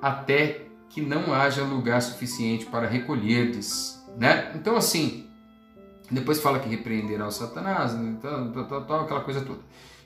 até 0.00 0.68
que 0.88 1.00
não 1.00 1.34
haja 1.34 1.64
lugar 1.64 2.00
suficiente 2.00 2.64
para 2.64 2.86
recolherdes, 2.86 4.00
né? 4.16 4.52
Então 4.54 4.76
assim, 4.76 5.28
depois 6.08 6.40
fala 6.40 6.60
que 6.60 6.68
repreenderá 6.68 7.26
o 7.26 7.32
Satanás, 7.32 7.92
tal, 8.22 8.52
tal, 8.64 8.84
tal, 8.84 9.00
aquela 9.02 9.20
coisa 9.20 9.40
toda. 9.40 9.58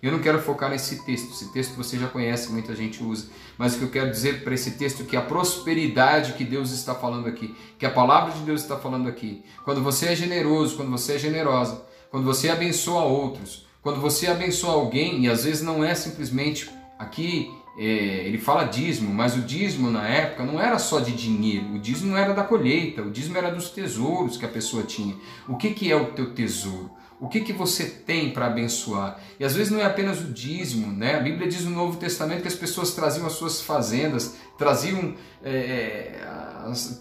Eu 0.02 0.10
não 0.10 0.18
quero 0.18 0.40
focar 0.40 0.68
nesse 0.68 1.04
texto, 1.04 1.30
esse 1.30 1.52
texto 1.52 1.76
você 1.76 1.96
já 1.96 2.08
conhece, 2.08 2.50
muita 2.50 2.74
gente 2.74 3.04
usa, 3.04 3.28
mas 3.56 3.74
o 3.74 3.78
que 3.78 3.84
eu 3.84 3.90
quero 3.90 4.10
dizer 4.10 4.42
para 4.42 4.54
esse 4.54 4.72
texto 4.72 5.02
é 5.02 5.06
que 5.06 5.16
a 5.16 5.20
prosperidade 5.20 6.32
que 6.32 6.44
Deus 6.44 6.72
está 6.72 6.92
falando 6.92 7.28
aqui, 7.28 7.54
que 7.78 7.86
a 7.86 7.90
palavra 7.90 8.32
de 8.32 8.40
Deus 8.40 8.62
está 8.62 8.76
falando 8.76 9.08
aqui, 9.08 9.44
quando 9.64 9.80
você 9.80 10.06
é 10.06 10.16
generoso, 10.16 10.76
quando 10.76 10.90
você 10.90 11.12
é 11.12 11.18
generosa, 11.18 11.84
quando 12.10 12.24
você 12.24 12.48
abençoa 12.48 13.02
outros, 13.02 13.64
quando 13.82 14.00
você 14.00 14.28
abençoa 14.28 14.72
alguém, 14.72 15.24
e 15.24 15.28
às 15.28 15.44
vezes 15.44 15.62
não 15.62 15.84
é 15.84 15.94
simplesmente 15.94 16.70
aqui 16.98 17.50
é, 17.76 17.82
ele 17.82 18.38
fala 18.38 18.64
dízimo, 18.64 19.12
mas 19.12 19.34
o 19.34 19.40
dízimo 19.40 19.90
na 19.90 20.06
época 20.06 20.44
não 20.44 20.60
era 20.60 20.78
só 20.78 21.00
de 21.00 21.12
dinheiro, 21.12 21.74
o 21.74 21.78
dízimo 21.78 22.16
era 22.16 22.32
da 22.32 22.44
colheita, 22.44 23.02
o 23.02 23.10
dízimo 23.10 23.36
era 23.36 23.50
dos 23.50 23.70
tesouros 23.70 24.36
que 24.36 24.44
a 24.44 24.48
pessoa 24.48 24.82
tinha. 24.82 25.16
O 25.48 25.56
que, 25.56 25.70
que 25.70 25.90
é 25.90 25.96
o 25.96 26.12
teu 26.12 26.34
tesouro? 26.34 26.90
O 27.18 27.28
que, 27.28 27.40
que 27.40 27.52
você 27.52 27.84
tem 27.84 28.30
para 28.30 28.46
abençoar? 28.46 29.18
E 29.38 29.44
às 29.44 29.54
vezes 29.54 29.72
não 29.72 29.80
é 29.80 29.84
apenas 29.84 30.20
o 30.20 30.24
dízimo, 30.24 30.92
né? 30.92 31.14
A 31.14 31.20
Bíblia 31.20 31.48
diz 31.48 31.64
no 31.64 31.70
Novo 31.70 31.96
Testamento 31.96 32.42
que 32.42 32.48
as 32.48 32.54
pessoas 32.54 32.94
traziam 32.94 33.26
as 33.26 33.34
suas 33.34 33.60
fazendas, 33.60 34.36
traziam 34.58 35.14
é 35.42 36.20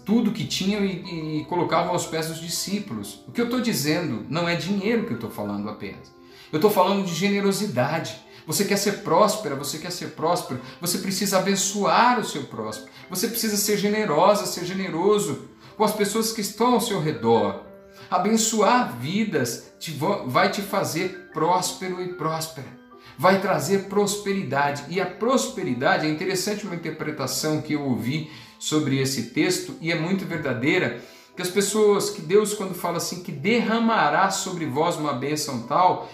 tudo 0.04 0.32
que 0.32 0.44
tinham 0.44 0.84
e, 0.84 1.40
e 1.40 1.44
colocavam 1.44 1.92
aos 1.92 2.06
pés 2.06 2.28
dos 2.28 2.40
discípulos. 2.40 3.24
O 3.28 3.32
que 3.32 3.40
eu 3.40 3.46
estou 3.46 3.60
dizendo 3.60 4.24
não 4.28 4.48
é 4.48 4.56
dinheiro 4.56 5.04
que 5.04 5.12
eu 5.12 5.16
estou 5.16 5.30
falando 5.30 5.68
apenas. 5.68 6.12
Eu 6.52 6.58
estou 6.58 6.70
falando 6.70 7.06
de 7.06 7.14
generosidade. 7.14 8.20
Você 8.46 8.64
quer 8.64 8.76
ser 8.76 8.98
próspera, 8.98 9.54
você 9.54 9.78
quer 9.78 9.90
ser 9.90 10.08
próspero, 10.08 10.60
você 10.80 10.98
precisa 10.98 11.38
abençoar 11.38 12.20
o 12.20 12.24
seu 12.24 12.44
próximo. 12.44 12.88
Você 13.08 13.28
precisa 13.28 13.56
ser 13.56 13.78
generosa, 13.78 14.46
ser 14.46 14.64
generoso 14.64 15.48
com 15.76 15.84
as 15.84 15.92
pessoas 15.92 16.32
que 16.32 16.40
estão 16.40 16.74
ao 16.74 16.80
seu 16.80 17.00
redor. 17.00 17.64
Abençoar 18.10 18.98
vidas 18.98 19.72
te, 19.78 19.96
vai 20.26 20.50
te 20.50 20.60
fazer 20.60 21.30
próspero 21.32 22.02
e 22.02 22.14
próspera. 22.14 22.68
Vai 23.16 23.40
trazer 23.40 23.84
prosperidade. 23.84 24.84
E 24.88 25.00
a 25.00 25.06
prosperidade 25.06 26.06
é 26.06 26.10
interessante 26.10 26.66
uma 26.66 26.74
interpretação 26.74 27.62
que 27.62 27.74
eu 27.74 27.82
ouvi 27.82 28.30
sobre 28.58 29.00
esse 29.00 29.30
texto 29.30 29.76
e 29.80 29.90
é 29.90 29.94
muito 29.94 30.26
verdadeira. 30.26 31.00
Que 31.34 31.42
as 31.42 31.48
pessoas, 31.48 32.10
que 32.10 32.20
Deus, 32.20 32.52
quando 32.52 32.74
fala 32.74 32.98
assim, 32.98 33.22
que 33.22 33.32
derramará 33.32 34.30
sobre 34.30 34.66
vós 34.66 34.96
uma 34.96 35.14
bênção 35.14 35.62
tal, 35.62 36.10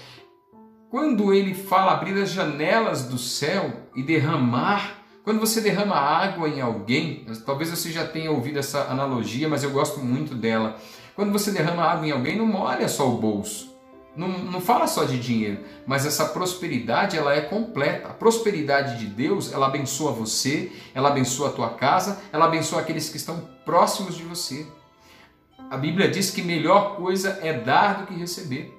quando 0.91 1.33
ele 1.35 1.55
fala 1.55 1.93
abrir 1.93 2.21
as 2.21 2.31
janelas 2.31 3.05
do 3.05 3.19
céu 3.19 3.73
e 3.95 4.03
derramar, 4.03 4.99
quando 5.23 5.41
você 5.41 5.61
derrama 5.61 5.95
água 5.97 6.49
em 6.49 6.61
alguém, 6.61 7.27
talvez 7.45 7.69
você 7.71 7.91
já 7.93 8.07
tenha 8.07 8.31
ouvido 8.31 8.59
essa 8.59 8.85
analogia, 8.85 9.49
mas 9.49 9.63
eu 9.63 9.71
gosto 9.71 10.01
muito 10.01 10.35
dela. 10.35 10.77
Quando 11.15 11.33
você 11.33 11.51
derrama 11.51 11.85
água 11.85 12.07
em 12.07 12.11
alguém, 12.11 12.37
não 12.39 12.47
molha 12.47 12.89
só 12.89 13.07
o 13.09 13.19
bolso. 13.19 13.77
Não, 14.17 14.29
não 14.29 14.61
fala 14.61 14.87
só 14.87 15.05
de 15.05 15.19
dinheiro, 15.19 15.61
mas 15.87 16.07
essa 16.07 16.25
prosperidade 16.25 17.17
ela 17.17 17.35
é 17.35 17.43
completa. 17.43 18.09
A 18.09 18.13
prosperidade 18.15 18.99
de 18.99 19.07
Deus, 19.07 19.53
ela 19.53 19.67
abençoa 19.67 20.11
você, 20.11 20.73
ela 20.95 21.11
abençoa 21.11 21.51
a 21.51 21.53
tua 21.53 21.71
casa, 21.71 22.19
ela 22.33 22.47
abençoa 22.47 22.81
aqueles 22.81 23.11
que 23.11 23.17
estão 23.19 23.47
próximos 23.65 24.17
de 24.17 24.23
você. 24.23 24.67
A 25.71 25.77
Bíblia 25.77 26.09
diz 26.09 26.31
que 26.31 26.41
melhor 26.41 26.97
coisa 26.97 27.39
é 27.43 27.53
dar 27.53 27.99
do 27.99 28.07
que 28.07 28.15
receber. 28.15 28.75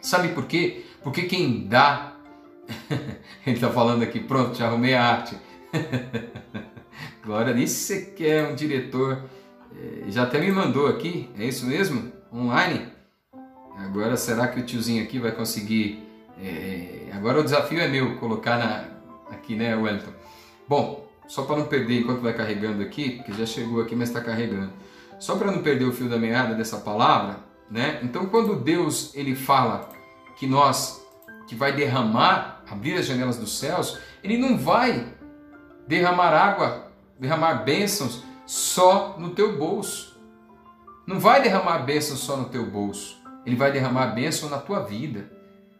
Sabe 0.00 0.28
por 0.28 0.46
quê? 0.46 0.84
Porque 1.02 1.22
quem 1.22 1.66
dá, 1.66 2.12
ele 3.46 3.56
está 3.56 3.70
falando 3.70 4.02
aqui, 4.02 4.20
pronto, 4.20 4.56
já 4.56 4.66
arrumei 4.66 4.94
a 4.94 5.04
arte. 5.04 5.36
Glória, 7.24 7.54
nisso 7.54 7.74
você 7.76 8.02
quer 8.06 8.50
um 8.50 8.54
diretor, 8.54 9.22
eh, 9.76 10.04
já 10.08 10.24
até 10.24 10.40
me 10.40 10.50
mandou 10.50 10.86
aqui, 10.86 11.30
é 11.38 11.44
isso 11.44 11.66
mesmo? 11.66 12.10
Online? 12.32 12.88
Agora 13.78 14.16
será 14.16 14.48
que 14.48 14.60
o 14.60 14.66
tiozinho 14.66 15.02
aqui 15.02 15.18
vai 15.18 15.32
conseguir? 15.32 16.04
É, 16.42 17.10
agora 17.12 17.40
o 17.40 17.44
desafio 17.44 17.80
é 17.80 17.88
meu, 17.88 18.16
colocar 18.16 18.58
na, 18.58 19.34
aqui, 19.34 19.54
né, 19.54 19.76
Wellington? 19.76 20.12
Bom, 20.68 21.08
só 21.28 21.42
para 21.42 21.58
não 21.58 21.66
perder 21.66 22.00
enquanto 22.00 22.20
vai 22.20 22.32
carregando 22.32 22.82
aqui, 22.82 23.16
porque 23.16 23.32
já 23.32 23.46
chegou 23.46 23.80
aqui, 23.80 23.94
mas 23.94 24.08
está 24.08 24.20
carregando. 24.20 24.72
Só 25.18 25.36
para 25.36 25.50
não 25.50 25.62
perder 25.62 25.84
o 25.84 25.92
fio 25.92 26.08
da 26.08 26.18
meada 26.18 26.54
dessa 26.54 26.78
palavra, 26.78 27.40
né? 27.70 28.00
Então, 28.02 28.26
quando 28.26 28.56
Deus 28.56 29.14
ele 29.14 29.34
fala 29.34 29.90
que 30.38 30.46
nós 30.46 31.04
que 31.46 31.54
vai 31.54 31.72
derramar, 31.72 32.62
abrir 32.70 32.94
as 32.94 33.06
janelas 33.06 33.38
dos 33.38 33.58
céus, 33.58 33.98
ele 34.22 34.36
não 34.36 34.58
vai 34.58 35.14
derramar 35.86 36.32
água, 36.32 36.92
derramar 37.18 37.64
bênçãos 37.64 38.22
só 38.46 39.16
no 39.18 39.30
teu 39.30 39.58
bolso. 39.58 40.18
Não 41.06 41.18
vai 41.18 41.42
derramar 41.42 41.78
bênçãos 41.78 42.20
só 42.20 42.36
no 42.36 42.50
teu 42.50 42.66
bolso. 42.70 43.16
Ele 43.46 43.56
vai 43.56 43.72
derramar 43.72 44.08
bênção 44.08 44.50
na 44.50 44.58
tua 44.58 44.80
vida, 44.80 45.32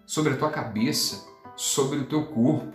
sobre 0.07 0.33
a 0.33 0.37
tua 0.37 0.49
cabeça, 0.49 1.29
sobre 1.55 1.99
o 1.99 2.07
teu 2.07 2.27
corpo, 2.27 2.73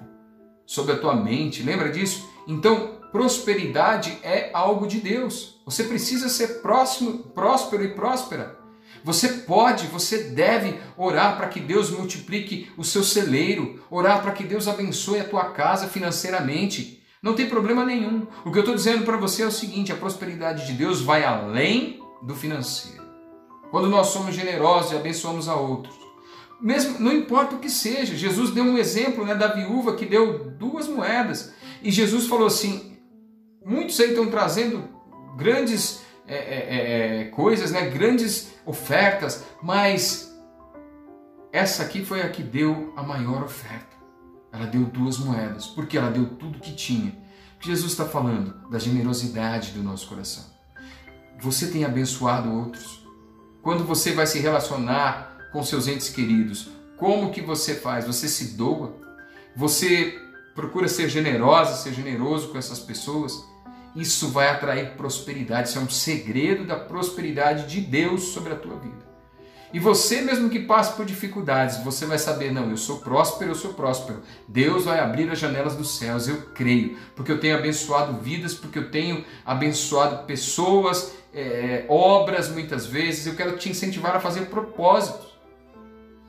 sobre 0.66 0.94
a 0.94 1.00
tua 1.00 1.16
mente. 1.16 1.64
Lembra 1.64 1.90
disso? 1.90 2.30
Então, 2.48 3.00
prosperidade 3.12 4.20
é 4.22 4.52
algo 4.54 4.86
de 4.86 5.00
Deus. 5.00 5.60
Você 5.66 5.86
precisa 5.86 6.30
ser 6.30 6.62
próximo, 6.62 7.24
próspero 7.30 7.84
e 7.84 7.96
próspera. 7.96 8.63
Você 9.04 9.28
pode, 9.30 9.88
você 9.88 10.30
deve 10.30 10.80
orar 10.98 11.36
para 11.36 11.50
que 11.50 11.60
Deus 11.60 11.92
multiplique 11.92 12.72
o 12.78 12.84
seu 12.84 13.04
celeiro, 13.04 13.84
orar 13.90 14.22
para 14.22 14.32
que 14.32 14.44
Deus 14.44 14.68
abençoe 14.68 15.20
a 15.20 15.28
tua 15.28 15.46
casa 15.52 15.88
financeiramente. 15.88 17.04
Não 17.22 17.36
tem 17.36 17.50
problema 17.50 17.86
nenhum. 17.86 18.26
O 18.46 18.52
que 18.52 18.58
eu 18.58 18.62
estou 18.62 18.76
dizendo 18.76 19.04
para 19.04 19.18
você 19.18 19.44
é 19.44 19.48
o 19.48 19.52
seguinte: 19.52 19.92
a 19.92 19.96
prosperidade 19.96 20.66
de 20.66 20.74
Deus 20.74 21.02
vai 21.02 21.24
além 21.26 22.02
do 22.22 22.34
financeiro. 22.34 23.04
Quando 23.70 23.90
nós 23.90 24.08
somos 24.08 24.36
generosos 24.36 24.92
e 24.92 24.96
abençoamos 24.96 25.50
a 25.50 25.56
outros, 25.56 25.96
mesmo 26.62 27.00
não 27.00 27.12
importa 27.12 27.56
o 27.56 27.60
que 27.60 27.70
seja. 27.70 28.16
Jesus 28.16 28.52
deu 28.52 28.64
um 28.64 28.78
exemplo 28.78 29.26
né, 29.26 29.36
da 29.36 29.48
viúva 29.48 29.96
que 29.96 30.06
deu 30.06 30.52
duas 30.52 30.88
moedas 30.88 31.54
e 31.82 31.92
Jesus 31.92 32.28
falou 32.28 32.48
assim: 32.48 32.98
muitos 33.66 34.00
aí 34.00 34.10
estão 34.10 34.28
trazendo 34.28 34.88
grandes 35.36 36.03
é, 36.28 36.36
é, 36.36 36.38
é, 36.38 37.22
é, 37.22 37.24
coisas, 37.26 37.72
né? 37.72 37.90
grandes 37.90 38.54
ofertas, 38.66 39.44
mas 39.62 40.34
essa 41.52 41.84
aqui 41.84 42.06
foi 42.06 42.22
a 42.22 42.30
que 42.30 42.42
deu 42.42 42.94
a 42.96 43.04
maior 43.04 43.44
oferta. 43.44 43.94
Ela 44.52 44.66
deu 44.66 44.86
duas 44.86 45.18
moedas, 45.18 45.68
porque 45.68 45.98
ela 45.98 46.12
deu 46.12 46.26
tudo 46.26 46.60
que 46.60 46.74
tinha. 46.74 47.18
Jesus 47.60 47.92
está 47.92 48.06
falando 48.06 48.70
da 48.70 48.78
generosidade 48.80 49.72
do 49.72 49.82
nosso 49.82 50.08
coração. 50.08 50.44
Você 51.40 51.68
tem 51.68 51.84
abençoado 51.84 52.52
outros. 52.52 53.04
Quando 53.62 53.84
você 53.84 54.12
vai 54.14 54.28
se 54.28 54.40
relacionar 54.40 55.50
com 55.52 55.64
seus 55.64 55.88
entes 55.88 56.10
queridos, 56.10 56.70
como 56.98 57.32
que 57.32 57.42
você 57.42 57.76
faz? 57.76 58.06
Você 58.06 58.28
se 58.28 58.56
doa? 58.56 58.96
Você 59.56 60.20
procura 60.56 60.88
ser 60.88 61.10
generosa, 61.10 61.76
ser 61.76 61.94
generoso 61.94 62.50
com 62.50 62.58
essas 62.58 62.80
pessoas? 62.80 63.44
Isso 63.96 64.30
vai 64.30 64.50
atrair 64.50 64.92
prosperidade. 64.96 65.70
Isso 65.70 65.78
é 65.78 65.82
um 65.82 65.90
segredo 65.90 66.66
da 66.66 66.76
prosperidade 66.76 67.68
de 67.68 67.82
Deus 67.82 68.24
sobre 68.30 68.54
a 68.54 68.56
tua 68.56 68.76
vida. 68.78 69.14
E 69.72 69.80
você, 69.80 70.22
mesmo 70.22 70.52
que 70.52 70.60
passe 70.60 70.96
por 70.96 71.04
dificuldades, 71.04 71.84
você 71.84 72.06
vai 72.06 72.20
saber: 72.20 72.52
não, 72.52 72.70
eu 72.70 72.78
sou 72.78 73.00
próspero, 73.00 73.52
eu 73.52 73.56
sou 73.56 73.74
próspero. 73.74 74.22
Deus 74.48 74.86
vai 74.86 75.00
abrir 75.00 75.30
as 75.32 75.40
janelas 75.40 75.76
dos 75.76 75.98
céus, 75.98 76.28
eu 76.28 76.38
creio, 76.54 76.96
porque 77.16 77.32
eu 77.32 77.40
tenho 77.40 77.58
abençoado 77.58 78.20
vidas, 78.20 78.54
porque 78.54 78.78
eu 78.78 78.92
tenho 78.92 79.26
abençoado 79.44 80.26
pessoas, 80.26 81.14
é, 81.34 81.86
obras 81.88 82.50
muitas 82.50 82.86
vezes. 82.86 83.26
Eu 83.26 83.36
quero 83.36 83.58
te 83.58 83.70
incentivar 83.70 84.16
a 84.16 84.20
fazer 84.20 84.46
propósitos. 84.46 85.34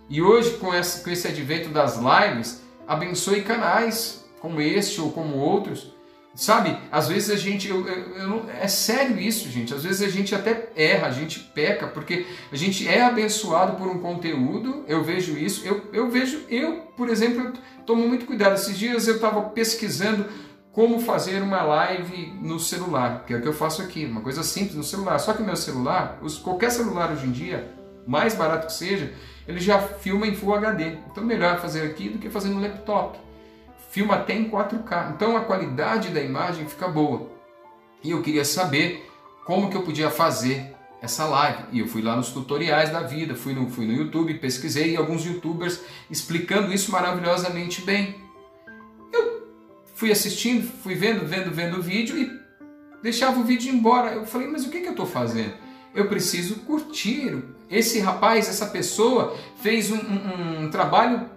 E 0.08 0.22
hoje, 0.22 0.56
com 0.56 0.74
esse, 0.74 1.02
com 1.02 1.10
esse 1.10 1.28
advento 1.28 1.68
das 1.68 1.98
lives, 1.98 2.62
abençoe 2.86 3.42
canais 3.42 4.24
como 4.40 4.60
este 4.60 5.00
ou 5.00 5.12
como 5.12 5.36
outros 5.36 5.93
Sabe, 6.34 6.76
às 6.90 7.06
vezes 7.06 7.30
a 7.30 7.36
gente, 7.36 7.68
eu, 7.68 7.86
eu, 7.86 8.16
eu 8.16 8.46
é 8.60 8.66
sério 8.66 9.16
isso, 9.20 9.48
gente. 9.48 9.72
Às 9.72 9.84
vezes 9.84 10.02
a 10.02 10.10
gente 10.10 10.34
até 10.34 10.68
erra, 10.74 11.06
a 11.06 11.10
gente 11.12 11.38
peca, 11.38 11.86
porque 11.86 12.26
a 12.50 12.56
gente 12.56 12.88
é 12.88 13.04
abençoado 13.04 13.76
por 13.76 13.86
um 13.86 14.00
conteúdo. 14.00 14.84
Eu 14.88 15.04
vejo 15.04 15.38
isso. 15.38 15.64
Eu, 15.64 15.88
eu 15.92 16.10
vejo, 16.10 16.40
eu, 16.48 16.80
por 16.96 17.08
exemplo, 17.08 17.44
eu 17.44 17.52
tomo 17.86 18.08
muito 18.08 18.26
cuidado. 18.26 18.54
Esses 18.54 18.76
dias 18.76 19.06
eu 19.06 19.14
estava 19.14 19.42
pesquisando 19.50 20.26
como 20.72 20.98
fazer 20.98 21.40
uma 21.40 21.62
live 21.62 22.32
no 22.42 22.58
celular, 22.58 23.24
que 23.24 23.32
é 23.32 23.36
o 23.36 23.40
que 23.40 23.46
eu 23.46 23.52
faço 23.52 23.80
aqui, 23.80 24.04
uma 24.04 24.20
coisa 24.20 24.42
simples 24.42 24.74
no 24.74 24.82
celular. 24.82 25.20
Só 25.20 25.34
que 25.34 25.40
o 25.40 25.46
meu 25.46 25.54
celular, 25.54 26.18
os, 26.20 26.36
qualquer 26.36 26.72
celular 26.72 27.12
hoje 27.12 27.28
em 27.28 27.30
dia, 27.30 27.72
mais 28.04 28.34
barato 28.34 28.66
que 28.66 28.72
seja, 28.72 29.12
ele 29.46 29.60
já 29.60 29.78
filma 29.78 30.26
em 30.26 30.34
Full 30.34 30.52
HD. 30.52 30.96
Então 31.12 31.22
melhor 31.24 31.60
fazer 31.60 31.82
aqui 31.82 32.08
do 32.08 32.18
que 32.18 32.28
fazer 32.28 32.48
no 32.48 32.60
laptop 32.60 33.23
filma 33.94 34.16
até 34.16 34.34
em 34.34 34.50
4K. 34.50 35.12
Então 35.14 35.36
a 35.36 35.42
qualidade 35.42 36.08
da 36.08 36.20
imagem 36.20 36.66
fica 36.66 36.88
boa. 36.88 37.30
E 38.02 38.10
eu 38.10 38.20
queria 38.22 38.44
saber 38.44 39.08
como 39.46 39.70
que 39.70 39.76
eu 39.76 39.82
podia 39.82 40.10
fazer 40.10 40.74
essa 41.00 41.24
live. 41.26 41.62
E 41.70 41.78
eu 41.78 41.86
fui 41.86 42.02
lá 42.02 42.16
nos 42.16 42.30
tutoriais 42.30 42.90
da 42.90 43.02
vida, 43.02 43.36
fui 43.36 43.54
no, 43.54 43.70
fui 43.70 43.86
no 43.86 43.92
YouTube, 43.92 44.34
pesquisei 44.34 44.96
alguns 44.96 45.24
youtubers 45.24 45.80
explicando 46.10 46.72
isso 46.72 46.90
maravilhosamente 46.90 47.82
bem. 47.82 48.16
fui 49.94 50.10
assistindo, 50.10 50.68
fui 50.82 50.96
vendo, 50.96 51.24
vendo, 51.24 51.52
vendo 51.52 51.78
o 51.78 51.82
vídeo 51.82 52.18
e 52.18 52.28
deixava 53.00 53.38
o 53.38 53.44
vídeo 53.44 53.72
embora. 53.72 54.10
Eu 54.10 54.26
falei, 54.26 54.48
mas 54.48 54.66
o 54.66 54.70
que, 54.70 54.80
que 54.80 54.88
eu 54.88 54.90
estou 54.90 55.06
fazendo? 55.06 55.54
Eu 55.94 56.08
preciso 56.08 56.56
curtir. 56.66 57.44
Esse 57.70 58.00
rapaz, 58.00 58.48
essa 58.48 58.66
pessoa 58.66 59.36
fez 59.62 59.92
um, 59.92 59.98
um, 59.98 60.64
um 60.64 60.70
trabalho 60.70 61.30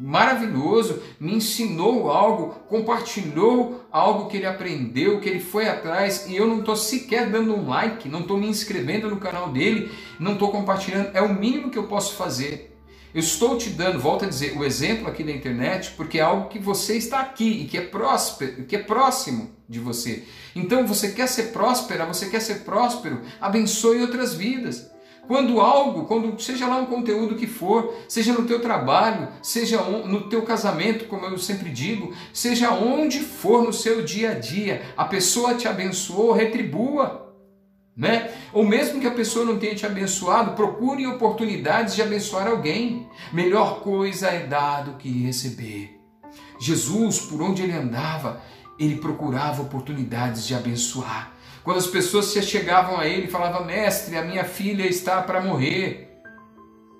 maravilhoso, 0.00 1.02
me 1.18 1.34
ensinou 1.34 2.10
algo, 2.10 2.50
compartilhou 2.68 3.84
algo 3.90 4.28
que 4.28 4.36
ele 4.36 4.46
aprendeu, 4.46 5.20
que 5.20 5.28
ele 5.28 5.40
foi 5.40 5.68
atrás 5.68 6.26
e 6.28 6.36
eu 6.36 6.46
não 6.46 6.60
estou 6.60 6.76
sequer 6.76 7.28
dando 7.28 7.54
um 7.54 7.68
like, 7.68 8.08
não 8.08 8.20
estou 8.20 8.36
me 8.36 8.46
inscrevendo 8.46 9.10
no 9.10 9.16
canal 9.16 9.50
dele, 9.50 9.90
não 10.18 10.34
estou 10.34 10.50
compartilhando. 10.50 11.10
É 11.14 11.20
o 11.20 11.34
mínimo 11.34 11.70
que 11.70 11.78
eu 11.78 11.88
posso 11.88 12.14
fazer. 12.14 12.76
Eu 13.12 13.20
estou 13.20 13.56
te 13.56 13.70
dando, 13.70 13.98
volto 13.98 14.24
a 14.26 14.28
dizer, 14.28 14.56
o 14.56 14.64
exemplo 14.64 15.08
aqui 15.08 15.24
da 15.24 15.32
internet, 15.32 15.94
porque 15.96 16.18
é 16.18 16.22
algo 16.22 16.48
que 16.48 16.58
você 16.58 16.96
está 16.96 17.20
aqui 17.20 17.62
e 17.62 17.64
que 17.64 17.78
é 17.78 17.80
próspero, 17.80 18.64
que 18.64 18.76
é 18.76 18.78
próximo 18.78 19.50
de 19.68 19.80
você. 19.80 20.24
Então 20.54 20.86
você 20.86 21.10
quer 21.12 21.26
ser 21.26 21.44
próspera, 21.44 22.04
você 22.04 22.28
quer 22.28 22.40
ser 22.40 22.60
próspero, 22.60 23.22
abençoe 23.40 24.02
outras 24.02 24.34
vidas. 24.34 24.90
Quando 25.28 25.60
algo, 25.60 26.06
quando 26.06 26.40
seja 26.40 26.66
lá 26.66 26.78
um 26.78 26.86
conteúdo 26.86 27.36
que 27.36 27.46
for, 27.46 27.94
seja 28.08 28.32
no 28.32 28.46
teu 28.46 28.62
trabalho, 28.62 29.28
seja 29.42 29.82
no 29.82 30.22
teu 30.22 30.40
casamento, 30.40 31.04
como 31.04 31.26
eu 31.26 31.36
sempre 31.36 31.68
digo, 31.68 32.14
seja 32.32 32.70
onde 32.70 33.20
for 33.20 33.62
no 33.62 33.70
seu 33.70 34.02
dia 34.02 34.30
a 34.30 34.34
dia, 34.34 34.80
a 34.96 35.04
pessoa 35.04 35.54
te 35.54 35.68
abençoou, 35.68 36.32
retribua. 36.32 37.34
Né? 37.94 38.32
Ou 38.54 38.64
mesmo 38.64 39.02
que 39.02 39.06
a 39.06 39.10
pessoa 39.10 39.44
não 39.44 39.58
tenha 39.58 39.74
te 39.74 39.84
abençoado, 39.84 40.52
procure 40.52 41.06
oportunidades 41.06 41.94
de 41.94 42.00
abençoar 42.00 42.46
alguém. 42.46 43.06
Melhor 43.30 43.80
coisa 43.80 44.28
é 44.28 44.46
dar 44.46 44.84
do 44.84 44.92
que 44.92 45.10
receber. 45.10 46.00
Jesus, 46.58 47.18
por 47.18 47.42
onde 47.42 47.62
ele 47.62 47.74
andava, 47.74 48.40
ele 48.78 48.96
procurava 48.96 49.60
oportunidades 49.60 50.46
de 50.46 50.54
abençoar. 50.54 51.34
Quando 51.62 51.78
as 51.78 51.86
pessoas 51.86 52.26
se 52.26 52.42
chegavam 52.42 52.98
a 52.98 53.06
ele 53.06 53.26
e 53.26 53.30
falavam: 53.30 53.64
Mestre, 53.64 54.16
a 54.16 54.24
minha 54.24 54.44
filha 54.44 54.86
está 54.86 55.22
para 55.22 55.40
morrer. 55.40 56.08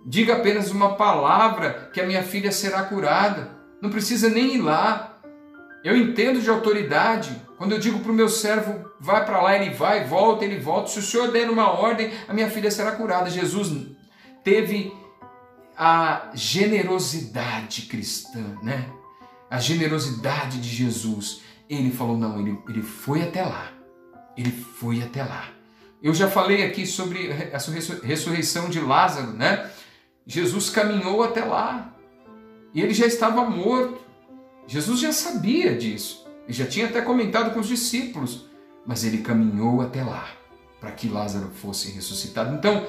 Diga 0.05 0.35
apenas 0.35 0.71
uma 0.71 0.95
palavra 0.95 1.91
que 1.93 2.01
a 2.01 2.07
minha 2.07 2.23
filha 2.23 2.51
será 2.51 2.83
curada. 2.83 3.51
Não 3.81 3.91
precisa 3.91 4.29
nem 4.31 4.57
ir 4.57 4.63
lá. 4.63 5.21
Eu 5.85 5.97
entendo 5.97 6.41
de 6.41 6.49
autoridade. 6.49 7.31
Quando 7.57 7.73
eu 7.73 7.79
digo 7.79 8.01
para 8.01 8.13
o 8.13 8.15
meu 8.15 8.29
servo, 8.29 8.91
vai 9.01 9.25
para 9.25 9.43
lá, 9.43 9.57
ele 9.57 9.75
vai, 9.75 10.05
volta, 10.05 10.45
ele 10.45 10.59
volta. 10.59 10.91
Se 10.91 10.99
o 10.99 11.03
Senhor 11.03 11.31
der 11.31 11.51
uma 11.51 11.71
ordem, 11.71 12.11
a 12.27 12.33
minha 12.33 12.51
filha 12.51 12.71
será 12.71 12.93
curada. 12.93 13.31
Jesus 13.31 13.71
teve 14.43 14.93
a 15.77 16.31
generosidade 16.35 17.83
cristã, 17.83 18.57
né? 18.63 18.89
A 19.51 19.59
generosidade 19.59 20.61
de 20.61 20.69
Jesus. 20.69 21.43
Ele 21.69 21.91
falou: 21.91 22.17
não, 22.17 22.41
ele, 22.41 22.59
ele 22.69 22.83
foi 22.83 23.23
até 23.23 23.43
lá 23.43 23.78
ele 24.39 24.53
foi 24.53 25.03
até 25.03 25.23
lá. 25.23 25.49
Eu 26.01 26.15
já 26.15 26.31
falei 26.31 26.65
aqui 26.65 26.87
sobre 26.87 27.31
a 27.53 27.59
ressurreição 28.07 28.71
de 28.71 28.79
Lázaro, 28.81 29.33
né? 29.33 29.69
Jesus 30.25 30.71
caminhou 30.71 31.25
até 31.25 31.45
lá 31.45 31.93
e 32.73 32.81
ele 32.81 32.95
já 32.95 33.07
estava 33.07 33.45
morto. 33.45 34.01
Jesus 34.67 35.01
já 35.01 35.13
sabia 35.13 35.77
disso 35.77 36.25
e 36.47 36.53
já 36.53 36.67
tinha 36.67 36.87
até 36.87 37.01
comentado 37.01 37.53
com 37.53 37.61
os 37.61 37.67
discípulos, 37.67 38.47
mas 38.87 39.03
ele 39.03 39.19
caminhou 39.19 39.81
até 39.81 40.05
lá 40.05 40.29
para 40.81 40.93
que 40.93 41.09
Lázaro 41.09 41.51
fosse 41.51 41.91
ressuscitado. 41.91 42.55
Então, 42.55 42.87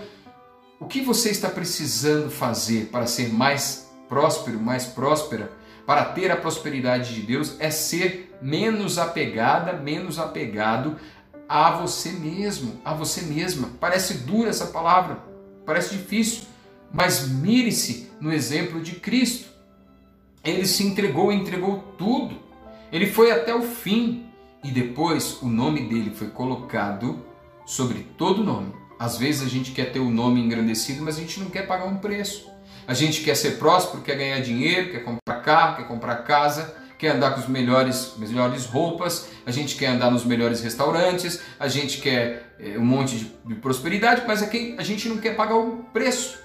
o 0.79 0.85
que 0.85 1.01
você 1.01 1.31
está 1.31 1.49
precisando 1.49 2.29
fazer 2.29 2.89
para 2.91 3.07
ser 3.07 3.33
mais 3.33 3.91
próspero, 4.07 4.59
mais 4.59 4.85
próspera, 4.85 5.51
para 5.85 6.05
ter 6.05 6.29
a 6.29 6.37
prosperidade 6.37 7.15
de 7.15 7.21
Deus 7.21 7.55
é 7.59 7.71
ser 7.71 8.37
menos 8.41 8.99
apegada, 8.99 9.73
menos 9.73 10.19
apegado 10.19 10.97
a 11.49 11.71
você 11.71 12.11
mesmo, 12.11 12.79
a 12.85 12.93
você 12.93 13.23
mesma. 13.23 13.71
Parece 13.79 14.19
dura 14.19 14.51
essa 14.51 14.67
palavra, 14.67 15.17
parece 15.65 15.97
difícil, 15.97 16.43
mas 16.93 17.27
mire-se 17.27 18.11
no 18.21 18.31
exemplo 18.31 18.79
de 18.79 18.93
Cristo. 18.93 19.49
Ele 20.43 20.67
se 20.67 20.83
entregou, 20.83 21.33
entregou 21.33 21.79
tudo. 21.97 22.37
Ele 22.91 23.07
foi 23.07 23.31
até 23.31 23.53
o 23.53 23.63
fim 23.63 24.27
e 24.63 24.69
depois 24.69 25.41
o 25.41 25.47
nome 25.47 25.89
dele 25.89 26.11
foi 26.11 26.27
colocado 26.29 27.25
sobre 27.65 28.05
todo 28.17 28.43
nome. 28.43 28.73
Às 28.99 29.17
vezes 29.17 29.41
a 29.41 29.49
gente 29.49 29.71
quer 29.71 29.91
ter 29.91 29.99
o 29.99 30.09
nome 30.09 30.39
engrandecido, 30.39 31.03
mas 31.03 31.17
a 31.17 31.21
gente 31.21 31.39
não 31.39 31.49
quer 31.49 31.65
pagar 31.65 31.85
um 31.85 31.97
preço. 31.97 32.47
A 32.87 32.93
gente 32.93 33.21
quer 33.21 33.35
ser 33.35 33.57
próspero, 33.57 34.03
quer 34.03 34.15
ganhar 34.15 34.39
dinheiro, 34.39 34.91
quer 34.91 35.03
comprar 35.03 35.41
carro, 35.41 35.77
quer 35.77 35.87
comprar 35.87 36.17
casa, 36.17 36.75
quer 36.99 37.15
andar 37.15 37.31
com 37.33 37.39
as 37.39 37.47
melhores, 37.47 38.13
melhores 38.17 38.65
roupas, 38.65 39.29
a 39.45 39.51
gente 39.51 39.75
quer 39.75 39.87
andar 39.87 40.11
nos 40.11 40.25
melhores 40.25 40.61
restaurantes, 40.61 41.39
a 41.57 41.69
gente 41.69 42.01
quer 42.01 42.55
é, 42.59 42.77
um 42.77 42.85
monte 42.85 43.17
de, 43.17 43.31
de 43.45 43.55
prosperidade, 43.55 44.23
mas 44.27 44.43
aqui 44.43 44.75
a 44.77 44.83
gente 44.83 45.07
não 45.07 45.17
quer 45.17 45.35
pagar 45.35 45.55
o 45.55 45.85
preço. 45.93 46.37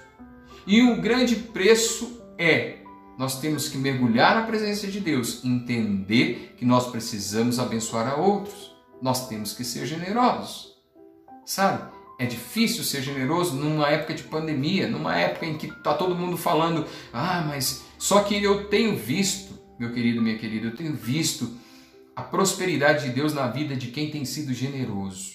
E 0.65 0.81
o 0.81 1.01
grande 1.01 1.35
preço 1.35 2.23
é 2.39 2.77
nós 3.17 3.39
temos 3.39 3.69
que 3.69 3.77
mergulhar 3.77 4.35
na 4.35 4.43
presença 4.43 4.87
de 4.87 4.99
Deus, 4.99 5.43
entender 5.43 6.55
que 6.57 6.65
nós 6.65 6.87
precisamos 6.87 7.59
abençoar 7.59 8.07
a 8.07 8.15
outros. 8.15 8.75
Nós 9.01 9.27
temos 9.27 9.53
que 9.53 9.63
ser 9.63 9.85
generosos. 9.85 10.73
Sabe? 11.45 11.83
É 12.19 12.25
difícil 12.25 12.83
ser 12.83 13.01
generoso 13.01 13.55
numa 13.55 13.89
época 13.89 14.13
de 14.13 14.23
pandemia, 14.23 14.87
numa 14.87 15.17
época 15.17 15.45
em 15.45 15.57
que 15.57 15.67
está 15.67 15.93
todo 15.93 16.15
mundo 16.15 16.37
falando, 16.37 16.85
ah, 17.13 17.45
mas 17.47 17.83
só 17.97 18.21
que 18.21 18.41
eu 18.41 18.67
tenho 18.67 18.97
visto 18.97 19.54
meu 19.79 19.93
querido, 19.93 20.21
minha 20.21 20.37
querida, 20.37 20.67
eu 20.67 20.75
tenho 20.75 20.93
visto 20.93 21.57
a 22.15 22.21
prosperidade 22.21 23.05
de 23.05 23.11
Deus 23.11 23.33
na 23.33 23.47
vida 23.47 23.75
de 23.75 23.87
quem 23.87 24.09
tem 24.09 24.23
sido 24.23 24.53
generoso. 24.53 25.33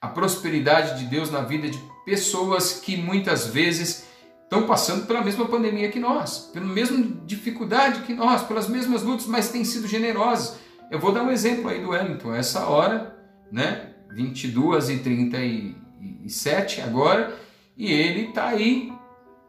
A 0.00 0.08
prosperidade 0.08 0.98
de 0.98 1.06
Deus 1.06 1.30
na 1.30 1.42
vida 1.42 1.68
de 1.68 1.78
pessoas 2.04 2.80
que 2.80 2.96
muitas 2.96 3.46
vezes 3.46 4.06
estão 4.42 4.66
passando 4.66 5.06
pela 5.06 5.22
mesma 5.22 5.46
pandemia 5.46 5.90
que 5.90 5.98
nós, 5.98 6.50
pela 6.52 6.66
mesma 6.66 7.04
dificuldade 7.26 8.02
que 8.02 8.14
nós, 8.14 8.42
pelas 8.42 8.68
mesmas 8.68 9.02
lutas, 9.02 9.26
mas 9.26 9.50
têm 9.50 9.64
sido 9.64 9.88
generosas. 9.88 10.58
Eu 10.90 10.98
vou 10.98 11.12
dar 11.12 11.22
um 11.22 11.30
exemplo 11.30 11.68
aí 11.68 11.80
do 11.80 11.90
Wellington. 11.90 12.34
Essa 12.34 12.66
hora, 12.66 13.16
né, 13.50 13.94
22 14.10 14.90
e 14.90 14.98
37 14.98 16.80
agora, 16.82 17.36
e 17.76 17.90
ele 17.90 18.28
está 18.28 18.48
aí 18.48 18.92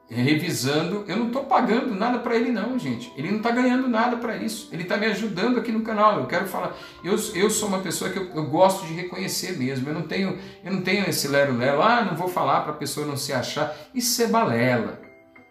revisando. 0.09 1.03
Eu 1.07 1.17
não 1.17 1.27
estou 1.27 1.45
pagando 1.45 1.95
nada 1.95 2.19
para 2.19 2.35
ele 2.35 2.51
não, 2.51 2.77
gente. 2.77 3.11
Ele 3.17 3.29
não 3.29 3.37
está 3.37 3.51
ganhando 3.51 3.87
nada 3.87 4.17
para 4.17 4.37
isso. 4.37 4.69
Ele 4.71 4.83
está 4.83 4.97
me 4.97 5.05
ajudando 5.07 5.59
aqui 5.59 5.71
no 5.71 5.81
canal. 5.81 6.19
Eu 6.19 6.27
quero 6.27 6.45
falar. 6.47 6.75
Eu, 7.03 7.15
eu 7.33 7.49
sou 7.49 7.67
uma 7.67 7.79
pessoa 7.79 8.09
que 8.09 8.17
eu, 8.17 8.29
eu, 8.33 8.45
gosto 8.45 8.85
de 8.85 8.93
reconhecer 8.93 9.57
mesmo. 9.57 9.89
Eu 9.89 9.93
não 9.93 10.03
tenho, 10.03 10.37
eu 10.63 10.71
não 10.71 10.81
tenho 10.81 11.09
esse 11.09 11.27
lero-lero. 11.27 11.81
Ah, 11.81 12.03
não 12.03 12.15
vou 12.15 12.27
falar 12.27 12.61
para 12.61 12.71
a 12.71 12.77
pessoa 12.77 13.07
não 13.07 13.17
se 13.17 13.33
achar. 13.33 13.75
Isso 13.93 14.21
é 14.21 14.27
balela. 14.27 15.01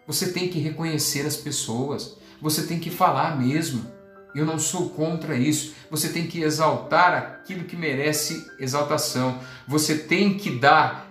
Você 0.07 0.31
tem 0.31 0.47
que 0.47 0.59
reconhecer 0.59 1.25
as 1.25 1.35
pessoas. 1.35 2.17
Você 2.41 2.63
tem 2.63 2.79
que 2.79 2.89
falar 2.89 3.37
mesmo. 3.37 3.93
Eu 4.35 4.45
não 4.45 4.59
sou 4.59 4.89
contra 4.89 5.35
isso. 5.35 5.73
Você 5.89 6.09
tem 6.09 6.27
que 6.27 6.41
exaltar 6.41 7.13
aquilo 7.13 7.63
que 7.63 7.75
merece 7.75 8.45
exaltação. 8.59 9.39
Você 9.67 9.97
tem 9.97 10.37
que 10.37 10.51
dar 10.51 11.04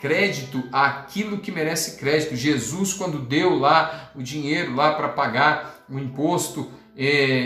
crédito 0.00 0.62
àquilo 0.72 1.38
que 1.38 1.50
merece 1.50 1.98
crédito. 1.98 2.36
Jesus, 2.36 2.92
quando 2.92 3.18
deu 3.18 3.58
lá 3.58 4.12
o 4.14 4.22
dinheiro 4.22 4.74
lá 4.74 4.94
para 4.94 5.08
pagar 5.08 5.84
o 5.88 5.98
imposto, 5.98 6.70
é, 6.96 7.04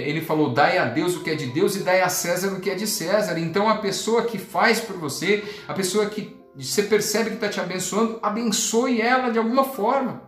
ele 0.09 0.21
falou: 0.21 0.53
dai 0.53 0.79
a 0.79 0.85
Deus 0.85 1.17
o 1.17 1.23
que 1.23 1.31
é 1.31 1.35
de 1.35 1.47
Deus 1.47 1.77
e 1.77 1.81
dai 1.81 2.01
a 2.01 2.09
César 2.09 2.49
o 2.53 2.61
que 2.61 2.71
é 2.71 2.75
de 2.75 2.87
César. 2.87 3.39
Então 3.39 3.69
a 3.69 3.79
pessoa 3.79 4.25
que 4.25 4.39
faz 4.39 4.81
por 4.81 4.97
você, 4.97 5.43
a 5.67 5.75
pessoa 5.75 6.07
que 6.07 6.37
você 6.55 6.83
percebe 6.83 7.31
que 7.31 7.37
está 7.37 7.49
te 7.49 7.61
abençoando, 7.61 8.19
abençoe 8.23 9.01
ela 9.01 9.31
de 9.31 9.39
alguma 9.39 9.65
forma. 9.65 10.23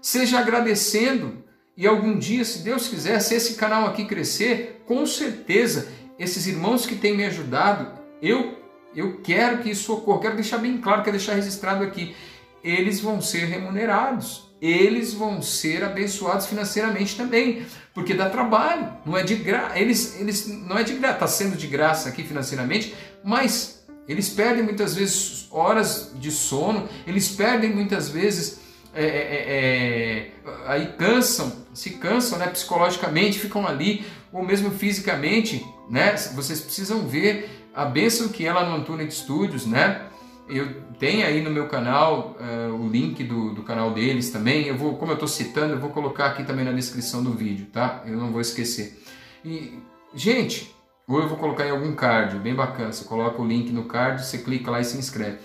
Seja 0.00 0.38
agradecendo. 0.38 1.42
E 1.76 1.88
algum 1.88 2.16
dia, 2.16 2.44
se 2.44 2.60
Deus 2.60 2.86
quiser, 2.86 3.18
se 3.18 3.34
esse 3.34 3.54
canal 3.54 3.86
aqui 3.86 4.04
crescer, 4.04 4.84
com 4.86 5.04
certeza, 5.04 5.88
esses 6.16 6.46
irmãos 6.46 6.86
que 6.86 6.94
têm 6.94 7.16
me 7.16 7.24
ajudado, 7.24 7.98
eu 8.22 8.63
eu 8.94 9.20
quero 9.22 9.58
que 9.58 9.70
isso 9.70 9.92
ocorra, 9.92 10.22
quero 10.22 10.34
deixar 10.36 10.58
bem 10.58 10.78
claro, 10.78 11.02
quero 11.02 11.16
deixar 11.16 11.34
registrado 11.34 11.82
aqui. 11.82 12.14
Eles 12.62 13.00
vão 13.00 13.20
ser 13.20 13.44
remunerados, 13.46 14.54
eles 14.60 15.12
vão 15.12 15.42
ser 15.42 15.84
abençoados 15.84 16.46
financeiramente 16.46 17.16
também, 17.16 17.66
porque 17.92 18.14
dá 18.14 18.30
trabalho, 18.30 18.88
não 19.04 19.16
é 19.16 19.22
de 19.22 19.34
graça. 19.34 19.78
Eles, 19.78 20.18
eles 20.18 20.46
não 20.46 20.78
é 20.78 20.82
de 20.82 20.94
graça, 20.94 21.14
está 21.14 21.26
sendo 21.26 21.56
de 21.56 21.66
graça 21.66 22.08
aqui 22.08 22.22
financeiramente, 22.22 22.94
mas 23.22 23.84
eles 24.08 24.28
perdem 24.28 24.62
muitas 24.62 24.94
vezes 24.94 25.48
horas 25.50 26.12
de 26.14 26.30
sono, 26.30 26.88
eles 27.06 27.28
perdem 27.28 27.74
muitas 27.74 28.08
vezes 28.08 28.60
é, 28.94 29.04
é, 29.04 29.08
é, 29.08 30.18
é 30.18 30.30
aí 30.66 30.94
cansam, 30.96 31.52
se 31.74 31.90
cansam 31.90 32.38
né, 32.38 32.46
psicologicamente, 32.46 33.38
ficam 33.38 33.66
ali, 33.66 34.04
ou 34.32 34.42
mesmo 34.42 34.70
fisicamente, 34.70 35.64
né? 35.90 36.16
Vocês 36.34 36.60
precisam 36.60 37.06
ver 37.06 37.63
a 37.74 37.84
bênção 37.84 38.28
que 38.28 38.46
é 38.46 38.52
no 38.52 38.74
Antônio 38.74 39.10
Studios, 39.10 39.66
né? 39.66 40.06
Eu 40.48 40.82
tenho 40.98 41.26
aí 41.26 41.42
no 41.42 41.50
meu 41.50 41.68
canal 41.68 42.36
uh, 42.38 42.74
o 42.74 42.88
link 42.88 43.24
do, 43.24 43.54
do 43.54 43.62
canal 43.62 43.92
deles 43.92 44.30
também. 44.30 44.66
Eu 44.66 44.76
vou, 44.76 44.96
como 44.96 45.12
eu 45.12 45.14
estou 45.14 45.28
citando, 45.28 45.72
eu 45.72 45.80
vou 45.80 45.90
colocar 45.90 46.26
aqui 46.26 46.44
também 46.44 46.64
na 46.64 46.72
descrição 46.72 47.22
do 47.24 47.32
vídeo, 47.32 47.66
tá? 47.72 48.02
Eu 48.04 48.18
não 48.18 48.30
vou 48.30 48.40
esquecer. 48.40 49.02
E 49.42 49.78
Gente, 50.14 50.72
ou 51.08 51.20
eu 51.20 51.28
vou 51.28 51.36
colocar 51.36 51.66
em 51.66 51.70
algum 51.70 51.92
card, 51.92 52.38
bem 52.38 52.54
bacana. 52.54 52.92
Você 52.92 53.04
coloca 53.04 53.42
o 53.42 53.46
link 53.46 53.72
no 53.72 53.84
card, 53.84 54.24
você 54.24 54.38
clica 54.38 54.70
lá 54.70 54.80
e 54.80 54.84
se 54.84 54.96
inscreve. 54.96 55.38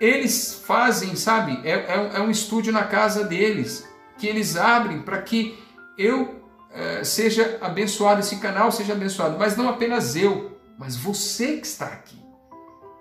Eles 0.00 0.62
fazem, 0.66 1.14
sabe? 1.14 1.60
É, 1.62 1.72
é, 1.72 2.10
é 2.14 2.20
um 2.20 2.30
estúdio 2.30 2.72
na 2.72 2.84
casa 2.84 3.24
deles 3.24 3.86
que 4.18 4.26
eles 4.26 4.56
abrem 4.56 5.00
para 5.00 5.20
que 5.20 5.58
eu 5.98 6.42
é, 6.72 7.04
seja 7.04 7.58
abençoado, 7.60 8.20
esse 8.20 8.36
canal 8.36 8.72
seja 8.72 8.94
abençoado. 8.94 9.38
Mas 9.38 9.54
não 9.54 9.68
apenas 9.68 10.16
eu, 10.16 10.55
mas 10.78 10.96
você 10.96 11.56
que 11.56 11.66
está 11.66 11.86
aqui. 11.86 12.18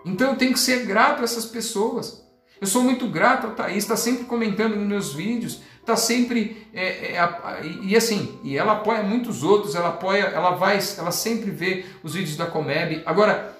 Então 0.05 0.31
eu 0.31 0.37
tenho 0.37 0.53
que 0.53 0.59
ser 0.59 0.85
grato 0.85 1.21
a 1.21 1.23
essas 1.23 1.45
pessoas. 1.45 2.23
Eu 2.59 2.67
sou 2.67 2.83
muito 2.83 3.07
grato 3.07 3.47
a 3.47 3.51
Thaís, 3.51 3.83
está 3.83 3.97
sempre 3.97 4.25
comentando 4.25 4.75
nos 4.75 4.87
meus 4.87 5.13
vídeos, 5.13 5.61
está 5.79 5.95
sempre 5.95 6.67
é, 6.73 7.15
é, 7.15 7.65
e 7.81 7.95
assim, 7.95 8.39
e 8.43 8.57
ela 8.57 8.73
apoia 8.73 9.03
muitos 9.03 9.43
outros, 9.43 9.75
ela 9.75 9.89
apoia, 9.89 10.23
ela 10.23 10.51
vai, 10.51 10.79
ela 10.97 11.11
sempre 11.11 11.51
vê 11.51 11.85
os 12.01 12.13
vídeos 12.13 12.37
da 12.37 12.45
Comeb. 12.45 13.03
Agora, 13.05 13.55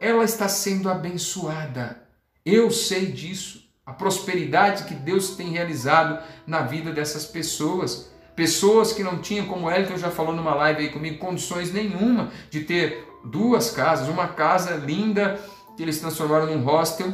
ela 0.00 0.24
está 0.24 0.48
sendo 0.48 0.90
abençoada. 0.90 2.02
Eu 2.44 2.70
sei 2.70 3.06
disso. 3.06 3.64
A 3.84 3.92
prosperidade 3.92 4.84
que 4.84 4.94
Deus 4.94 5.36
tem 5.36 5.50
realizado 5.50 6.20
na 6.44 6.62
vida 6.62 6.92
dessas 6.92 7.24
pessoas. 7.24 8.10
Pessoas 8.34 8.92
que 8.92 9.02
não 9.02 9.18
tinham, 9.18 9.46
como 9.46 9.70
Elton 9.70 9.96
já 9.96 10.10
falou 10.10 10.34
numa 10.34 10.54
live 10.54 10.82
aí 10.82 10.88
comigo, 10.90 11.18
condições 11.18 11.72
nenhuma 11.72 12.30
de 12.50 12.64
ter 12.64 13.06
duas 13.30 13.70
casas, 13.70 14.08
uma 14.08 14.28
casa 14.28 14.74
linda 14.76 15.40
que 15.76 15.82
eles 15.82 16.00
transformaram 16.00 16.46
num 16.46 16.64
hostel 16.64 17.12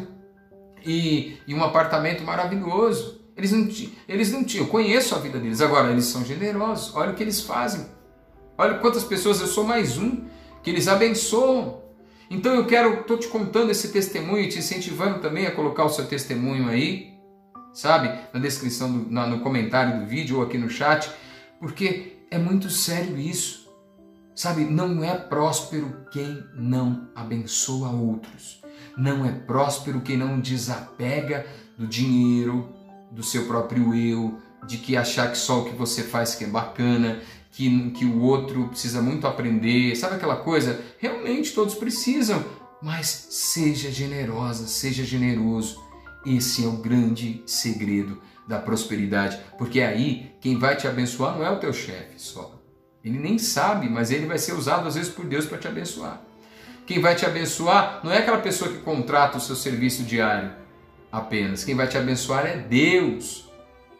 e, 0.85 1.39
e 1.47 1.55
um 1.55 1.63
apartamento 1.63 2.23
maravilhoso. 2.23 3.21
Eles 3.37 3.51
não, 3.51 3.69
eles 4.09 4.31
não 4.31 4.45
tinham, 4.45 4.67
eu 4.67 4.71
conheço 4.71 5.15
a 5.15 5.19
vida 5.19 5.39
deles, 5.39 5.61
agora 5.61 5.91
eles 5.91 6.05
são 6.05 6.25
generosos, 6.25 6.95
olha 6.95 7.13
o 7.13 7.15
que 7.15 7.23
eles 7.23 7.41
fazem. 7.41 7.87
Olha 8.59 8.79
quantas 8.79 9.05
pessoas, 9.05 9.41
eu 9.41 9.47
sou 9.47 9.65
mais 9.65 9.97
um, 9.97 10.25
que 10.63 10.71
eles 10.71 10.87
abençoam. 10.87 11.83
Então 12.31 12.55
eu 12.55 12.67
quero, 12.67 13.01
estou 13.01 13.19
te 13.19 13.29
contando 13.29 13.71
esse 13.71 13.89
testemunho, 13.89 14.49
te 14.49 14.59
incentivando 14.59 15.19
também 15.21 15.47
a 15.47 15.51
colocar 15.51 15.85
o 15.85 15.89
seu 15.89 16.07
testemunho 16.07 16.69
aí, 16.69 17.15
sabe? 17.73 18.11
Na 18.33 18.39
descrição, 18.41 18.93
do, 18.93 19.11
na, 19.11 19.27
no 19.27 19.41
comentário 19.41 20.01
do 20.01 20.07
vídeo 20.07 20.37
ou 20.37 20.43
aqui 20.43 20.59
no 20.59 20.69
chat, 20.69 21.11
porque 21.59 22.19
é 22.31 22.39
muito 22.39 22.71
sério 22.71 23.19
isso. 23.19 23.62
Sabe, 24.35 24.65
não 24.65 25.05
é 25.05 25.15
próspero 25.15 26.07
quem 26.11 26.45
não 26.55 27.09
abençoa 27.15 27.91
outros. 27.91 28.63
Não 28.97 29.25
é 29.25 29.33
próspero 29.33 30.01
quem 30.01 30.17
não 30.17 30.41
desapega 30.41 31.47
do 31.77 31.87
dinheiro, 31.87 32.73
do 33.11 33.23
seu 33.23 33.47
próprio 33.47 33.95
eu, 33.95 34.39
de 34.67 34.79
que 34.79 34.97
achar 34.97 35.31
que 35.31 35.39
só 35.39 35.61
o 35.61 35.65
que 35.65 35.77
você 35.77 36.03
faz 36.03 36.35
que 36.35 36.45
é 36.45 36.47
bacana, 36.47 37.21
que, 37.51 37.91
que 37.91 38.05
o 38.05 38.21
outro 38.21 38.69
precisa 38.69 39.03
muito 39.03 39.27
aprender. 39.27 39.95
Sabe 39.97 40.17
aquela 40.17 40.37
coisa? 40.37 40.81
Realmente 40.99 41.53
todos 41.53 41.75
precisam, 41.75 42.43
mas 42.81 43.07
seja 43.31 43.91
generosa, 43.91 44.67
seja 44.67 45.05
generoso. 45.05 45.81
Esse 46.25 46.65
é 46.65 46.69
o 46.69 46.73
grande 46.73 47.43
segredo 47.47 48.21
da 48.47 48.59
prosperidade, 48.59 49.39
porque 49.57 49.81
aí 49.81 50.33
quem 50.41 50.59
vai 50.59 50.77
te 50.77 50.87
abençoar 50.87 51.37
não 51.37 51.45
é 51.45 51.51
o 51.51 51.59
teu 51.59 51.73
chefe 51.73 52.15
só, 52.17 52.52
ele 53.05 53.19
nem 53.19 53.39
sabe, 53.39 53.89
mas 53.89 54.11
ele 54.11 54.27
vai 54.27 54.39
ser 54.39 54.53
usado 54.53 54.87
às 54.87 54.95
vezes 54.95 55.13
por 55.13 55.25
Deus 55.25 55.47
para 55.47 55.59
te 55.59 55.67
abençoar. 55.67 56.21
Quem 56.87 57.01
vai 57.01 57.15
te 57.15 57.25
abençoar 57.25 58.01
não 58.03 58.13
é 58.13 58.19
aquela 58.19 58.39
pessoa 58.39 58.71
que 58.71 58.79
contrata 58.79 59.39
o 59.39 59.41
seu 59.41 59.57
serviço 59.57 60.03
diário 60.03 60.53
apenas. 61.11 61.65
Quem 61.65 61.75
vai 61.75 61.87
te 61.87 61.97
abençoar 61.97 62.47
é 62.47 62.57
Deus. 62.57 63.49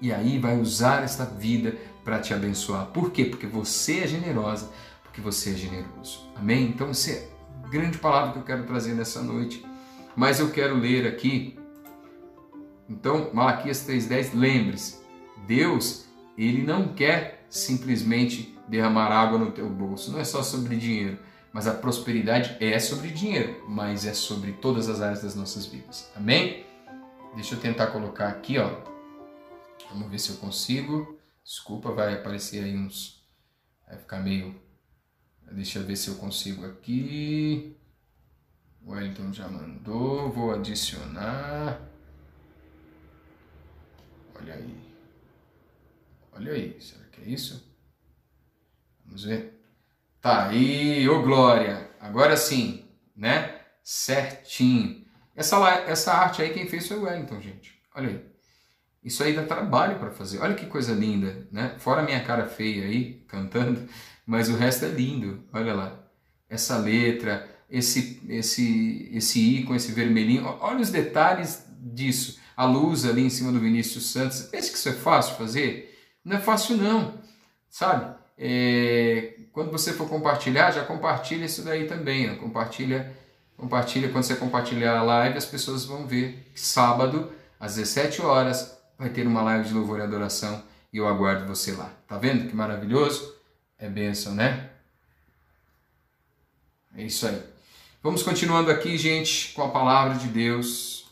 E 0.01 0.13
aí 0.13 0.39
vai 0.39 0.59
usar 0.59 1.05
esta 1.05 1.25
vida 1.25 1.77
para 2.05 2.19
te 2.19 2.35
abençoar. 2.35 2.87
Por 2.87 3.13
quê? 3.13 3.25
Porque 3.25 3.47
você 3.47 4.01
é 4.01 4.07
generosa, 4.07 4.71
porque 5.05 5.21
você 5.21 5.51
é 5.51 5.55
generoso. 5.55 6.29
Amém? 6.35 6.65
Então, 6.65 6.91
essa 6.91 7.13
é 7.13 7.29
a 7.65 7.69
grande 7.69 7.99
palavra 7.99 8.33
que 8.33 8.39
eu 8.39 8.43
quero 8.43 8.65
trazer 8.65 8.95
nessa 8.95 9.23
noite. 9.23 9.65
Mas 10.17 10.41
eu 10.41 10.51
quero 10.51 10.77
ler 10.77 11.07
aqui. 11.07 11.57
Então, 12.89 13.31
Malaquias 13.33 13.87
3,10, 13.89 14.31
lembre-se, 14.35 14.97
Deus, 15.47 16.07
ele 16.37 16.63
não 16.65 16.89
quer 16.89 17.47
simplesmente 17.49 18.52
derramar 18.73 19.13
água 19.13 19.39
no 19.39 19.53
teu 19.53 19.69
bolso. 19.69 20.11
Não 20.11 20.19
é 20.19 20.25
só 20.25 20.43
sobre 20.43 20.77
dinheiro, 20.77 21.19
mas 21.53 21.67
a 21.67 21.75
prosperidade 21.75 22.57
é 22.59 22.79
sobre 22.79 23.11
dinheiro, 23.11 23.63
mas 23.69 24.07
é 24.07 24.15
sobre 24.15 24.53
todas 24.53 24.89
as 24.89 25.03
áreas 25.03 25.23
das 25.23 25.35
nossas 25.35 25.67
vidas. 25.67 26.11
Amém? 26.17 26.65
Deixa 27.35 27.55
eu 27.55 27.61
tentar 27.61 27.89
colocar 27.89 28.29
aqui, 28.29 28.57
ó. 28.57 28.83
Vamos 29.91 30.11
ver 30.11 30.19
se 30.19 30.31
eu 30.31 30.37
consigo. 30.37 31.19
Desculpa, 31.45 31.93
vai 31.93 32.15
aparecer 32.15 32.65
aí 32.65 32.75
uns. 32.75 33.23
Vai 33.87 33.99
ficar 33.99 34.21
meio. 34.21 34.59
Deixa 35.51 35.79
eu 35.79 35.85
ver 35.85 35.97
se 35.97 36.09
eu 36.09 36.15
consigo 36.15 36.65
aqui. 36.65 37.77
O 38.83 38.93
Wellington 38.93 39.35
já 39.35 39.49
mandou. 39.49 40.33
Vou 40.33 40.51
adicionar. 40.51 41.79
Olha 44.35 44.55
aí. 44.55 44.77
Olha 46.33 46.53
aí. 46.53 46.81
Será 46.81 47.05
que 47.13 47.21
é 47.21 47.25
isso? 47.25 47.72
Vamos 49.13 49.25
ver. 49.25 49.63
Tá 50.23 50.49
aí, 50.49 51.07
ô 51.07 51.21
glória. 51.21 51.91
Agora 52.01 52.35
sim, 52.35 52.87
né? 53.15 53.57
Certinho. 53.85 55.05
Essa, 55.37 55.59
essa 55.87 56.15
arte 56.15 56.41
aí 56.41 56.55
quem 56.55 56.67
fez 56.67 56.89
foi 56.89 56.97
o 56.97 57.03
Wellington, 57.03 57.39
gente. 57.43 57.79
Olha 57.95 58.09
aí. 58.09 58.25
Isso 59.05 59.23
aí 59.23 59.35
dá 59.35 59.43
trabalho 59.43 59.99
para 59.99 60.11
fazer. 60.11 60.39
Olha 60.39 60.55
que 60.55 60.65
coisa 60.65 60.95
linda, 60.95 61.47
né? 61.53 61.75
Fora 61.79 62.01
a 62.01 62.05
minha 62.05 62.25
cara 62.25 62.47
feia 62.47 62.85
aí, 62.85 63.23
cantando, 63.29 63.87
mas 64.25 64.49
o 64.49 64.57
resto 64.57 64.87
é 64.87 64.89
lindo. 64.89 65.45
Olha 65.53 65.75
lá. 65.75 66.03
Essa 66.49 66.79
letra, 66.79 67.47
esse 67.69 68.23
esse 68.31 69.11
esse 69.13 69.59
ícone, 69.59 69.77
esse 69.77 69.93
vermelhinho. 69.93 70.47
Olha 70.61 70.81
os 70.81 70.91
detalhes 70.91 71.67
disso. 71.79 72.41
A 72.57 72.65
luz 72.65 73.05
ali 73.05 73.23
em 73.23 73.31
cima 73.31 73.53
do 73.53 73.61
Vinícius 73.61 74.11
Santos. 74.11 74.41
Pensa 74.45 74.71
que 74.71 74.79
isso 74.79 74.89
é 74.89 74.95
fácil 74.95 75.37
fazer? 75.37 75.99
Não 76.25 76.39
é 76.39 76.41
fácil 76.41 76.79
não, 76.79 77.21
sabe? 77.69 78.22
É, 78.39 79.35
quando 79.53 79.71
você 79.71 79.93
for 79.93 80.09
compartilhar, 80.09 80.71
já 80.71 80.85
compartilha 80.85 81.45
isso 81.45 81.63
daí 81.63 81.87
também. 81.87 82.27
Né? 82.27 82.35
Compartilha, 82.37 83.15
compartilha. 83.57 84.09
Quando 84.11 84.25
você 84.25 84.37
compartilhar 84.37 84.99
a 84.99 85.03
live, 85.03 85.39
as 85.39 85.45
pessoas 85.45 85.85
vão 85.85 86.07
ver 86.07 86.51
que 86.55 86.61
sábado, 86.61 87.33
às 87.61 87.77
17 87.77 88.23
horas, 88.23 88.79
vai 88.99 89.11
ter 89.11 89.27
uma 89.27 89.43
live 89.43 89.69
de 89.69 89.75
louvor 89.75 89.99
e 89.99 90.03
adoração 90.03 90.63
e 90.93 90.99
eu 90.99 91.09
aguardo 91.09 91.47
você 91.47 91.73
lá. 91.73 91.91
Tá 92.07 92.19
vendo 92.19 92.49
que 92.49 92.55
maravilhoso? 92.55 93.35
É 93.79 93.89
bênção, 93.89 94.35
né? 94.35 94.71
É 96.97 97.03
isso 97.03 97.27
aí. 97.27 97.43
Vamos 98.03 98.23
continuando 98.23 98.71
aqui, 98.71 98.99
gente, 98.99 99.53
com 99.55 99.63
a 99.63 99.71
palavra 99.71 100.19
de 100.19 100.29
Deus 100.29 101.11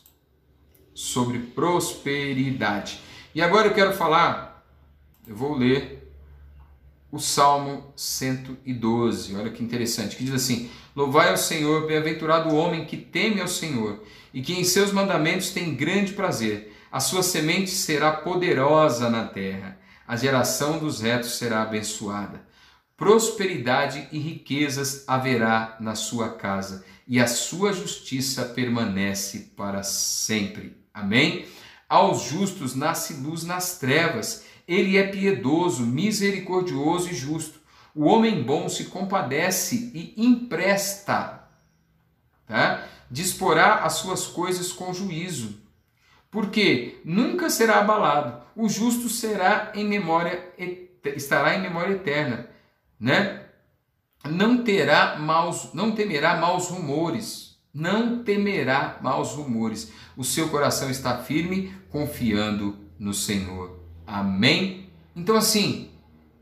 sobre 0.93 1.39
prosperidade. 1.39 2.99
E 3.33 3.41
agora 3.41 3.67
eu 3.67 3.73
quero 3.73 3.93
falar, 3.93 4.63
eu 5.27 5.35
vou 5.35 5.55
ler 5.55 6.00
o 7.11 7.19
Salmo 7.19 7.91
112. 7.95 9.35
Olha 9.35 9.51
que 9.51 9.63
interessante, 9.63 10.15
que 10.15 10.23
diz 10.23 10.33
assim: 10.33 10.69
Louvai 10.95 11.29
ao 11.29 11.37
Senhor, 11.37 11.85
bem-aventurado 11.85 12.49
o 12.49 12.55
homem 12.55 12.85
que 12.85 12.97
teme 12.97 13.41
ao 13.41 13.47
Senhor 13.47 14.01
e 14.33 14.41
que 14.41 14.53
em 14.53 14.63
seus 14.63 14.91
mandamentos 14.91 15.49
tem 15.49 15.75
grande 15.75 16.13
prazer. 16.13 16.75
A 16.91 16.99
sua 16.99 17.23
semente 17.23 17.69
será 17.69 18.11
poderosa 18.11 19.09
na 19.09 19.25
terra, 19.25 19.77
a 20.07 20.15
geração 20.15 20.77
dos 20.77 21.01
retos 21.01 21.37
será 21.37 21.61
abençoada. 21.61 22.41
Prosperidade 22.97 24.07
e 24.11 24.19
riquezas 24.19 25.05
haverá 25.07 25.77
na 25.79 25.95
sua 25.95 26.29
casa, 26.29 26.85
e 27.07 27.19
a 27.19 27.27
sua 27.27 27.73
justiça 27.73 28.45
permanece 28.45 29.51
para 29.55 29.83
sempre. 29.83 30.77
Amém? 30.93 31.45
Aos 31.89 32.23
justos 32.23 32.75
nasce 32.75 33.15
luz 33.15 33.43
nas 33.43 33.79
trevas 33.79 34.45
ele 34.73 34.97
é 34.97 35.07
piedoso, 35.07 35.85
misericordioso 35.85 37.09
e 37.09 37.13
justo. 37.13 37.59
O 37.93 38.05
homem 38.05 38.41
bom 38.41 38.69
se 38.69 38.85
compadece 38.85 39.91
e 39.93 40.13
empresta. 40.17 41.43
Tá? 42.47 42.87
Disporá 43.09 43.83
as 43.83 43.93
suas 43.93 44.27
coisas 44.27 44.71
com 44.71 44.93
juízo. 44.93 45.59
Porque 46.29 47.01
nunca 47.03 47.49
será 47.49 47.79
abalado. 47.79 48.41
O 48.55 48.69
justo 48.69 49.09
será 49.09 49.73
em 49.75 49.83
memória 49.83 50.53
estará 51.03 51.55
em 51.55 51.61
memória 51.61 51.93
eterna, 51.93 52.47
né? 52.99 53.45
Não 54.23 54.63
terá 54.63 55.17
maus, 55.17 55.73
não 55.73 55.91
temerá 55.93 56.35
maus 56.35 56.67
rumores. 56.67 57.59
Não 57.73 58.23
temerá 58.23 58.99
maus 59.01 59.31
rumores. 59.31 59.91
O 60.15 60.23
seu 60.23 60.49
coração 60.49 60.91
está 60.91 61.17
firme, 61.23 61.73
confiando 61.89 62.77
no 62.99 63.13
Senhor. 63.13 63.80
Amém? 64.11 64.89
Então, 65.15 65.37
assim, 65.37 65.89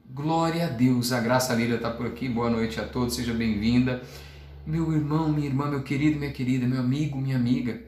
glória 0.10 0.66
a 0.66 0.70
Deus. 0.70 1.12
A 1.12 1.20
Graça 1.20 1.54
Lília 1.54 1.76
está 1.76 1.92
por 1.92 2.08
aqui. 2.08 2.28
Boa 2.28 2.50
noite 2.50 2.80
a 2.80 2.84
todos, 2.84 3.14
seja 3.14 3.32
bem-vinda. 3.32 4.02
Meu 4.66 4.92
irmão, 4.92 5.30
minha 5.30 5.46
irmã, 5.46 5.70
meu 5.70 5.84
querido, 5.84 6.18
minha 6.18 6.32
querida, 6.32 6.66
meu 6.66 6.80
amigo, 6.80 7.22
minha 7.22 7.36
amiga. 7.36 7.80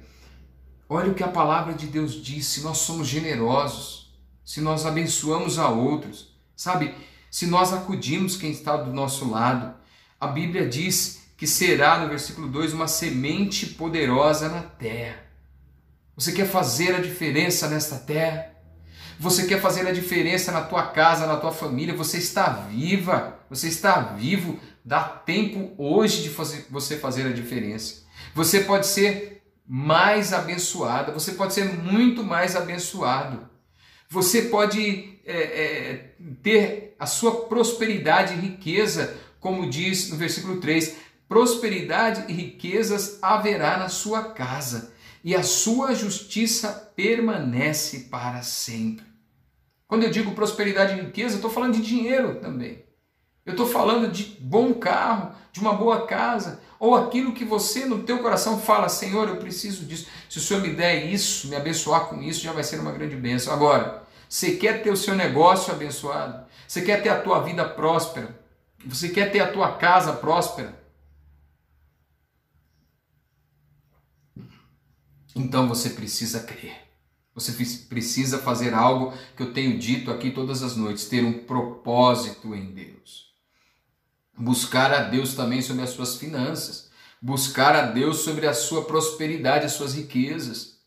Olha 0.87 1.09
o 1.09 1.15
que 1.15 1.23
a 1.23 1.27
palavra 1.27 1.73
de 1.73 1.87
Deus 1.87 2.13
diz: 2.13 2.45
se 2.45 2.61
nós 2.61 2.77
somos 2.77 3.07
generosos, 3.07 4.13
se 4.45 4.61
nós 4.61 4.85
abençoamos 4.85 5.57
a 5.57 5.69
outros, 5.69 6.31
sabe? 6.55 6.93
Se 7.31 7.47
nós 7.47 7.73
acudimos 7.73 8.37
quem 8.37 8.51
está 8.51 8.77
do 8.77 8.93
nosso 8.93 9.27
lado, 9.27 9.73
A 10.19 10.27
Bíblia 10.27 10.69
diz 10.69 11.23
que 11.35 11.47
será, 11.47 11.97
no 11.97 12.07
versículo 12.07 12.47
2, 12.47 12.73
uma 12.73 12.87
semente 12.87 13.65
poderosa 13.65 14.47
na 14.47 14.61
terra. 14.61 15.23
Você 16.15 16.31
quer 16.33 16.45
fazer 16.45 16.93
a 16.93 17.01
diferença 17.01 17.67
nesta 17.67 17.97
terra? 17.97 18.60
Você 19.21 19.45
quer 19.45 19.61
fazer 19.61 19.87
a 19.87 19.91
diferença 19.91 20.51
na 20.51 20.61
tua 20.61 20.81
casa, 20.81 21.27
na 21.27 21.37
tua 21.37 21.51
família? 21.51 21.95
Você 21.95 22.17
está 22.17 22.49
viva, 22.49 23.37
você 23.47 23.67
está 23.67 24.01
vivo. 24.01 24.59
Dá 24.83 25.03
tempo 25.03 25.75
hoje 25.77 26.23
de 26.23 26.29
fazer, 26.29 26.65
você 26.71 26.97
fazer 26.97 27.27
a 27.27 27.31
diferença. 27.31 28.01
Você 28.33 28.61
pode 28.61 28.87
ser 28.87 29.43
mais 29.63 30.33
abençoada, 30.33 31.11
você 31.11 31.33
pode 31.33 31.53
ser 31.53 31.65
muito 31.65 32.23
mais 32.23 32.55
abençoado. 32.55 33.47
Você 34.09 34.41
pode 34.41 35.19
é, 35.23 35.37
é, 35.37 36.15
ter 36.41 36.95
a 36.97 37.05
sua 37.05 37.45
prosperidade 37.45 38.33
e 38.33 38.37
riqueza, 38.37 39.15
como 39.39 39.69
diz 39.69 40.09
no 40.09 40.17
versículo 40.17 40.59
3: 40.59 40.95
prosperidade 41.29 42.25
e 42.27 42.33
riquezas 42.33 43.19
haverá 43.21 43.77
na 43.77 43.87
sua 43.87 44.31
casa, 44.31 44.95
e 45.23 45.35
a 45.35 45.43
sua 45.43 45.93
justiça 45.93 46.91
permanece 46.95 48.07
para 48.09 48.41
sempre. 48.41 49.10
Quando 49.91 50.03
eu 50.03 50.09
digo 50.09 50.31
prosperidade 50.31 50.97
e 50.97 51.01
riqueza, 51.01 51.33
eu 51.33 51.39
estou 51.39 51.51
falando 51.51 51.73
de 51.73 51.81
dinheiro 51.81 52.35
também. 52.35 52.81
Eu 53.45 53.51
estou 53.51 53.67
falando 53.67 54.09
de 54.09 54.23
bom 54.39 54.73
carro, 54.73 55.35
de 55.51 55.59
uma 55.59 55.73
boa 55.73 56.07
casa, 56.07 56.61
ou 56.79 56.95
aquilo 56.95 57.33
que 57.33 57.43
você 57.43 57.83
no 57.83 58.03
teu 58.03 58.19
coração 58.19 58.57
fala, 58.57 58.87
Senhor, 58.87 59.27
eu 59.27 59.35
preciso 59.35 59.83
disso. 59.83 60.07
Se 60.29 60.37
o 60.37 60.41
Senhor 60.41 60.61
me 60.61 60.73
der 60.73 61.07
isso, 61.07 61.49
me 61.49 61.57
abençoar 61.57 62.05
com 62.05 62.21
isso, 62.21 62.39
já 62.39 62.53
vai 62.53 62.63
ser 62.63 62.79
uma 62.79 62.93
grande 62.93 63.17
bênção. 63.17 63.53
Agora, 63.53 64.07
você 64.29 64.55
quer 64.55 64.81
ter 64.81 64.91
o 64.91 64.95
seu 64.95 65.13
negócio 65.13 65.73
abençoado? 65.73 66.45
Você 66.65 66.83
quer 66.83 67.03
ter 67.03 67.09
a 67.09 67.19
tua 67.19 67.41
vida 67.41 67.67
próspera? 67.67 68.39
Você 68.85 69.09
quer 69.09 69.29
ter 69.29 69.41
a 69.41 69.51
tua 69.51 69.73
casa 69.73 70.13
próspera? 70.13 70.73
Então 75.35 75.67
você 75.67 75.89
precisa 75.89 76.39
crer. 76.39 76.90
Você 77.33 77.51
precisa 77.87 78.39
fazer 78.39 78.73
algo 78.73 79.13
que 79.35 79.43
eu 79.43 79.53
tenho 79.53 79.79
dito 79.79 80.11
aqui 80.11 80.31
todas 80.31 80.61
as 80.61 80.75
noites, 80.75 81.05
ter 81.05 81.23
um 81.23 81.45
propósito 81.45 82.53
em 82.53 82.73
Deus. 82.73 83.31
Buscar 84.37 84.93
a 84.93 85.03
Deus 85.03 85.33
também 85.33 85.61
sobre 85.61 85.83
as 85.83 85.91
suas 85.91 86.17
finanças, 86.17 86.89
buscar 87.21 87.75
a 87.75 87.83
Deus 87.83 88.17
sobre 88.17 88.47
a 88.47 88.53
sua 88.53 88.83
prosperidade, 88.83 89.65
as 89.65 89.73
suas 89.73 89.93
riquezas. 89.93 90.79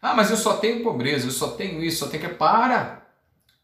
Ah, 0.00 0.14
mas 0.14 0.30
eu 0.30 0.36
só 0.36 0.56
tenho 0.56 0.82
pobreza, 0.82 1.26
eu 1.26 1.30
só 1.30 1.48
tenho 1.48 1.82
isso, 1.84 1.98
só 1.98 2.08
tenho 2.08 2.28
que. 2.28 2.34
Para! 2.34 3.01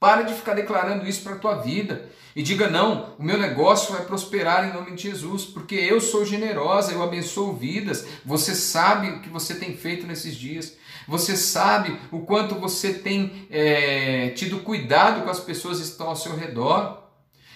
Para 0.01 0.23
de 0.23 0.35
ficar 0.35 0.55
declarando 0.55 1.07
isso 1.09 1.23
para 1.23 1.35
a 1.35 1.39
tua 1.39 1.55
vida. 1.57 2.09
E 2.37 2.43
diga: 2.43 2.71
não, 2.71 3.17
o 3.19 3.23
meu 3.23 3.37
negócio 3.37 3.93
vai 3.93 4.05
prosperar 4.05 4.69
em 4.69 4.73
nome 4.73 4.95
de 4.95 5.03
Jesus, 5.03 5.45
porque 5.45 5.75
eu 5.75 6.01
sou 6.01 6.25
generosa, 6.25 6.93
eu 6.93 7.03
abençoo 7.03 7.57
vidas. 7.57 8.07
Você 8.25 8.55
sabe 8.55 9.11
o 9.11 9.21
que 9.21 9.29
você 9.29 9.57
tem 9.57 9.77
feito 9.77 10.07
nesses 10.07 10.37
dias. 10.37 10.77
Você 11.09 11.37
sabe 11.37 11.99
o 12.13 12.21
quanto 12.21 12.55
você 12.55 12.95
tem 12.95 13.49
é, 13.51 14.31
tido 14.37 14.61
cuidado 14.61 15.25
com 15.25 15.31
as 15.31 15.41
pessoas 15.41 15.79
que 15.79 15.85
estão 15.85 16.09
ao 16.09 16.17
seu 16.17 16.37
redor. 16.37 17.08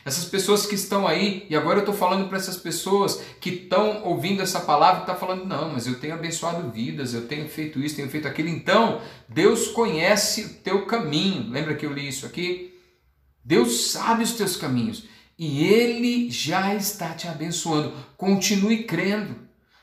Essas 0.04 0.24
pessoas 0.24 0.66
que 0.66 0.74
estão 0.74 1.06
aí, 1.06 1.46
e 1.48 1.54
agora 1.54 1.76
eu 1.76 1.82
estou 1.82 1.94
falando 1.94 2.28
para 2.28 2.36
essas 2.36 2.56
pessoas 2.56 3.22
que 3.40 3.50
estão 3.50 4.02
ouvindo 4.04 4.42
essa 4.42 4.60
palavra 4.60 5.00
e 5.00 5.02
estão 5.02 5.14
tá 5.14 5.20
falando, 5.20 5.44
não, 5.44 5.72
mas 5.72 5.86
eu 5.86 6.00
tenho 6.00 6.14
abençoado 6.14 6.70
vidas, 6.70 7.14
eu 7.14 7.28
tenho 7.28 7.48
feito 7.48 7.78
isso, 7.78 7.96
tenho 7.96 8.10
feito 8.10 8.26
aquilo. 8.26 8.48
Então, 8.48 9.00
Deus 9.28 9.68
conhece 9.68 10.44
o 10.44 10.48
teu 10.54 10.86
caminho. 10.86 11.50
Lembra 11.50 11.76
que 11.76 11.86
eu 11.86 11.92
li 11.92 12.08
isso 12.08 12.26
aqui? 12.26 12.74
Deus 13.44 13.90
sabe 13.92 14.24
os 14.24 14.32
teus 14.32 14.56
caminhos 14.56 15.04
e 15.38 15.64
Ele 15.64 16.28
já 16.30 16.74
está 16.74 17.10
te 17.10 17.28
abençoando. 17.28 17.92
Continue 18.16 18.82
crendo, 18.82 19.36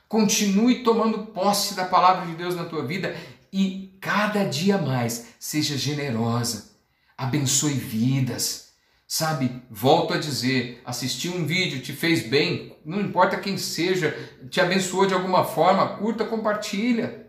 continue 0.10 0.84
tomando 0.84 1.28
posse 1.28 1.76
da 1.76 1.86
palavra 1.86 2.26
de 2.26 2.34
Deus 2.34 2.56
na 2.56 2.66
tua 2.66 2.86
vida 2.86 3.16
e 3.54 3.98
cada 4.02 4.44
dia 4.44 4.78
mais 4.78 5.28
seja 5.40 5.78
generosa, 5.78 6.72
abençoe 7.18 7.74
vidas 7.74 8.69
Sabe, 9.12 9.64
volto 9.72 10.14
a 10.14 10.20
dizer, 10.20 10.84
assistir 10.86 11.30
um 11.30 11.44
vídeo 11.44 11.82
te 11.82 11.92
fez 11.92 12.28
bem, 12.28 12.78
não 12.86 13.02
importa 13.02 13.38
quem 13.38 13.58
seja, 13.58 14.16
te 14.52 14.62
abençoou 14.62 15.08
de 15.08 15.16
alguma 15.16 15.44
forma, 15.44 15.98
curta, 15.98 16.24
compartilha. 16.24 17.26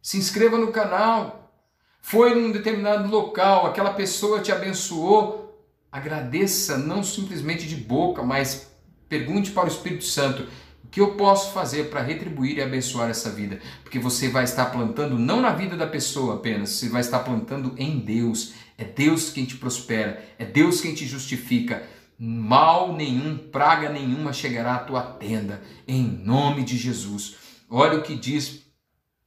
Se 0.00 0.16
inscreva 0.16 0.56
no 0.56 0.72
canal. 0.72 1.54
Foi 2.00 2.34
num 2.34 2.50
determinado 2.50 3.10
local, 3.10 3.66
aquela 3.66 3.92
pessoa 3.92 4.40
te 4.40 4.50
abençoou, 4.50 5.62
agradeça 5.92 6.78
não 6.78 7.04
simplesmente 7.04 7.68
de 7.68 7.76
boca, 7.76 8.22
mas 8.22 8.72
pergunte 9.06 9.50
para 9.50 9.66
o 9.66 9.68
Espírito 9.68 10.04
Santo: 10.04 10.48
o 10.82 10.88
que 10.88 11.02
eu 11.02 11.14
posso 11.14 11.52
fazer 11.52 11.90
para 11.90 12.00
retribuir 12.00 12.56
e 12.56 12.62
abençoar 12.62 13.10
essa 13.10 13.28
vida? 13.28 13.60
Porque 13.82 13.98
você 13.98 14.30
vai 14.30 14.44
estar 14.44 14.64
plantando 14.66 15.18
não 15.18 15.42
na 15.42 15.52
vida 15.52 15.76
da 15.76 15.86
pessoa 15.86 16.36
apenas, 16.36 16.70
você 16.70 16.88
vai 16.88 17.02
estar 17.02 17.18
plantando 17.18 17.74
em 17.76 17.98
Deus 17.98 18.54
é 18.80 18.84
Deus 18.84 19.28
quem 19.28 19.44
te 19.44 19.58
prospera, 19.58 20.24
é 20.38 20.44
Deus 20.46 20.80
quem 20.80 20.94
te 20.94 21.06
justifica. 21.06 21.86
Mal 22.18 22.94
nenhum, 22.94 23.36
praga 23.36 23.90
nenhuma 23.90 24.32
chegará 24.32 24.76
à 24.76 24.78
tua 24.78 25.02
tenda, 25.02 25.62
em 25.86 26.02
nome 26.02 26.64
de 26.64 26.78
Jesus. 26.78 27.36
Olha 27.68 27.98
o 27.98 28.02
que 28.02 28.14
diz 28.14 28.62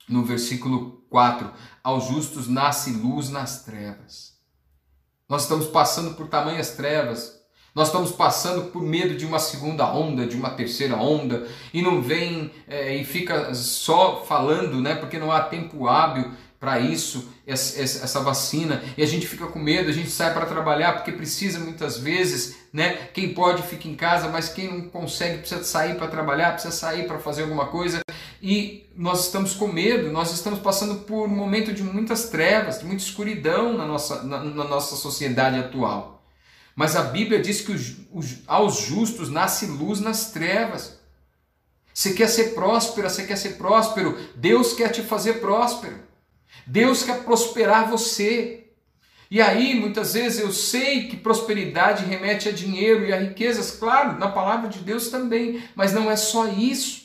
no 0.10 0.26
versículo 0.26 1.04
4: 1.08 1.52
Aos 1.84 2.08
justos 2.08 2.48
nasce 2.48 2.94
luz 2.94 3.30
nas 3.30 3.64
trevas. 3.64 4.34
Nós 5.30 5.44
estamos 5.44 5.68
passando 5.68 6.16
por 6.16 6.28
tamanhas 6.28 6.72
trevas, 6.72 7.40
nós 7.76 7.88
estamos 7.88 8.12
passando 8.12 8.72
por 8.72 8.82
medo 8.82 9.16
de 9.16 9.26
uma 9.26 9.38
segunda 9.38 9.92
onda, 9.94 10.26
de 10.26 10.36
uma 10.36 10.50
terceira 10.50 10.96
onda, 10.96 11.48
e 11.72 11.82
não 11.82 12.02
vem 12.02 12.52
é, 12.68 12.96
e 12.96 13.06
fica 13.06 13.54
só 13.54 14.24
falando, 14.26 14.82
né? 14.82 14.96
Porque 14.96 15.20
não 15.20 15.32
há 15.32 15.42
tempo 15.42 15.88
hábil 15.88 16.32
para 16.64 16.80
isso, 16.80 17.28
essa 17.46 18.22
vacina, 18.22 18.82
e 18.98 19.04
a 19.04 19.06
gente 19.06 19.28
fica 19.28 19.48
com 19.48 19.60
medo, 19.60 19.90
a 19.90 19.92
gente 19.92 20.10
sai 20.10 20.34
para 20.34 20.46
trabalhar 20.46 20.94
porque 20.94 21.12
precisa 21.12 21.60
muitas 21.60 21.98
vezes, 21.98 22.56
né? 22.72 23.10
Quem 23.14 23.34
pode 23.34 23.62
fica 23.64 23.86
em 23.86 23.96
casa, 23.96 24.30
mas 24.30 24.48
quem 24.48 24.72
não 24.72 24.88
consegue 24.88 25.40
precisa 25.40 25.62
sair 25.66 25.96
para 25.96 26.08
trabalhar, 26.08 26.54
precisa 26.54 26.74
sair 26.74 27.06
para 27.06 27.20
fazer 27.20 27.42
alguma 27.42 27.66
coisa, 27.66 28.00
e 28.42 28.90
nós 28.96 29.26
estamos 29.26 29.54
com 29.54 29.68
medo, 29.68 30.10
nós 30.10 30.32
estamos 30.32 30.60
passando 30.60 31.02
por 31.02 31.28
um 31.28 31.36
momento 31.36 31.74
de 31.74 31.84
muitas 31.84 32.30
trevas, 32.30 32.80
de 32.80 32.86
muita 32.86 33.04
escuridão 33.04 33.78
na 33.78 33.86
nossa, 33.86 34.24
na, 34.24 34.42
na 34.42 34.64
nossa 34.64 34.96
sociedade 34.96 35.60
atual. 35.60 36.24
Mas 36.74 36.96
a 36.96 37.02
Bíblia 37.04 37.42
diz 37.42 37.60
que 37.60 37.74
os, 37.74 37.98
os, 38.10 38.38
aos 38.48 38.78
justos 38.78 39.30
nasce 39.30 39.66
luz 39.66 40.00
nas 40.00 40.32
trevas. 40.32 40.98
Você 41.94 42.14
quer 42.14 42.30
ser 42.30 42.54
próspera, 42.54 43.10
você 43.10 43.26
quer 43.26 43.36
ser 43.36 43.58
próspero, 43.58 44.18
Deus 44.38 44.72
quer 44.72 44.88
te 44.92 45.02
fazer 45.02 45.42
próspero. 45.42 46.13
Deus 46.66 47.04
quer 47.04 47.24
prosperar 47.24 47.90
você. 47.90 48.68
E 49.30 49.42
aí, 49.42 49.80
muitas 49.80 50.14
vezes 50.14 50.40
eu 50.40 50.52
sei 50.52 51.08
que 51.08 51.18
prosperidade 51.18 52.06
remete 52.06 52.50
a 52.50 52.52
dinheiro 52.52 53.06
e 53.06 53.12
a 53.12 53.20
riquezas, 53.20 53.72
claro, 53.72 54.20
na 54.20 54.30
palavra 54.30 54.70
de 54.70 54.80
Deus 54.80 55.10
também, 55.10 55.64
mas 55.76 55.92
não 55.92 56.10
é 56.10 56.16
só 56.16 56.48
isso. 56.48 57.03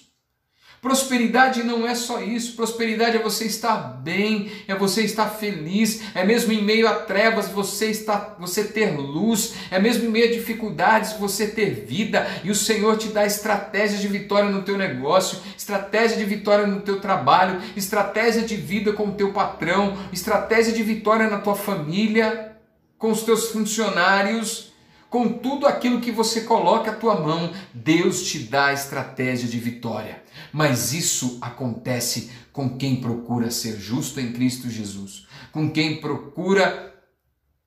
Prosperidade 0.81 1.65
não 1.65 1.87
é 1.87 1.95
só 1.95 2.23
isso. 2.23 2.55
Prosperidade 2.55 3.17
é 3.17 3.23
você 3.23 3.47
estar 3.47 3.77
bem, 3.77 4.51
é 4.69 4.75
você 4.77 5.03
estar 5.03 5.29
feliz, 5.29 6.03
é 6.15 6.25
mesmo 6.25 6.53
em 6.53 6.63
meio 6.63 6.87
a 6.87 6.95
trevas 6.95 7.49
você 7.49 7.91
estar, 7.91 8.37
você 8.39 8.63
ter 8.63 8.97
luz, 8.97 9.55
é 9.71 9.81
mesmo 9.81 10.07
em 10.07 10.09
meio 10.09 10.29
a 10.29 10.33
dificuldades 10.33 11.15
você 11.15 11.49
ter 11.49 11.85
vida. 11.87 12.27
E 12.45 12.51
o 12.51 12.55
Senhor 12.55 12.97
te 12.97 13.09
dá 13.09 13.27
estratégia 13.27 13.99
de 13.99 14.07
vitória 14.07 14.49
no 14.49 14.63
teu 14.63 14.79
negócio, 14.79 15.41
estratégia 15.57 16.17
de 16.17 16.25
vitória 16.25 16.67
no 16.67 16.81
teu 16.81 17.01
trabalho, 17.01 17.61
estratégia 17.77 18.43
de 18.43 18.55
vida 18.55 18.93
com 18.93 19.09
o 19.09 19.13
teu 19.15 19.33
patrão, 19.33 19.99
estratégia 20.13 20.73
de 20.73 20.83
vitória 20.85 21.29
na 21.29 21.39
tua 21.39 21.57
família, 21.57 22.53
com 22.97 23.11
os 23.11 23.23
teus 23.23 23.51
funcionários 23.51 24.68
com 25.11 25.33
tudo 25.39 25.67
aquilo 25.67 26.01
que 26.01 26.13
você 26.13 26.43
coloca 26.43 26.91
a 26.91 26.95
tua 26.95 27.21
mão, 27.21 27.53
Deus 27.73 28.25
te 28.25 28.41
dá 28.41 28.67
a 28.67 28.73
estratégia 28.73 29.49
de 29.49 29.59
vitória. 29.59 30.23
Mas 30.53 30.93
isso 30.93 31.39
acontece 31.41 32.31
com 32.53 32.77
quem 32.77 33.01
procura 33.01 33.51
ser 33.51 33.79
justo 33.79 34.21
em 34.21 34.33
Cristo 34.33 34.69
Jesus, 34.69 35.27
com 35.51 35.71
quem 35.71 36.01
procura 36.01 36.95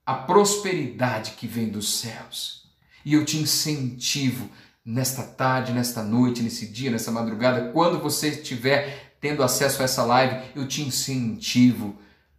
a 0.05 0.13
prosperidade 0.13 1.31
que 1.31 1.47
vem 1.47 1.69
dos 1.69 1.99
céus. 1.99 2.69
E 3.03 3.13
eu 3.13 3.25
te 3.25 3.37
incentivo 3.37 4.49
nesta 4.85 5.23
tarde, 5.23 5.73
nesta 5.73 6.03
noite, 6.03 6.43
nesse 6.43 6.67
dia, 6.67 6.91
nessa 6.91 7.11
madrugada, 7.11 7.71
quando 7.71 7.99
você 7.99 8.29
estiver 8.29 9.15
tendo 9.19 9.43
acesso 9.43 9.81
a 9.81 9.85
essa 9.85 10.03
live, 10.03 10.51
eu 10.55 10.67
te 10.67 10.81
incentivo 10.81 11.95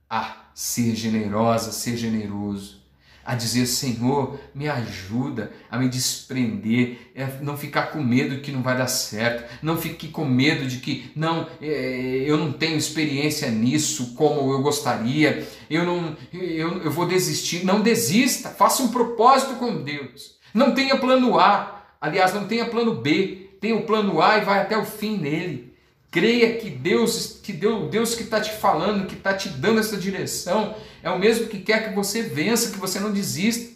a 0.08 0.50
ser 0.54 0.94
generosa, 0.94 1.72
ser 1.72 1.96
generoso 1.96 2.81
a 3.24 3.34
dizer: 3.34 3.66
Senhor, 3.66 4.38
me 4.54 4.68
ajuda 4.68 5.52
a 5.70 5.78
me 5.78 5.88
desprender, 5.88 6.98
é, 7.14 7.26
não 7.40 7.56
ficar 7.56 7.92
com 7.92 8.02
medo 8.02 8.40
que 8.40 8.52
não 8.52 8.62
vai 8.62 8.76
dar 8.76 8.88
certo, 8.88 9.44
não 9.62 9.76
fique 9.76 10.08
com 10.08 10.24
medo 10.24 10.66
de 10.66 10.78
que 10.78 11.10
não, 11.14 11.48
é, 11.60 12.24
eu 12.26 12.36
não 12.36 12.52
tenho 12.52 12.76
experiência 12.76 13.50
nisso 13.50 14.14
como 14.14 14.52
eu 14.52 14.62
gostaria, 14.62 15.46
eu 15.70 15.84
não, 15.84 16.16
eu, 16.32 16.82
eu 16.82 16.90
vou 16.90 17.06
desistir. 17.06 17.64
Não 17.64 17.80
desista, 17.80 18.50
faça 18.50 18.82
um 18.82 18.88
propósito 18.88 19.54
com 19.54 19.82
Deus. 19.82 20.36
Não 20.52 20.74
tenha 20.74 20.98
plano 20.98 21.38
A. 21.38 21.82
Aliás, 22.00 22.34
não 22.34 22.46
tenha 22.46 22.66
plano 22.66 22.96
B, 22.96 23.50
tenha 23.60 23.76
o 23.76 23.84
plano 23.84 24.20
A 24.20 24.38
e 24.38 24.44
vai 24.44 24.60
até 24.60 24.76
o 24.76 24.84
fim 24.84 25.16
nele. 25.16 25.71
Creia 26.12 26.58
que 26.58 26.68
Deus, 26.68 27.40
que 27.42 27.54
Deus, 27.54 27.90
Deus 27.90 28.14
que 28.14 28.24
está 28.24 28.38
te 28.38 28.52
falando, 28.52 29.06
que 29.06 29.14
está 29.14 29.32
te 29.32 29.48
dando 29.48 29.80
essa 29.80 29.96
direção, 29.96 30.76
é 31.02 31.08
o 31.08 31.18
mesmo 31.18 31.46
que 31.46 31.58
quer 31.58 31.88
que 31.88 31.94
você 31.94 32.20
vença, 32.20 32.70
que 32.70 32.78
você 32.78 33.00
não 33.00 33.10
desista. 33.10 33.72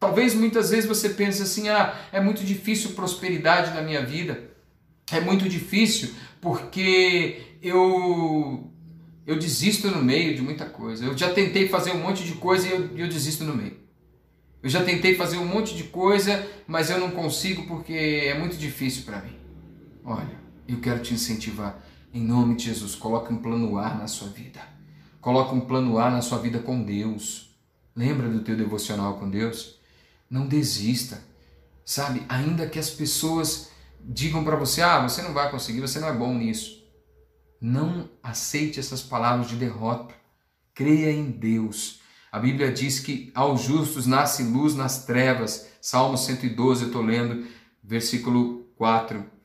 Talvez 0.00 0.34
muitas 0.34 0.70
vezes 0.70 0.86
você 0.86 1.10
pense 1.10 1.42
assim: 1.42 1.68
ah, 1.68 1.94
é 2.10 2.18
muito 2.18 2.42
difícil 2.42 2.92
prosperidade 2.92 3.74
na 3.74 3.82
minha 3.82 4.02
vida, 4.02 4.50
é 5.12 5.20
muito 5.20 5.46
difícil 5.46 6.14
porque 6.40 7.42
eu 7.60 8.72
eu 9.26 9.38
desisto 9.38 9.90
no 9.90 10.02
meio 10.02 10.34
de 10.34 10.40
muita 10.40 10.64
coisa. 10.64 11.04
Eu 11.04 11.18
já 11.18 11.30
tentei 11.30 11.68
fazer 11.68 11.90
um 11.90 11.98
monte 11.98 12.24
de 12.24 12.36
coisa 12.36 12.66
e 12.66 12.70
eu, 12.70 12.96
eu 12.96 13.06
desisto 13.06 13.44
no 13.44 13.54
meio. 13.54 13.76
Eu 14.62 14.70
já 14.70 14.82
tentei 14.82 15.14
fazer 15.14 15.36
um 15.36 15.44
monte 15.44 15.76
de 15.76 15.84
coisa, 15.84 16.42
mas 16.66 16.88
eu 16.88 16.98
não 16.98 17.10
consigo 17.10 17.66
porque 17.66 17.92
é 17.92 18.38
muito 18.38 18.56
difícil 18.56 19.02
para 19.04 19.20
mim. 19.20 19.36
Olha, 20.02 20.45
eu 20.68 20.80
quero 20.80 21.02
te 21.02 21.14
incentivar. 21.14 21.82
Em 22.12 22.22
nome 22.22 22.56
de 22.56 22.64
Jesus, 22.64 22.94
coloque 22.94 23.32
um 23.32 23.38
plano 23.38 23.78
A 23.78 23.94
na 23.94 24.06
sua 24.06 24.28
vida. 24.28 24.60
Coloque 25.20 25.54
um 25.54 25.60
plano 25.60 25.98
A 25.98 26.10
na 26.10 26.22
sua 26.22 26.38
vida 26.38 26.58
com 26.58 26.82
Deus. 26.82 27.54
Lembra 27.94 28.28
do 28.28 28.40
teu 28.40 28.56
devocional 28.56 29.18
com 29.18 29.28
Deus? 29.28 29.78
Não 30.28 30.46
desista. 30.46 31.22
Sabe, 31.84 32.22
ainda 32.28 32.68
que 32.68 32.78
as 32.78 32.90
pessoas 32.90 33.70
digam 34.00 34.44
para 34.44 34.56
você: 34.56 34.82
"Ah, 34.82 35.00
você 35.00 35.22
não 35.22 35.32
vai 35.32 35.50
conseguir, 35.50 35.80
você 35.80 36.00
não 36.00 36.08
é 36.08 36.12
bom 36.12 36.34
nisso". 36.34 36.84
Não 37.60 38.08
aceite 38.22 38.78
essas 38.80 39.02
palavras 39.02 39.48
de 39.48 39.56
derrota. 39.56 40.14
Creia 40.74 41.10
em 41.10 41.30
Deus. 41.30 42.00
A 42.30 42.38
Bíblia 42.38 42.70
diz 42.72 43.00
que 43.00 43.32
aos 43.34 43.62
justos 43.62 44.06
nasce 44.06 44.42
luz 44.42 44.74
nas 44.74 45.06
trevas. 45.06 45.68
Salmo 45.80 46.18
112, 46.18 46.82
eu 46.82 46.86
estou 46.88 47.02
lendo, 47.02 47.46
versículo 47.82 48.64
4. 48.76 49.35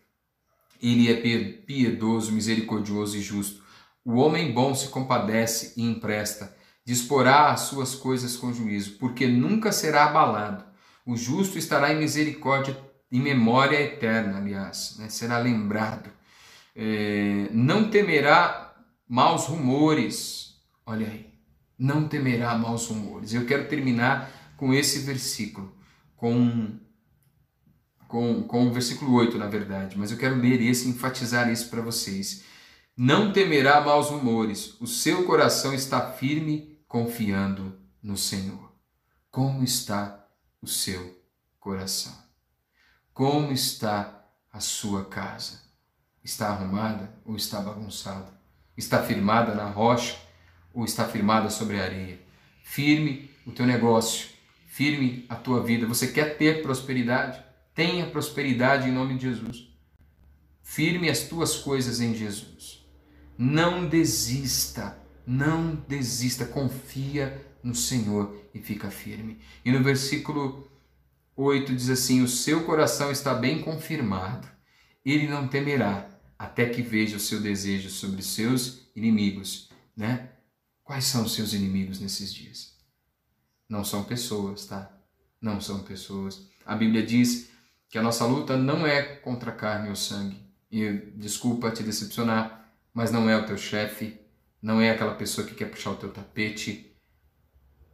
Ele 0.82 1.12
é 1.12 1.16
piedoso, 1.16 2.32
misericordioso 2.32 3.18
e 3.18 3.22
justo. 3.22 3.62
O 4.04 4.16
homem 4.16 4.52
bom 4.52 4.74
se 4.74 4.88
compadece 4.88 5.74
e 5.78 5.84
empresta. 5.84 6.56
Disporá 6.84 7.52
as 7.52 7.62
suas 7.62 7.94
coisas 7.94 8.36
com 8.36 8.52
juízo, 8.52 8.98
porque 8.98 9.28
nunca 9.28 9.72
será 9.72 10.06
abalado. 10.06 10.64
O 11.06 11.16
justo 11.16 11.58
estará 11.58 11.94
em 11.94 12.00
misericórdia, 12.00 12.78
em 13.12 13.20
memória 13.20 13.80
eterna, 13.80 14.38
aliás, 14.38 14.96
né? 14.98 15.10
será 15.10 15.38
lembrado 15.38 16.10
é, 16.76 17.50
não 17.52 17.90
temerá 17.90 18.74
maus 19.08 19.46
rumores. 19.46 20.56
Olha 20.86 21.08
aí, 21.08 21.30
não 21.78 22.08
temerá 22.08 22.58
maus 22.58 22.88
rumores. 22.88 23.34
Eu 23.34 23.46
quero 23.46 23.68
terminar 23.68 24.32
com 24.58 24.74
esse 24.74 25.00
versículo, 25.00 25.76
com, 26.16 26.70
com, 28.12 28.44
com 28.44 28.68
o 28.68 28.74
versículo 28.74 29.14
8, 29.14 29.38
na 29.38 29.48
verdade, 29.48 29.98
mas 29.98 30.12
eu 30.12 30.18
quero 30.18 30.36
ler 30.36 30.62
esse 30.62 30.90
enfatizar 30.90 31.50
isso 31.50 31.70
para 31.70 31.82
vocês. 31.82 32.44
Não 32.96 33.32
temerá 33.32 33.80
maus 33.80 34.10
rumores, 34.10 34.76
o 34.82 34.86
seu 34.86 35.26
coração 35.26 35.74
está 35.74 36.12
firme, 36.12 36.78
confiando 36.90 37.80
no 38.04 38.18
Senhor. 38.18 38.70
Como 39.32 39.64
está 39.64 40.28
o 40.62 40.68
seu 40.68 41.24
coração? 41.58 42.14
Como 43.14 43.54
está 43.54 44.26
a 44.52 44.60
sua 44.60 45.06
casa? 45.06 45.62
Está 46.22 46.50
arrumada 46.50 47.16
ou 47.24 47.38
está 47.38 47.62
bagunçada? 47.62 48.28
Está 48.76 49.02
firmada 49.02 49.56
na 49.56 49.70
rocha 49.70 50.18
ou 50.74 50.84
está 50.84 51.08
firmada 51.08 51.50
sobre 51.50 51.80
a 51.80 51.84
areia? 51.84 52.20
Firme 52.62 53.32
o 53.48 53.52
teu 53.54 53.66
negócio, 53.66 54.28
firme 54.68 55.26
a 55.30 55.36
tua 55.36 55.64
vida. 55.64 55.88
Você 55.88 56.10
quer 56.10 56.38
ter 56.38 56.62
prosperidade? 56.62 57.51
Tenha 57.74 58.10
prosperidade 58.10 58.88
em 58.88 58.92
nome 58.92 59.18
de 59.18 59.30
Jesus. 59.30 59.70
Firme 60.62 61.10
as 61.10 61.22
tuas 61.28 61.58
coisas 61.58 62.00
em 62.02 62.14
Jesus. 62.14 62.86
Não 63.38 63.88
desista, 63.88 64.98
não 65.26 65.76
desista, 65.88 66.46
confia 66.46 67.46
no 67.64 67.74
Senhor 67.74 68.36
e 68.54 68.60
fica 68.60 68.92
firme. 68.92 69.40
E 69.64 69.72
no 69.72 69.84
versículo 69.84 70.70
8 71.36 71.76
diz 71.76 71.90
assim: 71.90 72.22
O 72.22 72.28
seu 72.28 72.64
coração 72.64 73.12
está 73.12 73.34
bem 73.34 73.62
confirmado, 73.62 74.48
ele 75.04 75.28
não 75.28 75.48
temerá 75.48 76.10
até 76.38 76.68
que 76.68 76.82
veja 76.82 77.18
o 77.18 77.20
seu 77.20 77.40
desejo 77.40 77.90
sobre 77.90 78.22
seus 78.22 78.90
inimigos, 78.96 79.70
né? 79.96 80.30
Quais 80.84 81.06
são 81.06 81.24
os 81.24 81.34
seus 81.34 81.54
inimigos 81.54 82.00
nesses 82.00 82.34
dias? 82.34 82.78
Não 83.70 83.84
são 83.84 84.04
pessoas, 84.04 84.66
tá? 84.66 84.92
Não 85.40 85.62
são 85.62 85.84
pessoas. 85.84 86.50
A 86.66 86.76
Bíblia 86.76 87.06
diz 87.06 87.51
que 87.92 88.00
a 88.00 88.02
nossa 88.02 88.26
luta 88.26 88.58
não 88.58 88.88
é 88.88 89.04
contra 89.04 89.52
carne 89.52 89.90
ou 89.90 89.96
sangue. 89.96 90.42
E 90.72 90.92
desculpa 91.16 91.70
te 91.70 91.84
decepcionar, 91.84 92.74
mas 92.94 93.12
não 93.12 93.30
é 93.30 93.38
o 93.38 93.46
teu 93.46 93.58
chefe, 93.58 94.20
não 94.62 94.80
é 94.80 94.90
aquela 94.90 95.14
pessoa 95.14 95.46
que 95.46 95.54
quer 95.54 95.70
puxar 95.70 95.92
o 95.92 95.98
teu 95.98 96.10
tapete. 96.10 96.96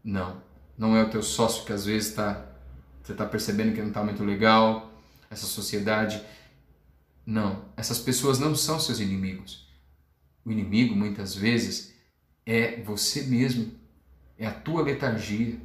Não, 0.03 0.41
não 0.77 0.95
é 0.95 1.03
o 1.03 1.09
teu 1.09 1.23
sócio 1.23 1.65
que 1.65 1.73
às 1.73 1.85
vezes 1.85 2.09
está 2.09 2.45
você 3.01 3.13
está 3.13 3.25
percebendo 3.25 3.73
que 3.73 3.79
não 3.79 3.87
está 3.87 4.03
muito 4.03 4.21
legal, 4.21 4.91
essa 5.29 5.45
sociedade. 5.45 6.21
Não, 7.25 7.63
essas 7.77 7.99
pessoas 7.99 8.37
não 8.37 8.53
são 8.53 8.81
seus 8.81 8.99
inimigos. 8.99 9.65
O 10.43 10.51
inimigo, 10.51 10.93
muitas 10.93 11.33
vezes, 11.33 11.93
é 12.45 12.81
você 12.81 13.23
mesmo, 13.23 13.71
é 14.37 14.45
a 14.45 14.51
tua 14.51 14.81
letargia, 14.81 15.57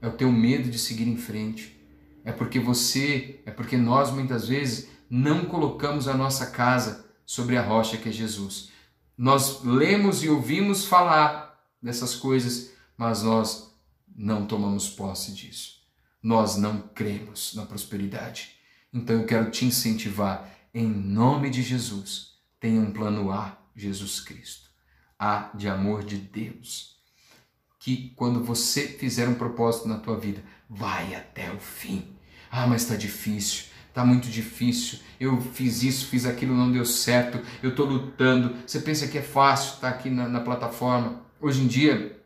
é 0.00 0.08
o 0.08 0.12
teu 0.12 0.32
medo 0.32 0.70
de 0.70 0.78
seguir 0.78 1.06
em 1.06 1.18
frente. 1.18 1.75
É 2.26 2.32
porque 2.32 2.58
você, 2.58 3.40
é 3.46 3.52
porque 3.52 3.76
nós 3.76 4.10
muitas 4.10 4.48
vezes 4.48 4.88
não 5.08 5.44
colocamos 5.44 6.08
a 6.08 6.14
nossa 6.14 6.46
casa 6.46 7.06
sobre 7.24 7.56
a 7.56 7.62
rocha 7.62 7.96
que 7.96 8.08
é 8.08 8.12
Jesus. 8.12 8.70
Nós 9.16 9.62
lemos 9.62 10.24
e 10.24 10.28
ouvimos 10.28 10.84
falar 10.84 11.56
dessas 11.80 12.16
coisas, 12.16 12.72
mas 12.98 13.22
nós 13.22 13.72
não 14.12 14.44
tomamos 14.44 14.90
posse 14.90 15.32
disso. 15.32 15.80
Nós 16.20 16.56
não 16.56 16.80
cremos 16.80 17.54
na 17.54 17.64
prosperidade. 17.64 18.56
Então 18.92 19.20
eu 19.20 19.24
quero 19.24 19.48
te 19.52 19.64
incentivar 19.64 20.50
em 20.74 20.88
nome 20.88 21.48
de 21.48 21.62
Jesus, 21.62 22.32
tenha 22.58 22.80
um 22.80 22.90
plano 22.90 23.30
A, 23.30 23.56
Jesus 23.76 24.18
Cristo. 24.18 24.68
A 25.16 25.48
de 25.54 25.68
amor 25.68 26.02
de 26.02 26.16
Deus. 26.16 26.96
Que 27.78 28.10
quando 28.16 28.42
você 28.42 28.88
fizer 28.88 29.28
um 29.28 29.36
propósito 29.36 29.86
na 29.86 30.00
tua 30.00 30.18
vida, 30.18 30.42
vai 30.68 31.14
até 31.14 31.52
o 31.52 31.60
fim. 31.60 32.15
Ah, 32.50 32.66
mas 32.66 32.82
está 32.82 32.96
difícil, 32.96 33.66
está 33.88 34.04
muito 34.04 34.28
difícil. 34.28 34.98
Eu 35.18 35.40
fiz 35.40 35.82
isso, 35.82 36.06
fiz 36.06 36.26
aquilo, 36.26 36.54
não 36.54 36.70
deu 36.70 36.84
certo. 36.84 37.40
Eu 37.62 37.70
estou 37.70 37.86
lutando. 37.86 38.54
Você 38.66 38.80
pensa 38.80 39.08
que 39.08 39.18
é 39.18 39.22
fácil 39.22 39.74
estar 39.74 39.90
tá 39.90 39.96
aqui 39.96 40.10
na, 40.10 40.28
na 40.28 40.40
plataforma? 40.40 41.22
Hoje 41.40 41.62
em 41.62 41.66
dia, 41.66 42.20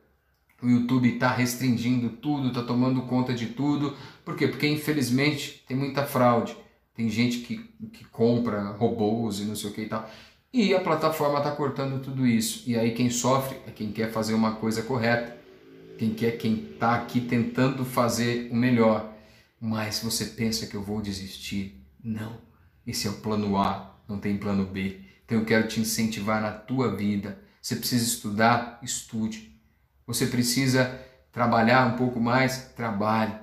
o 0.62 0.68
YouTube 0.68 1.14
está 1.14 1.30
restringindo 1.30 2.10
tudo, 2.10 2.48
está 2.48 2.62
tomando 2.62 3.02
conta 3.02 3.32
de 3.32 3.46
tudo. 3.46 3.96
Por 4.24 4.36
quê? 4.36 4.48
Porque 4.48 4.68
infelizmente 4.68 5.64
tem 5.66 5.76
muita 5.76 6.04
fraude 6.04 6.56
tem 7.00 7.08
gente 7.08 7.38
que, 7.38 7.56
que 7.94 8.04
compra 8.04 8.72
robôs 8.72 9.40
e 9.40 9.44
não 9.44 9.56
sei 9.56 9.70
o 9.70 9.72
que 9.72 9.80
e 9.80 9.88
tal. 9.88 10.06
E 10.52 10.74
a 10.74 10.80
plataforma 10.80 11.38
está 11.38 11.50
cortando 11.50 12.02
tudo 12.02 12.26
isso. 12.26 12.68
E 12.68 12.76
aí 12.76 12.92
quem 12.92 13.08
sofre 13.08 13.56
é 13.66 13.70
quem 13.70 13.90
quer 13.90 14.12
fazer 14.12 14.34
uma 14.34 14.56
coisa 14.56 14.82
correta. 14.82 15.34
Quem 15.96 16.10
quer, 16.10 16.32
quem 16.32 16.68
está 16.72 16.94
aqui 16.94 17.22
tentando 17.22 17.86
fazer 17.86 18.50
o 18.52 18.54
melhor. 18.54 19.09
Mas 19.60 20.00
você 20.02 20.24
pensa 20.24 20.66
que 20.66 20.74
eu 20.74 20.82
vou 20.82 21.02
desistir? 21.02 21.84
Não. 22.02 22.40
Esse 22.86 23.06
é 23.06 23.10
o 23.10 23.20
plano 23.20 23.58
A, 23.58 23.94
não 24.08 24.18
tem 24.18 24.38
plano 24.38 24.64
B. 24.64 25.00
Então 25.24 25.38
eu 25.38 25.44
quero 25.44 25.68
te 25.68 25.78
incentivar 25.78 26.40
na 26.40 26.50
tua 26.50 26.96
vida. 26.96 27.38
Você 27.60 27.76
precisa 27.76 28.04
estudar? 28.04 28.78
Estude. 28.82 29.54
Você 30.06 30.26
precisa 30.26 30.98
trabalhar 31.30 31.86
um 31.92 31.96
pouco 31.96 32.18
mais? 32.18 32.72
Trabalhe. 32.74 33.34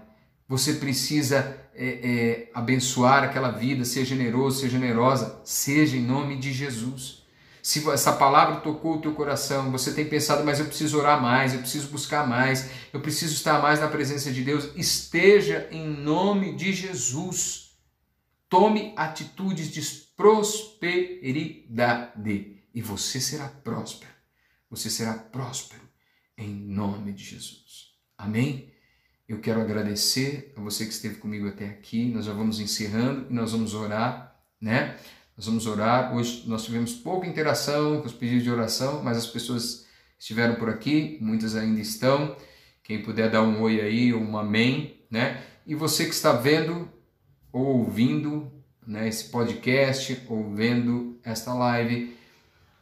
Você 0.50 0.74
precisa 0.74 1.58
é, 1.76 1.88
é, 1.88 2.52
abençoar 2.54 3.24
aquela 3.24 3.52
vida, 3.52 3.86
ser 3.86 4.04
generoso, 4.04 4.62
ser 4.62 4.70
generosa, 4.70 5.40
seja 5.46 5.96
em 5.96 6.02
nome 6.02 6.38
de 6.38 6.52
Jesus. 6.52 7.17
Se 7.68 7.84
essa 7.90 8.14
palavra 8.14 8.62
tocou 8.62 8.96
o 8.96 9.02
teu 9.02 9.14
coração, 9.14 9.70
você 9.74 9.94
tem 9.94 10.08
pensado, 10.08 10.42
mas 10.46 10.58
eu 10.58 10.68
preciso 10.68 10.98
orar 10.98 11.22
mais, 11.22 11.54
eu 11.54 11.60
preciso 11.60 11.90
buscar 11.90 12.26
mais, 12.26 12.70
eu 12.94 13.02
preciso 13.02 13.34
estar 13.34 13.62
mais 13.62 13.82
na 13.82 13.90
presença 13.90 14.32
de 14.32 14.42
Deus, 14.42 14.70
esteja 14.78 15.68
em 15.70 15.86
nome 15.86 16.56
de 16.56 16.72
Jesus. 16.72 17.78
Tome 18.48 18.94
atitudes 18.96 19.70
de 19.70 19.82
prosperidade 20.16 21.44
e 22.74 22.82
você 22.82 23.20
será 23.20 23.50
próspero. 23.50 24.14
Você 24.70 24.90
será 24.90 25.16
próspero 25.16 25.84
em 26.38 26.54
nome 26.54 27.12
de 27.12 27.26
Jesus. 27.26 27.98
Amém? 28.18 28.72
Eu 29.28 29.42
quero 29.42 29.60
agradecer 29.60 30.54
a 30.56 30.62
você 30.62 30.86
que 30.86 30.94
esteve 30.94 31.16
comigo 31.16 31.46
até 31.50 31.66
aqui. 31.66 32.06
Nós 32.06 32.24
já 32.24 32.32
vamos 32.32 32.62
encerrando 32.62 33.28
e 33.30 33.34
nós 33.34 33.52
vamos 33.52 33.74
orar, 33.74 34.40
né? 34.62 34.98
Nós 35.38 35.46
vamos 35.46 35.68
orar. 35.68 36.16
Hoje 36.16 36.46
nós 36.48 36.66
tivemos 36.66 36.94
pouca 36.94 37.28
interação 37.28 38.02
com 38.02 38.08
os 38.08 38.14
pedidos 38.14 38.44
de 38.44 38.50
oração, 38.50 39.04
mas 39.04 39.18
as 39.18 39.28
pessoas 39.28 39.86
estiveram 40.18 40.56
por 40.56 40.68
aqui, 40.68 41.20
muitas 41.22 41.56
ainda 41.56 41.80
estão. 41.80 42.36
Quem 42.84 43.04
puder 43.04 43.30
dar 43.30 43.44
um 43.44 43.62
oi 43.62 43.80
aí, 43.80 44.12
um 44.16 44.36
amém, 44.36 45.00
né? 45.12 45.44
E 45.68 45.76
você 45.76 46.06
que 46.06 46.16
está 46.16 46.32
vendo 46.32 46.90
ou 47.54 47.80
ouvindo 47.80 48.52
né, 48.86 49.08
esse 49.08 49.26
podcast, 49.26 50.24
ou 50.28 50.56
vendo 50.56 51.20
esta 51.24 51.54
live, 51.54 52.18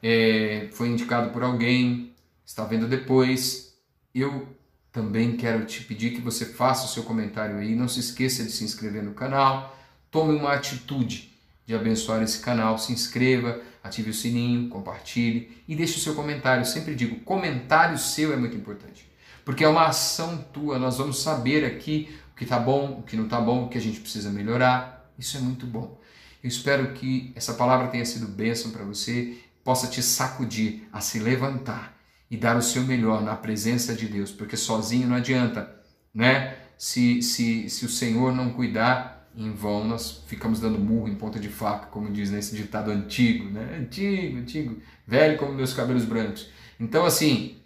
é, 0.02 0.70
foi 0.72 0.88
indicado 0.88 1.32
por 1.32 1.44
alguém, 1.44 2.14
está 2.46 2.64
vendo 2.64 2.88
depois, 2.88 3.76
eu 4.14 4.48
também 4.94 5.36
quero 5.36 5.66
te 5.66 5.84
pedir 5.84 6.12
que 6.12 6.22
você 6.22 6.46
faça 6.46 6.86
o 6.86 6.90
seu 6.90 7.04
comentário 7.04 7.58
aí. 7.58 7.76
Não 7.76 7.90
se 7.90 8.00
esqueça 8.00 8.46
de 8.46 8.52
se 8.52 8.64
inscrever 8.64 9.04
no 9.04 9.14
canal. 9.14 9.78
Tome 10.10 10.34
uma 10.34 10.54
atitude 10.54 11.35
de 11.66 11.74
abençoar 11.74 12.22
esse 12.22 12.40
canal. 12.40 12.78
Se 12.78 12.94
inscreva, 12.94 13.62
ative 13.84 14.12
o 14.12 14.14
sininho, 14.14 14.70
compartilhe 14.70 15.64
e 15.68 15.76
deixe 15.76 15.98
o 15.98 16.02
seu 16.02 16.16
comentário. 16.16 16.62
Eu 16.62 16.66
sempre 16.66 16.96
digo, 16.96 17.20
comentário 17.22 17.98
seu 17.98 18.34
é 18.34 18.38
muito 18.38 18.56
importante. 18.56 19.10
Porque 19.44 19.64
é 19.64 19.68
uma 19.68 19.88
ação 19.88 20.38
tua. 20.54 20.80
Nós 20.80 20.98
vamos 20.98 21.22
saber 21.22 21.66
aqui 21.66 22.16
o 22.34 22.36
que 22.36 22.44
está 22.44 22.60
bom, 22.60 23.00
o 23.00 23.04
que 23.04 23.16
não 23.16 23.26
está 23.26 23.40
bom, 23.40 23.66
o 23.66 23.70
que 23.70 23.78
a 23.78 23.82
gente 23.82 24.00
precisa 24.00 24.30
melhorar. 24.30 25.12
Isso 25.18 25.38
é 25.38 25.40
muito 25.40 25.66
bom. 25.66 26.00
Eu 26.44 26.48
espero 26.48 26.94
que 26.94 27.32
essa 27.36 27.54
palavra 27.54 27.88
tenha 27.88 28.06
sido 28.06 28.28
bênção 28.28 28.72
para 28.72 28.84
você, 28.84 29.38
possa 29.64 29.88
te 29.88 30.02
sacudir 30.04 30.88
a 30.92 31.02
se 31.02 31.18
levantar 31.20 31.98
e 32.30 32.38
dar 32.38 32.56
o 32.58 32.62
seu 32.62 32.84
melhor 32.84 33.24
na 33.24 33.36
presença 33.36 33.96
de 33.96 34.08
Deus, 34.08 34.32
porque 34.32 34.58
sozinho 34.58 35.08
não 35.08 35.16
adianta, 35.16 35.76
né? 36.14 36.58
Se, 36.78 37.22
se, 37.22 37.70
se 37.70 37.86
o 37.86 37.90
Senhor 37.90 38.34
não 38.34 38.52
cuidar, 38.52 39.15
em 39.36 39.54
vão 39.54 39.86
nós 39.86 40.24
ficamos 40.28 40.60
dando 40.60 40.80
murro 40.80 41.08
em 41.08 41.16
ponta 41.16 41.40
de 41.40 41.50
faca, 41.50 41.88
como 41.88 42.12
diz 42.12 42.32
nesse 42.32 42.56
ditado 42.56 42.92
antigo, 42.92 43.50
né? 43.50 43.78
Antigo, 43.80 44.38
antigo, 44.38 44.82
velho 45.06 45.38
como 45.38 45.54
meus 45.54 45.74
cabelos 45.74 46.06
brancos. 46.06 46.50
Então, 46.80 47.06
assim, 47.06 47.58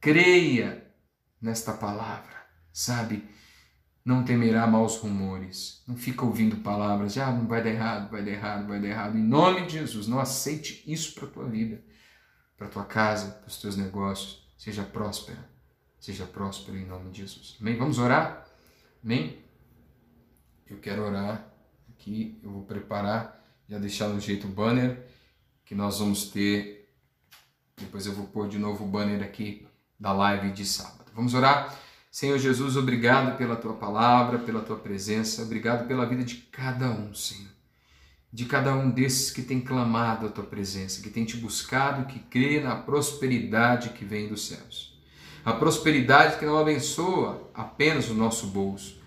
creia 0.00 0.86
nesta 1.40 1.72
palavra, 1.72 2.34
sabe? 2.72 3.24
Não 4.04 4.24
temerá 4.24 4.66
maus 4.66 4.96
rumores. 4.96 5.82
Não 5.86 5.96
fica 5.96 6.24
ouvindo 6.24 6.56
palavras 6.56 7.12
de, 7.12 7.20
ah, 7.20 7.30
não 7.30 7.46
vai 7.46 7.62
dar 7.62 7.70
errado, 7.70 8.10
vai 8.10 8.24
dar 8.24 8.30
errado, 8.30 8.66
vai 8.66 8.80
dar 8.80 8.88
errado. 8.88 9.16
Em 9.16 9.22
nome 9.22 9.66
de 9.66 9.74
Jesus, 9.74 10.08
não 10.08 10.18
aceite 10.18 10.82
isso 10.86 11.14
para 11.14 11.26
a 11.26 11.30
tua 11.30 11.44
vida 11.46 11.82
para 12.62 12.68
a 12.68 12.70
tua 12.70 12.84
casa, 12.84 13.32
para 13.32 13.48
os 13.48 13.56
teus 13.56 13.76
negócios. 13.76 14.46
Seja 14.56 14.82
próspera. 14.82 15.50
Seja 15.98 16.24
próspero 16.24 16.76
em 16.78 16.86
nome 16.86 17.10
de 17.10 17.22
Jesus. 17.22 17.56
Amém? 17.60 17.76
Vamos 17.76 17.98
orar? 17.98 18.46
Amém? 19.04 19.38
Eu 20.72 20.78
quero 20.78 21.02
orar 21.02 21.46
aqui. 21.90 22.38
Eu 22.42 22.50
vou 22.50 22.62
preparar, 22.62 23.44
já 23.68 23.78
deixar 23.78 24.08
no 24.08 24.20
jeito 24.20 24.46
o 24.46 24.50
banner 24.50 25.06
que 25.64 25.74
nós 25.74 25.98
vamos 25.98 26.30
ter. 26.30 26.90
Depois 27.76 28.06
eu 28.06 28.12
vou 28.12 28.26
pôr 28.26 28.48
de 28.48 28.58
novo 28.58 28.84
o 28.84 28.88
banner 28.88 29.22
aqui 29.22 29.66
da 29.98 30.12
live 30.12 30.50
de 30.50 30.64
sábado. 30.64 31.10
Vamos 31.14 31.34
orar? 31.34 31.76
Senhor 32.10 32.38
Jesus, 32.38 32.76
obrigado 32.76 33.38
pela 33.38 33.56
tua 33.56 33.74
palavra, 33.74 34.38
pela 34.38 34.60
tua 34.60 34.76
presença, 34.76 35.42
obrigado 35.42 35.86
pela 35.86 36.04
vida 36.04 36.24
de 36.24 36.36
cada 36.36 36.90
um, 36.90 37.14
Senhor 37.14 37.52
de 38.32 38.46
cada 38.46 38.74
um 38.74 38.90
desses 38.90 39.30
que 39.30 39.42
tem 39.42 39.60
clamado 39.60 40.26
a 40.26 40.30
tua 40.30 40.44
presença, 40.44 41.02
que 41.02 41.10
tem 41.10 41.24
te 41.24 41.36
buscado, 41.36 42.06
que 42.06 42.18
crê 42.18 42.60
na 42.60 42.74
prosperidade 42.74 43.90
que 43.90 44.04
vem 44.06 44.26
dos 44.26 44.46
céus. 44.46 44.98
A 45.44 45.52
prosperidade 45.52 46.38
que 46.38 46.46
não 46.46 46.56
abençoa 46.56 47.50
apenas 47.52 48.08
o 48.08 48.14
nosso 48.14 48.46
bolso, 48.46 49.01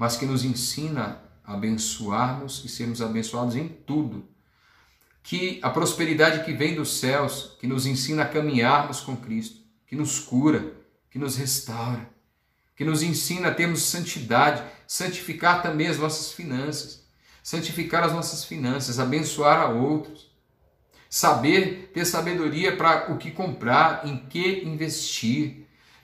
mas 0.00 0.16
que 0.16 0.24
nos 0.24 0.42
ensina 0.42 1.20
a 1.44 1.52
abençoarmos 1.52 2.64
e 2.64 2.68
sermos 2.70 3.02
abençoados 3.02 3.54
em 3.54 3.68
tudo. 3.68 4.24
Que 5.22 5.60
a 5.62 5.68
prosperidade 5.68 6.42
que 6.44 6.54
vem 6.54 6.74
dos 6.74 6.98
céus, 6.98 7.56
que 7.60 7.66
nos 7.66 7.84
ensina 7.84 8.22
a 8.22 8.28
caminharmos 8.28 9.00
com 9.00 9.14
Cristo, 9.14 9.60
que 9.86 9.94
nos 9.94 10.18
cura, 10.18 10.72
que 11.10 11.18
nos 11.18 11.36
restaura, 11.36 12.08
que 12.74 12.86
nos 12.86 13.02
ensina 13.02 13.48
a 13.48 13.54
termos 13.54 13.82
santidade, 13.82 14.64
santificar 14.86 15.60
também 15.60 15.88
as 15.88 15.98
nossas 15.98 16.32
finanças 16.32 17.00
santificar 17.42 18.04
as 18.04 18.12
nossas 18.12 18.44
finanças, 18.44 18.98
abençoar 18.98 19.60
a 19.60 19.68
outros, 19.68 20.30
saber 21.08 21.90
ter 21.92 22.04
sabedoria 22.04 22.76
para 22.76 23.12
o 23.12 23.18
que 23.18 23.30
comprar, 23.30 24.06
em 24.06 24.16
que 24.28 24.62
investir. 24.64 25.59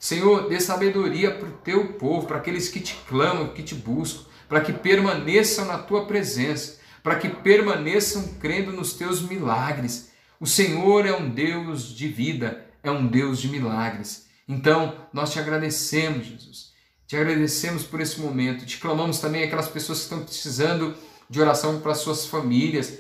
Senhor, 0.07 0.49
dê 0.49 0.61
sabedoria 0.61 1.33
para 1.33 1.49
o 1.49 1.53
teu 1.65 1.95
povo, 1.95 2.29
para 2.29 2.37
aqueles 2.37 2.69
que 2.69 2.79
te 2.79 2.95
clamam, 3.09 3.49
que 3.49 3.61
te 3.61 3.75
buscam, 3.75 4.25
para 4.49 4.61
que 4.61 4.73
permaneçam 4.73 5.65
na 5.65 5.79
tua 5.79 6.07
presença, 6.07 6.79
para 7.03 7.17
que 7.17 7.29
permaneçam 7.29 8.35
crendo 8.41 8.71
nos 8.71 8.93
teus 8.93 9.21
milagres. 9.21 10.13
O 10.39 10.47
Senhor 10.47 11.07
é 11.07 11.13
um 11.13 11.29
Deus 11.29 11.89
de 11.89 12.07
vida, 12.07 12.65
é 12.85 12.91
um 12.91 13.05
Deus 13.05 13.41
de 13.41 13.49
milagres. 13.49 14.29
Então, 14.47 14.95
nós 15.13 15.33
te 15.33 15.41
agradecemos, 15.41 16.25
Jesus. 16.25 16.73
Te 17.09 17.17
agradecemos 17.17 17.83
por 17.83 18.01
esse 18.01 18.21
momento. 18.21 18.65
Te 18.65 18.79
clamamos 18.79 19.19
também 19.19 19.43
aquelas 19.43 19.67
pessoas 19.67 19.99
que 19.99 20.05
estão 20.05 20.23
precisando 20.23 20.95
de 21.29 21.41
oração 21.41 21.81
para 21.81 21.97
suas 21.97 22.27
famílias, 22.27 22.97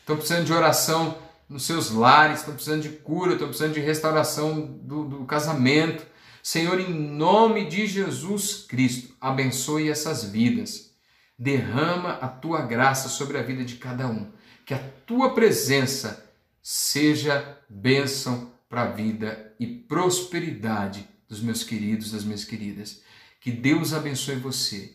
estão 0.00 0.16
precisando 0.16 0.46
de 0.46 0.54
oração 0.54 1.18
nos 1.50 1.66
seus 1.66 1.90
lares, 1.90 2.38
estão 2.38 2.54
precisando 2.54 2.80
de 2.80 2.88
cura, 2.88 3.34
estão 3.34 3.48
precisando 3.48 3.74
de 3.74 3.80
restauração 3.80 4.62
do, 4.62 5.04
do 5.04 5.24
casamento. 5.26 6.15
Senhor, 6.46 6.78
em 6.78 6.94
nome 6.94 7.68
de 7.68 7.88
Jesus 7.88 8.64
Cristo, 8.68 9.12
abençoe 9.20 9.90
essas 9.90 10.22
vidas. 10.22 10.92
Derrama 11.36 12.10
a 12.10 12.28
tua 12.28 12.62
graça 12.62 13.08
sobre 13.08 13.36
a 13.36 13.42
vida 13.42 13.64
de 13.64 13.74
cada 13.74 14.06
um. 14.06 14.30
Que 14.64 14.72
a 14.72 14.78
tua 14.78 15.34
presença 15.34 16.24
seja 16.62 17.58
bênção 17.68 18.52
para 18.68 18.82
a 18.82 18.92
vida 18.92 19.56
e 19.58 19.66
prosperidade 19.66 21.08
dos 21.28 21.40
meus 21.40 21.64
queridos, 21.64 22.12
das 22.12 22.22
minhas 22.22 22.44
queridas. 22.44 23.02
Que 23.40 23.50
Deus 23.50 23.92
abençoe 23.92 24.36
você. 24.36 24.94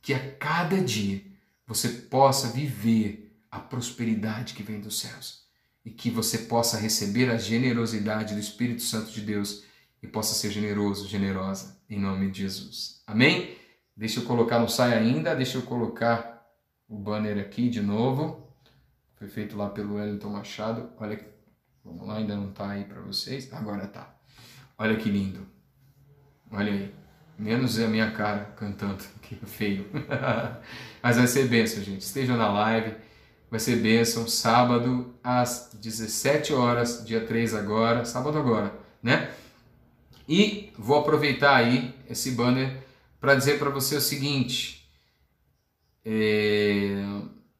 Que 0.00 0.14
a 0.14 0.32
cada 0.36 0.80
dia 0.80 1.22
você 1.66 1.90
possa 1.90 2.48
viver 2.48 3.30
a 3.50 3.58
prosperidade 3.58 4.54
que 4.54 4.62
vem 4.62 4.80
dos 4.80 5.00
céus 5.00 5.42
e 5.84 5.90
que 5.90 6.08
você 6.08 6.38
possa 6.38 6.78
receber 6.78 7.28
a 7.28 7.36
generosidade 7.36 8.32
do 8.32 8.40
Espírito 8.40 8.80
Santo 8.80 9.12
de 9.12 9.20
Deus 9.20 9.67
e 10.02 10.06
possa 10.06 10.34
ser 10.34 10.50
generoso, 10.50 11.08
generosa, 11.08 11.80
em 11.88 11.98
nome 11.98 12.30
de 12.30 12.42
Jesus. 12.42 13.02
Amém? 13.06 13.56
Deixa 13.96 14.20
eu 14.20 14.24
colocar, 14.24 14.58
não 14.58 14.68
sai 14.68 14.96
ainda, 14.96 15.34
deixa 15.34 15.58
eu 15.58 15.62
colocar 15.62 16.46
o 16.88 16.96
banner 16.96 17.38
aqui 17.38 17.68
de 17.68 17.80
novo. 17.80 18.48
Foi 19.16 19.28
feito 19.28 19.56
lá 19.56 19.68
pelo 19.68 19.96
Wellington 19.96 20.30
Machado. 20.30 20.90
Olha, 20.96 21.20
vamos 21.84 22.06
lá, 22.06 22.18
ainda 22.18 22.36
não 22.36 22.50
está 22.50 22.70
aí 22.70 22.84
para 22.84 23.00
vocês. 23.00 23.52
Agora 23.52 23.86
tá. 23.88 24.14
Olha 24.78 24.96
que 24.96 25.10
lindo. 25.10 25.44
Olha 26.52 26.72
aí. 26.72 26.94
Menos 27.36 27.78
a 27.78 27.88
minha 27.88 28.10
cara 28.12 28.52
cantando, 28.56 29.02
que 29.22 29.38
é 29.42 29.46
feio. 29.46 29.86
Mas 31.02 31.16
vai 31.16 31.26
ser 31.26 31.48
bênção, 31.48 31.82
gente. 31.82 32.02
Estejam 32.02 32.36
na 32.36 32.52
live. 32.52 32.94
Vai 33.50 33.58
ser 33.58 33.76
bênção. 33.76 34.28
Sábado 34.28 35.14
às 35.22 35.70
17 35.74 36.52
horas, 36.52 37.04
dia 37.04 37.26
3 37.26 37.54
agora. 37.54 38.04
Sábado 38.04 38.38
agora, 38.38 38.72
né? 39.02 39.30
E 40.28 40.70
vou 40.76 40.98
aproveitar 40.98 41.56
aí 41.56 41.94
esse 42.08 42.32
banner 42.32 42.84
para 43.18 43.34
dizer 43.34 43.58
para 43.58 43.70
você 43.70 43.96
o 43.96 44.00
seguinte. 44.00 44.88
É... 46.04 47.02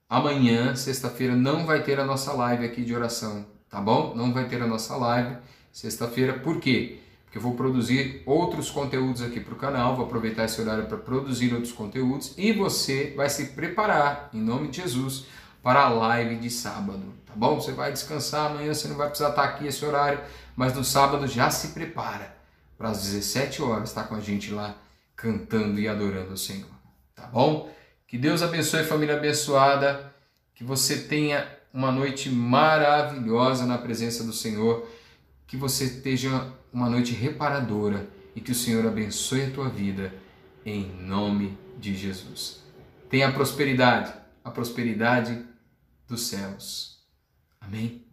Amanhã, 0.08 0.74
sexta-feira, 0.74 1.34
não 1.34 1.64
vai 1.64 1.82
ter 1.82 1.98
a 1.98 2.04
nossa 2.04 2.32
live 2.32 2.64
aqui 2.64 2.84
de 2.84 2.94
oração, 2.94 3.46
tá 3.68 3.80
bom? 3.80 4.14
Não 4.14 4.32
vai 4.32 4.48
ter 4.48 4.60
a 4.62 4.66
nossa 4.66 4.96
live 4.96 5.36
sexta-feira. 5.72 6.34
Por 6.34 6.60
quê? 6.60 6.98
porque 7.28 7.36
eu 7.36 7.42
vou 7.42 7.54
produzir 7.54 8.22
outros 8.24 8.70
conteúdos 8.70 9.20
aqui 9.20 9.38
para 9.38 9.52
o 9.52 9.56
canal, 9.56 9.94
vou 9.94 10.06
aproveitar 10.06 10.44
esse 10.46 10.58
horário 10.62 10.86
para 10.86 10.96
produzir 10.96 11.52
outros 11.52 11.72
conteúdos 11.72 12.32
e 12.38 12.54
você 12.54 13.12
vai 13.14 13.28
se 13.28 13.48
preparar, 13.48 14.30
em 14.32 14.40
nome 14.40 14.68
de 14.68 14.80
Jesus, 14.80 15.26
para 15.62 15.82
a 15.82 15.88
live 15.90 16.36
de 16.36 16.48
sábado, 16.48 17.02
tá 17.26 17.34
bom? 17.36 17.56
Você 17.56 17.72
vai 17.72 17.92
descansar 17.92 18.50
amanhã, 18.50 18.72
você 18.72 18.88
não 18.88 18.96
vai 18.96 19.08
precisar 19.08 19.28
estar 19.28 19.44
aqui 19.44 19.66
esse 19.66 19.84
horário, 19.84 20.20
mas 20.56 20.72
no 20.74 20.82
sábado 20.82 21.26
já 21.26 21.50
se 21.50 21.68
prepara 21.68 22.37
para 22.78 22.90
as 22.90 23.02
17 23.02 23.60
horas 23.60 23.90
estar 23.90 24.04
com 24.04 24.14
a 24.14 24.20
gente 24.20 24.52
lá 24.52 24.76
cantando 25.16 25.80
e 25.80 25.88
adorando 25.88 26.32
o 26.32 26.38
Senhor, 26.38 26.70
tá 27.14 27.26
bom? 27.26 27.68
Que 28.06 28.16
Deus 28.16 28.40
abençoe 28.40 28.84
família 28.84 29.16
abençoada, 29.16 30.14
que 30.54 30.62
você 30.62 30.96
tenha 30.96 31.46
uma 31.74 31.90
noite 31.90 32.30
maravilhosa 32.30 33.66
na 33.66 33.76
presença 33.76 34.22
do 34.24 34.32
Senhor, 34.32 34.88
que 35.46 35.56
você 35.56 35.84
esteja 35.84 36.52
uma 36.72 36.88
noite 36.88 37.12
reparadora 37.12 38.08
e 38.34 38.40
que 38.40 38.52
o 38.52 38.54
Senhor 38.54 38.86
abençoe 38.86 39.46
a 39.46 39.50
tua 39.50 39.68
vida 39.68 40.12
em 40.64 40.86
nome 41.02 41.58
de 41.78 41.94
Jesus. 41.94 42.62
Tenha 43.10 43.32
prosperidade, 43.32 44.12
a 44.44 44.50
prosperidade 44.50 45.44
dos 46.06 46.28
céus. 46.28 46.98
Amém? 47.60 48.07